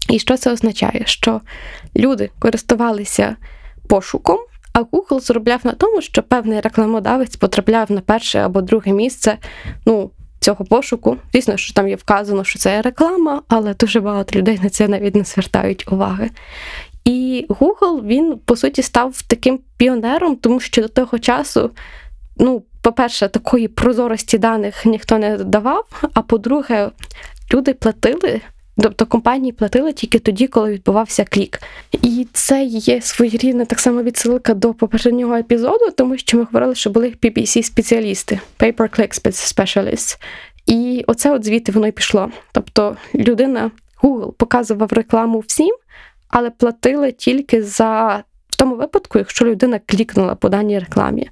І 0.09 0.19
що 0.19 0.37
це 0.37 0.51
означає? 0.51 1.01
Що 1.05 1.41
люди 1.95 2.29
користувалися 2.39 3.35
пошуком, 3.89 4.39
а 4.73 4.81
Google 4.81 5.19
зробляв 5.19 5.59
на 5.63 5.71
тому, 5.71 6.01
що 6.01 6.23
певний 6.23 6.61
рекламодавець 6.61 7.35
потрапляв 7.35 7.91
на 7.91 8.01
перше 8.01 8.39
або 8.39 8.61
друге 8.61 8.91
місце. 8.91 9.37
ну, 9.85 10.11
цього 10.43 10.65
пошуку. 10.65 11.17
Звісно, 11.33 11.57
що 11.57 11.73
там 11.73 11.87
є 11.87 11.95
вказано, 11.95 12.43
що 12.43 12.59
це 12.59 12.81
реклама, 12.81 13.41
але 13.47 13.73
дуже 13.73 13.99
багато 13.99 14.39
людей 14.39 14.59
на 14.63 14.69
це 14.69 14.87
навіть 14.87 15.15
не 15.15 15.23
звертають 15.23 15.91
уваги. 15.91 16.29
І 17.05 17.45
Google 17.49 18.05
він, 18.05 18.39
по 18.45 18.55
суті, 18.55 18.81
став 18.81 19.21
таким 19.21 19.59
піонером, 19.77 20.35
тому 20.35 20.59
що 20.59 20.81
до 20.81 20.87
того 20.87 21.19
часу, 21.19 21.71
ну, 22.37 22.63
по-перше, 22.81 23.27
такої 23.27 23.67
прозорості 23.67 24.37
даних 24.37 24.85
ніхто 24.85 25.17
не 25.17 25.37
давав. 25.37 26.03
А 26.13 26.21
по-друге, 26.21 26.89
люди 27.53 27.73
платили. 27.73 28.41
Тобто 28.77 29.05
компанії 29.05 29.51
платили 29.51 29.93
тільки 29.93 30.19
тоді, 30.19 30.47
коли 30.47 30.71
відбувався 30.71 31.25
клік. 31.25 31.59
І 31.91 32.27
це 32.33 32.63
є 32.63 33.01
своєрідна 33.01 33.65
так 33.65 33.79
само 33.79 34.03
відсилка 34.03 34.53
до 34.53 34.73
попереднього 34.73 35.35
епізоду, 35.35 35.91
тому 35.97 36.17
що 36.17 36.37
ми 36.37 36.43
говорили, 36.43 36.75
що 36.75 36.89
були 36.89 37.09
PPC-спеціалісти, 37.21 38.39
Pay-per-click 38.59 39.21
specialists. 39.31 40.17
І 40.65 41.03
оце 41.07 41.31
от 41.31 41.45
звідти 41.45 41.71
воно 41.71 41.87
й 41.87 41.91
пішло. 41.91 42.31
Тобто 42.51 42.97
людина, 43.15 43.71
Google 44.03 44.31
показував 44.31 44.93
рекламу 44.93 45.39
всім, 45.39 45.75
але 46.27 46.49
платили 46.49 47.11
тільки 47.11 47.63
за 47.63 48.23
в 48.49 48.55
тому 48.55 48.75
випадку, 48.75 49.17
якщо 49.17 49.45
людина 49.45 49.79
клікнула 49.85 50.35
по 50.35 50.49
даній 50.49 50.79
рекламі. 50.79 51.29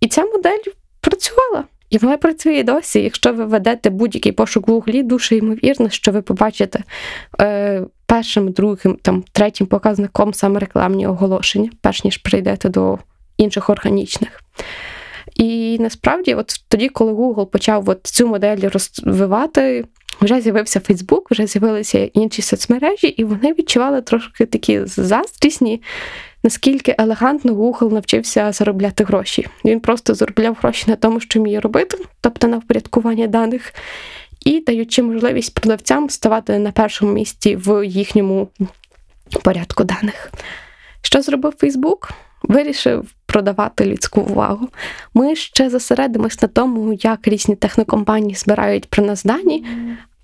І 0.00 0.08
ця 0.08 0.24
модель 0.24 0.72
працювала. 1.00 1.64
І 1.90 1.98
вона 1.98 2.16
працює 2.16 2.62
досі. 2.62 3.02
Якщо 3.02 3.32
ви 3.32 3.44
ведете 3.44 3.90
будь-який 3.90 4.32
пошук 4.32 4.68
в 4.68 4.72
углі, 4.72 5.02
дуже 5.02 5.36
ймовірно, 5.36 5.90
що 5.90 6.12
ви 6.12 6.22
побачите 6.22 6.82
е, 7.40 7.82
першим, 8.06 8.52
другим, 8.52 8.98
там, 9.02 9.24
третім 9.32 9.66
показником 9.66 10.34
саме 10.34 10.60
рекламні 10.60 11.06
оголошення, 11.06 11.70
перш 11.80 12.04
ніж 12.04 12.16
прийдете 12.16 12.68
до 12.68 12.98
інших 13.36 13.70
органічних. 13.70 14.40
І 15.34 15.76
насправді, 15.80 16.34
от 16.34 16.64
тоді, 16.68 16.88
коли 16.88 17.12
Google 17.12 17.46
почав 17.46 17.88
от 17.88 18.00
цю 18.02 18.26
модель 18.26 18.68
розвивати, 18.72 19.84
вже 20.20 20.40
з'явився 20.40 20.78
Facebook, 20.78 21.22
вже 21.30 21.46
з'явилися 21.46 21.98
інші 21.98 22.42
соцмережі, 22.42 23.06
і 23.06 23.24
вони 23.24 23.52
відчували 23.52 24.02
трошки 24.02 24.46
такі 24.46 24.84
заздрісні, 24.84 25.82
наскільки 26.42 26.94
елегантно 26.98 27.52
Google 27.52 27.92
навчився 27.92 28.52
заробляти 28.52 29.04
гроші. 29.04 29.46
Він 29.64 29.80
просто 29.80 30.14
заробляв 30.14 30.56
гроші 30.62 30.84
на 30.88 30.96
тому, 30.96 31.20
що 31.20 31.40
вміє 31.40 31.60
робити, 31.60 31.98
тобто 32.20 32.48
на 32.48 32.58
впорядкування 32.58 33.26
даних, 33.26 33.74
і 34.44 34.60
даючи 34.60 35.02
можливість 35.02 35.54
продавцям 35.54 36.10
ставати 36.10 36.58
на 36.58 36.72
першому 36.72 37.12
місці 37.12 37.56
в 37.56 37.86
їхньому 37.86 38.48
порядку 39.42 39.84
даних. 39.84 40.32
Що 41.02 41.22
зробив 41.22 41.54
Facebook? 41.62 42.10
Вирішив 42.42 43.14
продавати 43.26 43.84
людську 43.84 44.20
увагу. 44.20 44.68
Ми 45.14 45.36
ще 45.36 45.70
зосередимось 45.70 46.42
на 46.42 46.48
тому, 46.48 46.92
як 46.92 47.28
різні 47.28 47.56
технокомпанії 47.56 48.34
збирають 48.34 48.86
про 48.86 49.04
нас 49.04 49.24
дані. 49.24 49.66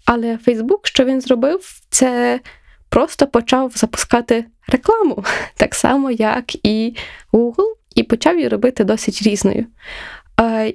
Але 0.04 0.38
Facebook, 0.46 0.78
що 0.82 1.04
він 1.04 1.20
зробив, 1.20 1.80
це 1.90 2.40
просто 2.88 3.26
почав 3.26 3.72
запускати 3.74 4.44
рекламу, 4.68 5.24
так 5.56 5.74
само, 5.74 6.10
як 6.10 6.66
і 6.66 6.96
Google, 7.32 7.74
і 7.94 8.02
почав 8.02 8.36
її 8.36 8.48
робити 8.48 8.84
досить 8.84 9.22
різною. 9.22 9.66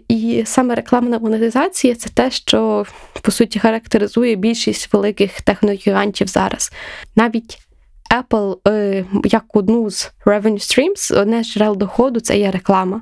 І 0.08 0.44
саме 0.46 0.76
рекламна 0.76 1.20
монетизація 1.20 1.96
це 1.96 2.10
те, 2.10 2.32
що 2.32 2.86
по 3.22 3.32
суті 3.32 3.60
характеризує 3.60 4.36
більшість 4.36 4.94
великих 4.94 5.42
техногігантів 5.42 6.28
зараз. 6.28 6.72
Навіть 7.16 7.67
Apple, 8.12 8.58
е, 8.68 9.06
як 9.24 9.44
одну 9.54 9.90
з 9.90 10.12
revenue 10.26 10.54
streams, 10.54 11.20
одне 11.20 11.44
з 11.44 11.48
джерел 11.48 11.78
доходу 11.78 12.20
це 12.20 12.38
є 12.38 12.52
реклама, 12.52 13.02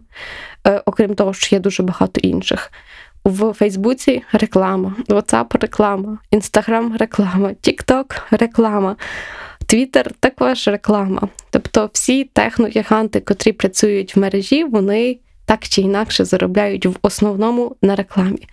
е, 0.68 0.82
окрім 0.86 1.16
того, 1.16 1.34
що 1.34 1.56
є 1.56 1.60
дуже 1.60 1.84
багато 1.84 2.22
інших. 2.22 2.72
В 3.26 3.54
Фейсбуці 3.54 4.24
реклама, 4.32 4.96
WhatsApp 5.08 5.62
реклама, 5.62 6.18
Instagram 6.32 6.98
реклама, 6.98 7.50
TikTok 7.50 8.22
реклама, 8.32 8.96
Twitter 9.66 10.12
також 10.20 10.68
реклама. 10.68 11.22
Тобто 11.50 11.90
всі 11.94 12.24
техногіганти, 12.24 13.20
котрі 13.20 13.52
працюють 13.52 14.16
в 14.16 14.20
мережі, 14.20 14.64
вони 14.64 15.20
так 15.46 15.68
чи 15.68 15.82
інакше 15.82 16.26
заробляють 16.26 16.86
в 16.86 16.96
основному 17.02 17.76
на 17.82 17.96
рекламі. 17.96 18.48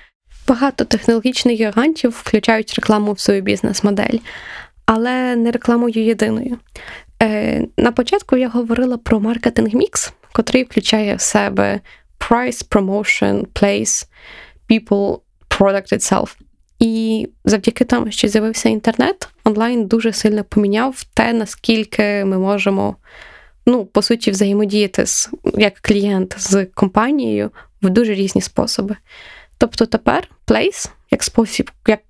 Багато 0.48 0.84
технологічних 0.84 1.61
гігантів 1.61 2.11
включають 2.11 2.74
рекламу 2.74 3.12
в 3.12 3.20
свою 3.20 3.42
бізнес-модель 3.42 4.18
але 4.87 5.37
не 5.37 5.51
рекламою 5.51 6.05
єдиною. 6.05 6.59
Е, 7.22 7.66
На 7.76 7.93
початку 7.93 8.37
я 8.37 8.49
говорила 8.49 8.99
про 8.99 9.20
маркетинг 9.20 9.74
мікс, 9.74 10.12
котрий 10.33 10.64
включає 10.64 11.14
в 11.14 11.20
себе 11.20 11.80
price, 12.18 12.68
promotion, 12.68 13.47
place, 13.47 14.07
people, 14.70 15.18
product 15.51 15.93
itself. 15.93 16.37
І 16.78 17.28
завдяки 17.45 17.85
тому, 17.85 18.11
що 18.11 18.28
з'явився 18.28 18.68
інтернет, 18.68 19.28
онлайн 19.45 19.87
дуже 19.87 20.12
сильно 20.12 20.45
поміняв 20.45 21.05
те, 21.14 21.33
наскільки 21.33 22.24
ми 22.24 22.39
можемо, 22.39 22.97
ну, 23.66 23.85
по 23.87 24.03
суті, 24.03 24.30
взаємодіяти 24.30 25.07
з 25.07 25.30
як 25.59 25.74
клієнт 25.80 26.35
з 26.39 26.64
компанією 26.64 27.51
в 27.83 27.91
дуже 27.91 28.14
різні 28.14 28.43
способи. 28.43 28.97
Тобто 29.59 29.87
тепер 29.87 30.28
place, 30.47 30.91
як 31.11 31.22
спосіб, 31.22 31.70
як 31.87 32.01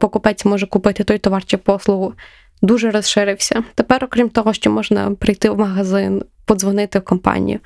покупець 0.00 0.44
може 0.44 0.66
купити 0.66 1.04
той 1.04 1.18
товар 1.18 1.44
чи 1.44 1.56
послугу, 1.56 2.14
дуже 2.62 2.90
розширився. 2.90 3.64
Тепер, 3.74 4.04
окрім 4.04 4.28
того, 4.28 4.52
що 4.52 4.70
можна 4.70 5.10
прийти 5.10 5.50
в 5.50 5.58
магазин, 5.58 6.24
подзвонити 6.44 6.98
в 6.98 7.04
компанію, 7.04 7.58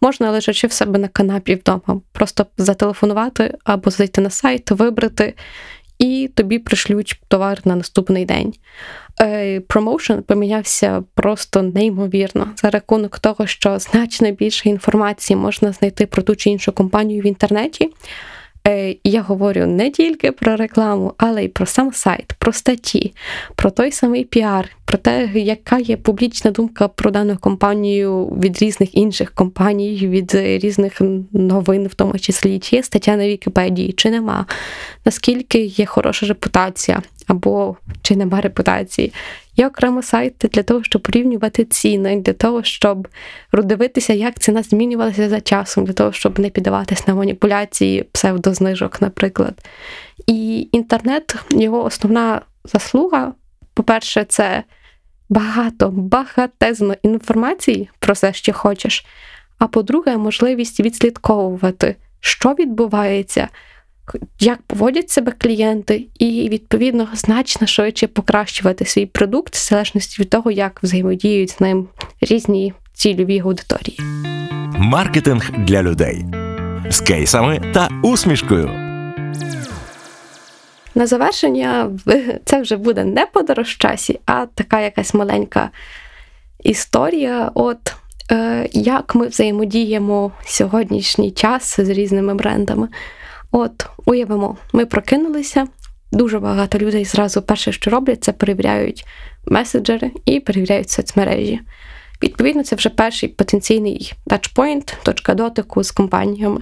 можна 0.00 0.30
лежачи 0.30 0.66
в 0.66 0.72
себе 0.72 0.98
на 0.98 1.08
канапі 1.08 1.54
вдома, 1.54 2.00
просто 2.12 2.46
зателефонувати 2.58 3.54
або 3.64 3.90
зайти 3.90 4.20
на 4.20 4.30
сайт, 4.30 4.70
вибрати, 4.70 5.34
і 5.98 6.30
тобі 6.34 6.58
пришлють 6.58 7.20
товар 7.28 7.60
на 7.64 7.76
наступний 7.76 8.24
день. 8.24 8.54
Промоушен 9.68 10.22
помінявся 10.22 11.04
просто 11.14 11.62
неймовірно 11.62 12.50
за 12.56 12.70
рахунок 12.70 13.18
того, 13.18 13.46
що 13.46 13.78
значно 13.78 14.30
більше 14.30 14.68
інформації 14.68 15.36
можна 15.36 15.72
знайти 15.72 16.06
про 16.06 16.22
ту 16.22 16.36
чи 16.36 16.50
іншу 16.50 16.72
компанію 16.72 17.22
в 17.22 17.26
інтернеті. 17.26 17.90
Е, 18.68 18.96
я 19.04 19.22
говорю 19.22 19.66
не 19.66 19.90
тільки 19.90 20.32
про 20.32 20.56
рекламу, 20.56 21.14
але 21.18 21.44
й 21.44 21.48
про 21.48 21.66
сам 21.66 21.92
сайт, 21.92 22.32
про 22.38 22.52
статті, 22.52 23.12
про 23.54 23.70
той 23.70 23.92
самий 23.92 24.24
піар, 24.24 24.68
про 24.84 24.98
те, 24.98 25.30
яка 25.34 25.78
є 25.78 25.96
публічна 25.96 26.50
думка 26.50 26.88
про 26.88 27.10
дану 27.10 27.36
компанію 27.40 28.26
від 28.26 28.62
різних 28.62 28.94
інших 28.94 29.32
компаній, 29.34 29.96
від 29.96 30.34
різних 30.34 31.00
новин, 31.32 31.86
в 31.86 31.94
тому 31.94 32.18
числі, 32.18 32.58
чи 32.58 32.76
є 32.76 32.82
стаття 32.82 33.16
на 33.16 33.28
Вікіпедії, 33.28 33.92
чи 33.92 34.10
нема, 34.10 34.46
наскільки 35.04 35.58
є 35.58 35.86
хороша 35.86 36.26
репутація, 36.26 37.02
або 37.26 37.76
чи 38.02 38.16
нема 38.16 38.40
репутації. 38.40 39.12
Є 39.56 39.66
окремо 39.66 40.02
сайти 40.02 40.48
для 40.48 40.62
того, 40.62 40.82
щоб 40.82 41.02
порівнювати 41.02 41.64
ціни, 41.64 42.16
для 42.20 42.32
того, 42.32 42.62
щоб 42.62 43.08
дивитися, 43.52 44.12
як 44.12 44.38
ціна 44.38 44.62
змінювалася 44.62 45.28
за 45.28 45.40
часом, 45.40 45.84
для 45.84 45.92
того, 45.92 46.12
щоб 46.12 46.38
не 46.38 46.50
піддаватись 46.50 47.08
на 47.08 47.14
маніпуляції 47.14 48.02
псевдознижок, 48.02 49.02
наприклад. 49.02 49.54
І 50.26 50.68
інтернет, 50.72 51.36
його 51.50 51.84
основна 51.84 52.40
заслуга, 52.64 53.32
по-перше, 53.74 54.24
це 54.24 54.62
багато, 55.28 55.88
багатезно 55.90 56.94
інформації 57.02 57.90
про 57.98 58.14
все, 58.14 58.32
що 58.32 58.52
хочеш. 58.52 59.06
А 59.58 59.66
по-друге, 59.66 60.16
можливість 60.16 60.80
відслідковувати, 60.80 61.96
що 62.20 62.52
відбувається 62.52 63.48
як 64.40 64.62
поводять 64.62 65.10
себе 65.10 65.32
клієнти, 65.38 66.06
і, 66.18 66.48
відповідно, 66.48 67.08
значно 67.14 67.66
швидше 67.66 68.06
покращувати 68.06 68.84
свій 68.84 69.06
продукт 69.06 69.54
в 69.56 69.68
залежності 69.68 70.22
від 70.22 70.30
того, 70.30 70.50
як 70.50 70.82
взаємодіють 70.82 71.50
з 71.50 71.60
ним 71.60 71.88
різні 72.20 72.72
цільові 72.94 73.40
аудиторії. 73.40 73.98
Маркетинг 74.78 75.50
для 75.58 75.82
людей 75.82 76.24
з 76.90 77.00
кейсами 77.00 77.60
та 77.74 77.88
усмішкою. 78.02 78.70
На 80.94 81.06
завершення 81.06 81.90
це 82.44 82.60
вже 82.60 82.76
буде 82.76 83.04
не 83.04 83.26
подорож 83.26 83.76
часі, 83.76 84.20
а 84.26 84.46
така 84.54 84.80
якась 84.80 85.14
маленька 85.14 85.70
історія. 86.62 87.50
От 87.54 87.94
е, 88.30 88.68
як 88.72 89.14
ми 89.14 89.26
взаємодіємо 89.26 90.32
сьогоднішній 90.44 91.30
час 91.30 91.80
з 91.80 91.88
різними 91.88 92.34
брендами. 92.34 92.88
От, 93.56 93.86
уявимо, 94.06 94.56
ми 94.72 94.86
прокинулися. 94.86 95.66
Дуже 96.12 96.38
багато 96.38 96.78
людей 96.78 97.04
зразу 97.04 97.42
перше, 97.42 97.72
що 97.72 97.90
роблять, 97.90 98.24
це 98.24 98.32
перевіряють 98.32 99.06
меседжери 99.46 100.10
і 100.24 100.40
перевіряють 100.40 100.90
соцмережі. 100.90 101.60
Відповідно, 102.22 102.64
це 102.64 102.76
вже 102.76 102.88
перший 102.88 103.28
потенційний 103.28 104.12
тачпойнт, 104.26 104.96
точка 105.02 105.34
дотику 105.34 105.82
з 105.82 105.90
компаніями. 105.90 106.60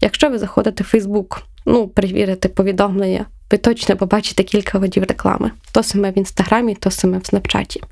Якщо 0.00 0.30
ви 0.30 0.38
заходите 0.38 0.84
в 0.84 0.90
Facebook, 0.94 1.42
ну, 1.66 1.88
перевірите 1.88 2.48
повідомлення, 2.48 3.26
ви 3.50 3.58
точно 3.58 3.96
побачите 3.96 4.42
кілька 4.42 4.78
видів 4.78 5.04
реклами. 5.04 5.50
То 5.72 5.82
саме 5.82 6.10
в 6.10 6.18
інстаграмі, 6.18 6.74
то 6.74 6.90
саме 6.90 7.18
в 7.18 7.26
Снапчаті. 7.26 7.82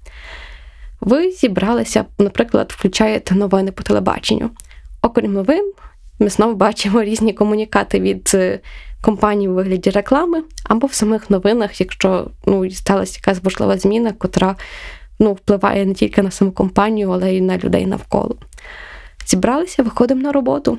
Ви 1.00 1.30
зібралися, 1.30 2.04
наприклад, 2.18 2.72
включаєте 2.72 3.34
новини 3.34 3.72
по 3.72 3.82
телебаченню. 3.82 4.50
Окрім 5.02 5.32
новин, 5.32 5.72
ми 6.18 6.28
знову 6.28 6.54
бачимо 6.54 7.02
різні 7.02 7.32
комунікати 7.32 8.00
від 8.00 8.30
е, 8.34 8.60
компаній 9.02 9.48
у 9.48 9.54
вигляді 9.54 9.90
реклами, 9.90 10.42
або 10.64 10.86
в 10.86 10.92
самих 10.92 11.30
новинах, 11.30 11.80
якщо 11.80 12.30
ну, 12.46 12.70
сталася 12.70 13.18
якась 13.22 13.44
важлива 13.44 13.78
зміна, 13.78 14.12
котра 14.12 14.56
ну, 15.18 15.32
впливає 15.32 15.86
не 15.86 15.94
тільки 15.94 16.22
на 16.22 16.30
саму 16.30 16.52
компанію, 16.52 17.10
але 17.10 17.34
й 17.34 17.40
на 17.40 17.58
людей 17.58 17.86
навколо. 17.86 18.36
Зібралися, 19.26 19.82
виходимо 19.82 20.22
на 20.22 20.32
роботу. 20.32 20.78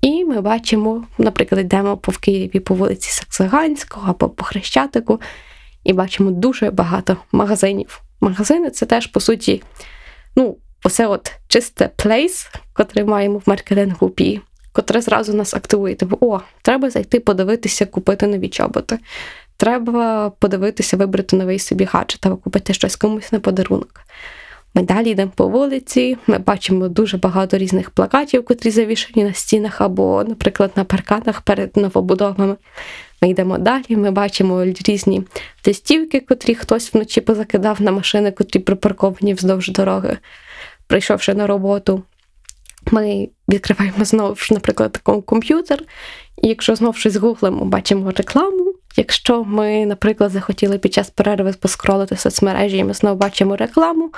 і 0.00 0.24
ми 0.24 0.40
бачимо, 0.40 1.04
наприклад, 1.18 1.60
йдемо 1.60 1.96
по 1.96 2.12
в 2.12 2.18
Києві 2.18 2.60
по 2.60 2.74
вулиці 2.74 3.10
Саксаганського 3.10 4.10
або 4.10 4.28
по 4.28 4.44
Хрещатику, 4.44 5.20
і 5.84 5.92
бачимо 5.92 6.30
дуже 6.30 6.70
багато 6.70 7.16
магазинів. 7.32 8.02
Магазини 8.20 8.70
це 8.70 8.86
теж, 8.86 9.06
по 9.06 9.20
суті, 9.20 9.62
ну, 10.36 10.56
оце 10.84 11.06
от 11.06 11.32
чисте 11.48 11.90
плейс, 11.96 12.50
котрий 12.72 13.04
маємо 13.04 13.38
в 13.38 13.42
маркетингу 13.46 14.08
PI, 14.08 14.40
котре 14.72 15.00
зразу 15.00 15.34
нас 15.34 15.54
активує. 15.54 15.94
Типу, 15.94 16.18
о, 16.20 16.40
треба 16.62 16.90
зайти, 16.90 17.20
подивитися, 17.20 17.86
купити 17.86 18.26
нові 18.26 18.48
чоботи. 18.48 18.98
Треба 19.56 20.30
подивитися, 20.30 20.96
вибрати 20.96 21.36
новий 21.36 21.58
собі 21.58 21.84
гаджет 21.84 22.26
або 22.26 22.36
купити 22.36 22.74
щось 22.74 22.96
комусь 22.96 23.32
на 23.32 23.40
подарунок. 23.40 24.00
Ми 24.74 24.82
далі 24.82 25.10
йдемо 25.10 25.32
по 25.34 25.48
вулиці, 25.48 26.16
ми 26.26 26.38
бачимо 26.38 26.88
дуже 26.88 27.16
багато 27.16 27.58
різних 27.58 27.90
плакатів, 27.90 28.44
котрі 28.44 28.70
завішані 28.70 29.24
на 29.24 29.32
стінах 29.32 29.80
або, 29.80 30.24
наприклад, 30.28 30.70
на 30.76 30.84
парканах 30.84 31.40
перед 31.40 31.76
новобудовами. 31.76 32.56
Ми 33.22 33.30
йдемо 33.30 33.58
далі, 33.58 33.84
ми 33.96 34.10
бачимо 34.10 34.64
різні 34.64 35.22
листівки, 35.66 36.20
котрі 36.20 36.54
хтось 36.54 36.94
вночі 36.94 37.20
позакидав 37.20 37.82
на 37.82 37.92
машини, 37.92 38.32
котрі 38.32 38.60
припарковані 38.60 39.34
вздовж 39.34 39.68
дороги, 39.68 40.18
прийшовши 40.86 41.34
на 41.34 41.46
роботу. 41.46 42.02
Ми 42.90 43.28
відкриваємо 43.48 44.04
знову 44.04 44.36
ж, 44.36 44.54
наприклад, 44.54 44.96
комп'ютер, 45.26 45.82
і 46.42 46.48
якщо 46.48 46.74
знову 46.74 46.92
щось 46.94 47.16
гуглимо, 47.16 47.64
бачимо 47.64 48.12
рекламу. 48.16 48.74
Якщо 48.96 49.44
ми, 49.44 49.86
наприклад, 49.86 50.30
захотіли 50.30 50.78
під 50.78 50.94
час 50.94 51.10
перерви 51.10 51.52
поскролити 51.52 52.16
соцмережі, 52.16 52.76
і 52.76 52.84
ми 52.84 52.94
знову 52.94 53.16
бачимо 53.16 53.56
рекламу, 53.56 54.12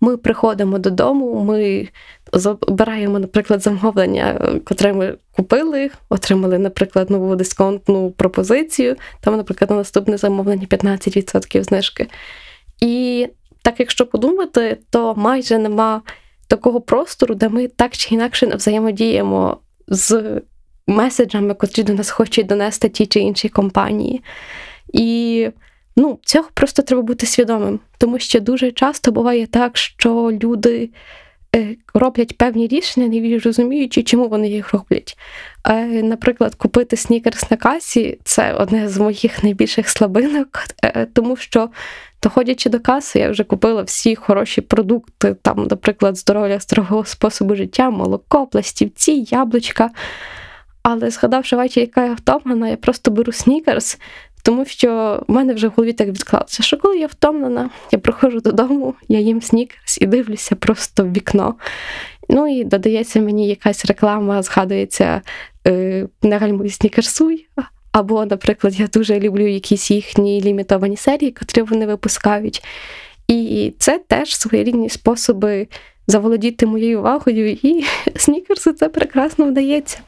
ми 0.00 0.16
приходимо 0.16 0.78
додому, 0.78 1.44
ми 1.44 1.88
забираємо, 2.32 3.18
наприклад, 3.18 3.62
замовлення, 3.62 4.40
котре 4.64 4.92
ми 4.92 5.14
купили, 5.32 5.90
отримали, 6.08 6.58
наприклад, 6.58 7.10
нову 7.10 7.36
дисконтну 7.36 8.10
пропозицію, 8.10 8.96
там, 9.20 9.36
наприклад, 9.36 9.70
на 9.70 9.76
наступне 9.76 10.16
замовлення 10.16 10.66
15% 10.66 11.62
знижки. 11.62 12.08
І 12.80 13.28
так, 13.62 13.74
якщо 13.80 14.06
подумати, 14.06 14.78
то 14.90 15.14
майже 15.14 15.58
нема 15.58 16.02
такого 16.48 16.80
простору, 16.80 17.34
де 17.34 17.48
ми 17.48 17.68
так 17.68 17.96
чи 17.96 18.14
інакше 18.14 18.46
взаємодіємо 18.46 19.56
з 19.88 20.40
меседжами, 20.86 21.54
котрі 21.54 21.82
до 21.82 21.94
нас 21.94 22.10
хочуть 22.10 22.46
донести 22.46 22.88
ті 22.88 23.06
чи 23.06 23.20
інші 23.20 23.48
компанії. 23.48 24.22
І 24.92 25.48
ну, 25.96 26.18
цього 26.22 26.48
просто 26.54 26.82
треба 26.82 27.02
бути 27.02 27.26
свідомим, 27.26 27.80
тому 27.98 28.18
що 28.18 28.40
дуже 28.40 28.72
часто 28.72 29.12
буває 29.12 29.46
так, 29.46 29.76
що 29.76 30.32
люди 30.42 30.90
роблять 31.94 32.38
певні 32.38 32.66
рішення, 32.66 33.08
не 33.08 33.38
розуміючи, 33.38 34.02
чому 34.02 34.28
вони 34.28 34.48
їх 34.48 34.72
роблять. 34.72 35.18
Е, 35.68 35.86
наприклад, 35.86 36.54
купити 36.54 36.96
снікерс 36.96 37.50
на 37.50 37.56
касі 37.56 38.18
це 38.24 38.52
одне 38.52 38.88
з 38.88 38.98
моїх 38.98 39.42
найбільших 39.42 39.88
слабинок, 39.88 40.48
е, 40.84 41.06
тому 41.12 41.36
що, 41.36 41.68
доходячи 42.22 42.70
до 42.70 42.80
каси, 42.80 43.18
я 43.18 43.30
вже 43.30 43.44
купила 43.44 43.82
всі 43.82 44.14
хороші 44.14 44.60
продукти, 44.60 45.36
там, 45.42 45.66
наприклад, 45.70 46.16
здоров'я 46.16 46.58
здорового 46.58 47.04
способу 47.04 47.54
життя, 47.54 47.90
молоко, 47.90 48.46
пластівці, 48.46 49.26
яблучка. 49.30 49.90
Але 50.82 51.10
згадавши 51.10 51.56
ввечері, 51.56 51.84
яка 51.84 52.04
я 52.04 52.14
втомлена, 52.14 52.68
я 52.68 52.76
просто 52.76 53.10
беру 53.10 53.32
снікерс, 53.32 53.98
тому 54.46 54.64
що 54.64 55.22
в 55.28 55.32
мене 55.32 55.54
вже 55.54 55.68
в 55.68 55.72
голові 55.76 55.92
так 55.92 56.08
відклалося, 56.08 56.62
що 56.62 56.76
коли 56.76 56.98
я 56.98 57.06
втомлена, 57.06 57.70
я 57.92 57.98
приходжу 57.98 58.40
додому, 58.40 58.94
я 59.08 59.18
їм 59.18 59.42
снікерс 59.42 59.98
і 60.00 60.06
дивлюся 60.06 60.56
просто 60.56 61.04
в 61.04 61.12
вікно. 61.12 61.54
Ну 62.28 62.58
і 62.60 62.64
додається 62.64 63.20
мені 63.20 63.48
якась 63.48 63.84
реклама, 63.84 64.42
згадується 64.42 65.22
е, 65.66 66.06
не 66.22 66.38
гальмуй 66.38 66.70
снікерсуй. 66.70 67.46
Або, 67.92 68.26
наприклад, 68.26 68.80
я 68.80 68.86
дуже 68.86 69.20
люблю 69.20 69.46
якісь 69.46 69.90
їхні 69.90 70.42
лімітовані 70.42 70.96
серії, 70.96 71.30
котрі 71.30 71.62
вони 71.62 71.86
випускають. 71.86 72.64
І 73.28 73.72
це 73.78 74.00
теж 74.08 74.36
своєрідні 74.36 74.88
способи 74.88 75.68
заволодіти 76.06 76.66
моєю 76.66 76.98
увагою, 76.98 77.50
і 77.50 77.84
снікерсу 78.16 78.72
це 78.72 78.88
прекрасно 78.88 79.46
вдається. 79.46 79.98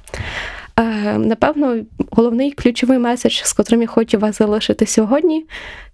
Е, 0.79 1.19
напевно, 1.19 1.85
головний 2.11 2.53
ключовий 2.53 2.99
меседж, 2.99 3.43
з 3.45 3.53
котрим 3.53 3.83
я 3.83 3.87
хочу 3.87 4.19
вас 4.19 4.39
залишити 4.39 4.87
сьогодні, 4.87 5.47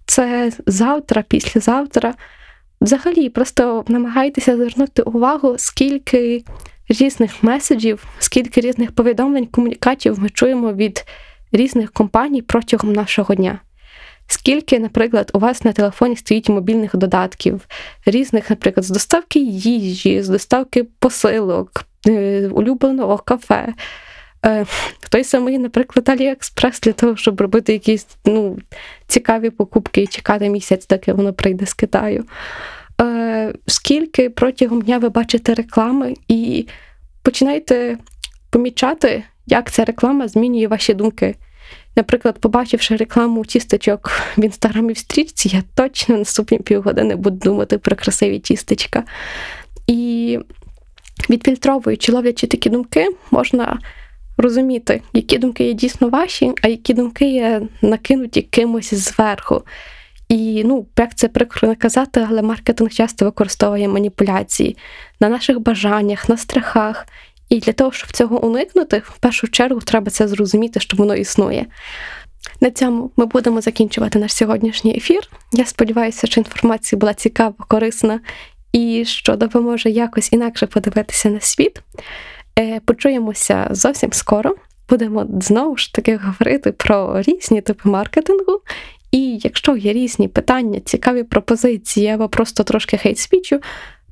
це 0.05 0.51
завтра, 0.65 1.21
післязавтра. 1.21 2.13
Взагалі, 2.81 3.29
просто 3.29 3.85
намагайтеся 3.87 4.55
звернути 4.55 5.01
увагу, 5.01 5.55
скільки 5.57 6.43
різних 6.89 7.43
меседжів, 7.43 8.05
скільки 8.19 8.61
різних 8.61 8.91
повідомлень, 8.91 9.45
комунікатів 9.45 10.19
ми 10.19 10.29
чуємо 10.29 10.73
від 10.73 11.05
різних 11.51 11.91
компаній 11.91 12.41
протягом 12.41 12.93
нашого 12.93 13.35
дня. 13.35 13.59
Скільки, 14.27 14.79
наприклад, 14.79 15.31
у 15.33 15.39
вас 15.39 15.63
на 15.63 15.73
телефоні 15.73 16.15
стоїть 16.15 16.49
мобільних 16.49 16.95
додатків, 16.95 17.67
різних, 18.05 18.49
наприклад, 18.49 18.85
з 18.85 18.89
доставки 18.89 19.39
їжі, 19.39 20.21
з 20.21 20.29
доставки 20.29 20.83
посилок, 20.83 21.85
е, 22.07 22.47
улюбленого 22.47 23.17
кафе. 23.17 23.73
Е, 24.45 24.65
той 25.09 25.23
самий, 25.23 25.57
наприклад, 25.57 26.09
Аліекспрес 26.09 26.79
для 26.79 26.91
того, 26.91 27.15
щоб 27.15 27.41
робити 27.41 27.73
якісь 27.73 28.07
ну, 28.25 28.57
цікаві 29.07 29.49
покупки 29.49 30.01
і 30.01 30.07
чекати 30.07 30.49
місяць, 30.49 30.87
доки 30.87 31.13
воно 31.13 31.33
прийде 31.33 31.65
з 31.65 31.73
Китаю. 31.73 32.25
Е, 33.01 33.53
скільки 33.67 34.29
протягом 34.29 34.81
дня 34.81 34.97
ви 34.97 35.09
бачите 35.09 35.53
реклами, 35.53 36.13
і 36.27 36.67
починайте 37.21 37.97
помічати, 38.49 39.23
як 39.45 39.71
ця 39.71 39.85
реклама 39.85 40.27
змінює 40.27 40.67
ваші 40.67 40.93
думки. 40.93 41.35
Наприклад, 41.95 42.39
побачивши 42.39 42.95
рекламу 42.95 43.45
тістечок 43.45 44.11
в 44.37 44.43
інстаграмі 44.43 44.93
в 44.93 44.97
стрічці, 44.97 45.49
я 45.49 45.63
точно 45.75 46.17
наступні 46.17 46.57
півгодини 46.59 47.15
буду 47.15 47.37
думати 47.37 47.77
про 47.77 47.95
красиві 47.95 48.39
тістечка. 48.39 49.03
І 49.87 50.39
відфільтровуючи, 51.29 52.11
ловлячи 52.11 52.47
такі 52.47 52.69
думки, 52.69 53.09
можна 53.31 53.79
розуміти, 54.37 55.01
які 55.13 55.37
думки 55.37 55.63
є 55.63 55.73
дійсно 55.73 56.09
ваші, 56.09 56.53
а 56.61 56.67
які 56.67 56.93
думки 56.93 57.25
є 57.29 57.61
накинуті 57.81 58.41
кимось 58.41 58.93
зверху. 58.93 59.63
І 60.29 60.63
ну, 60.65 60.87
як 60.97 61.15
це 61.15 61.27
прикро 61.27 61.67
не 61.67 61.75
казати, 61.75 62.27
але 62.29 62.41
маркетинг 62.41 62.91
часто 62.91 63.25
використовує 63.25 63.87
маніпуляції 63.87 64.77
на 65.19 65.29
наших 65.29 65.59
бажаннях, 65.59 66.29
на 66.29 66.37
страхах. 66.37 67.07
І 67.49 67.59
для 67.59 67.73
того, 67.73 67.91
щоб 67.91 68.11
цього 68.11 68.45
уникнути, 68.45 69.01
в 69.05 69.17
першу 69.17 69.47
чергу 69.47 69.79
треба 69.79 70.11
це 70.11 70.27
зрозуміти, 70.27 70.79
що 70.79 70.97
воно 70.97 71.15
існує. 71.15 71.65
На 72.61 72.71
цьому 72.71 73.11
ми 73.17 73.25
будемо 73.25 73.61
закінчувати 73.61 74.19
наш 74.19 74.33
сьогоднішній 74.33 74.97
ефір. 74.97 75.19
Я 75.53 75.65
сподіваюся, 75.65 76.27
що 76.27 76.41
інформація 76.41 76.99
була 76.99 77.13
цікава, 77.13 77.53
корисна 77.67 78.19
і 78.71 79.05
що 79.05 79.35
допоможе 79.35 79.89
якось 79.89 80.33
інакше 80.33 80.67
подивитися 80.67 81.29
на 81.29 81.39
світ. 81.39 81.81
Е, 82.59 82.79
почуємося 82.85 83.67
зовсім 83.71 84.13
скоро. 84.13 84.55
Будемо 84.89 85.27
знову 85.41 85.77
ж 85.77 85.93
таки 85.93 86.17
говорити 86.17 86.71
про 86.71 87.21
різні 87.21 87.61
типи 87.61 87.89
маркетингу. 87.89 88.61
І 89.11 89.39
якщо 89.43 89.75
є 89.75 89.93
різні 89.93 90.27
питання, 90.27 90.79
цікаві 90.79 91.23
пропозиції 91.23 92.07
або 92.07 92.29
просто 92.29 92.63
трошки 92.63 92.97
хейт-спічу, 92.97 93.59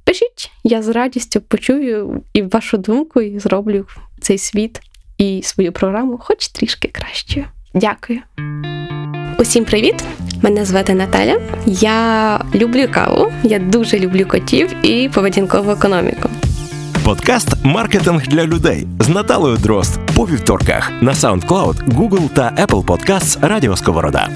пишіть, 0.03 0.51
я 0.63 0.81
з 0.81 0.87
радістю 0.87 1.41
почую 1.41 2.21
і 2.33 2.41
вашу 2.41 2.77
думку, 2.77 3.21
і 3.21 3.39
зроблю 3.39 3.85
цей 4.21 4.37
світ 4.37 4.79
і 5.17 5.41
свою 5.43 5.71
програму 5.71 6.17
хоч 6.17 6.47
трішки 6.47 6.87
краще. 6.87 7.45
Дякую. 7.73 8.19
Усім 9.39 9.65
привіт! 9.65 10.03
Мене 10.41 10.65
звати 10.65 10.93
Наталя. 10.93 11.41
Я 11.65 12.39
люблю 12.55 12.87
каву, 12.91 13.31
я 13.43 13.59
дуже 13.59 13.99
люблю 13.99 14.25
котів 14.25 14.85
і 14.85 15.09
поведінкову 15.09 15.71
економіку. 15.71 16.29
Подкаст 17.05 17.47
Маркетинг 17.63 18.27
для 18.27 18.45
людей 18.45 18.87
з 18.99 19.09
Наталою 19.09 19.57
Дрозд 19.57 19.99
по 20.15 20.25
вівторках 20.25 20.91
на 21.01 21.13
SoundCloud, 21.13 21.83
Google 21.97 22.29
та 22.29 22.55
Apple 22.67 22.85
Podcasts 22.85 23.47
Радіо 23.47 23.75
Сковорода. 23.75 24.29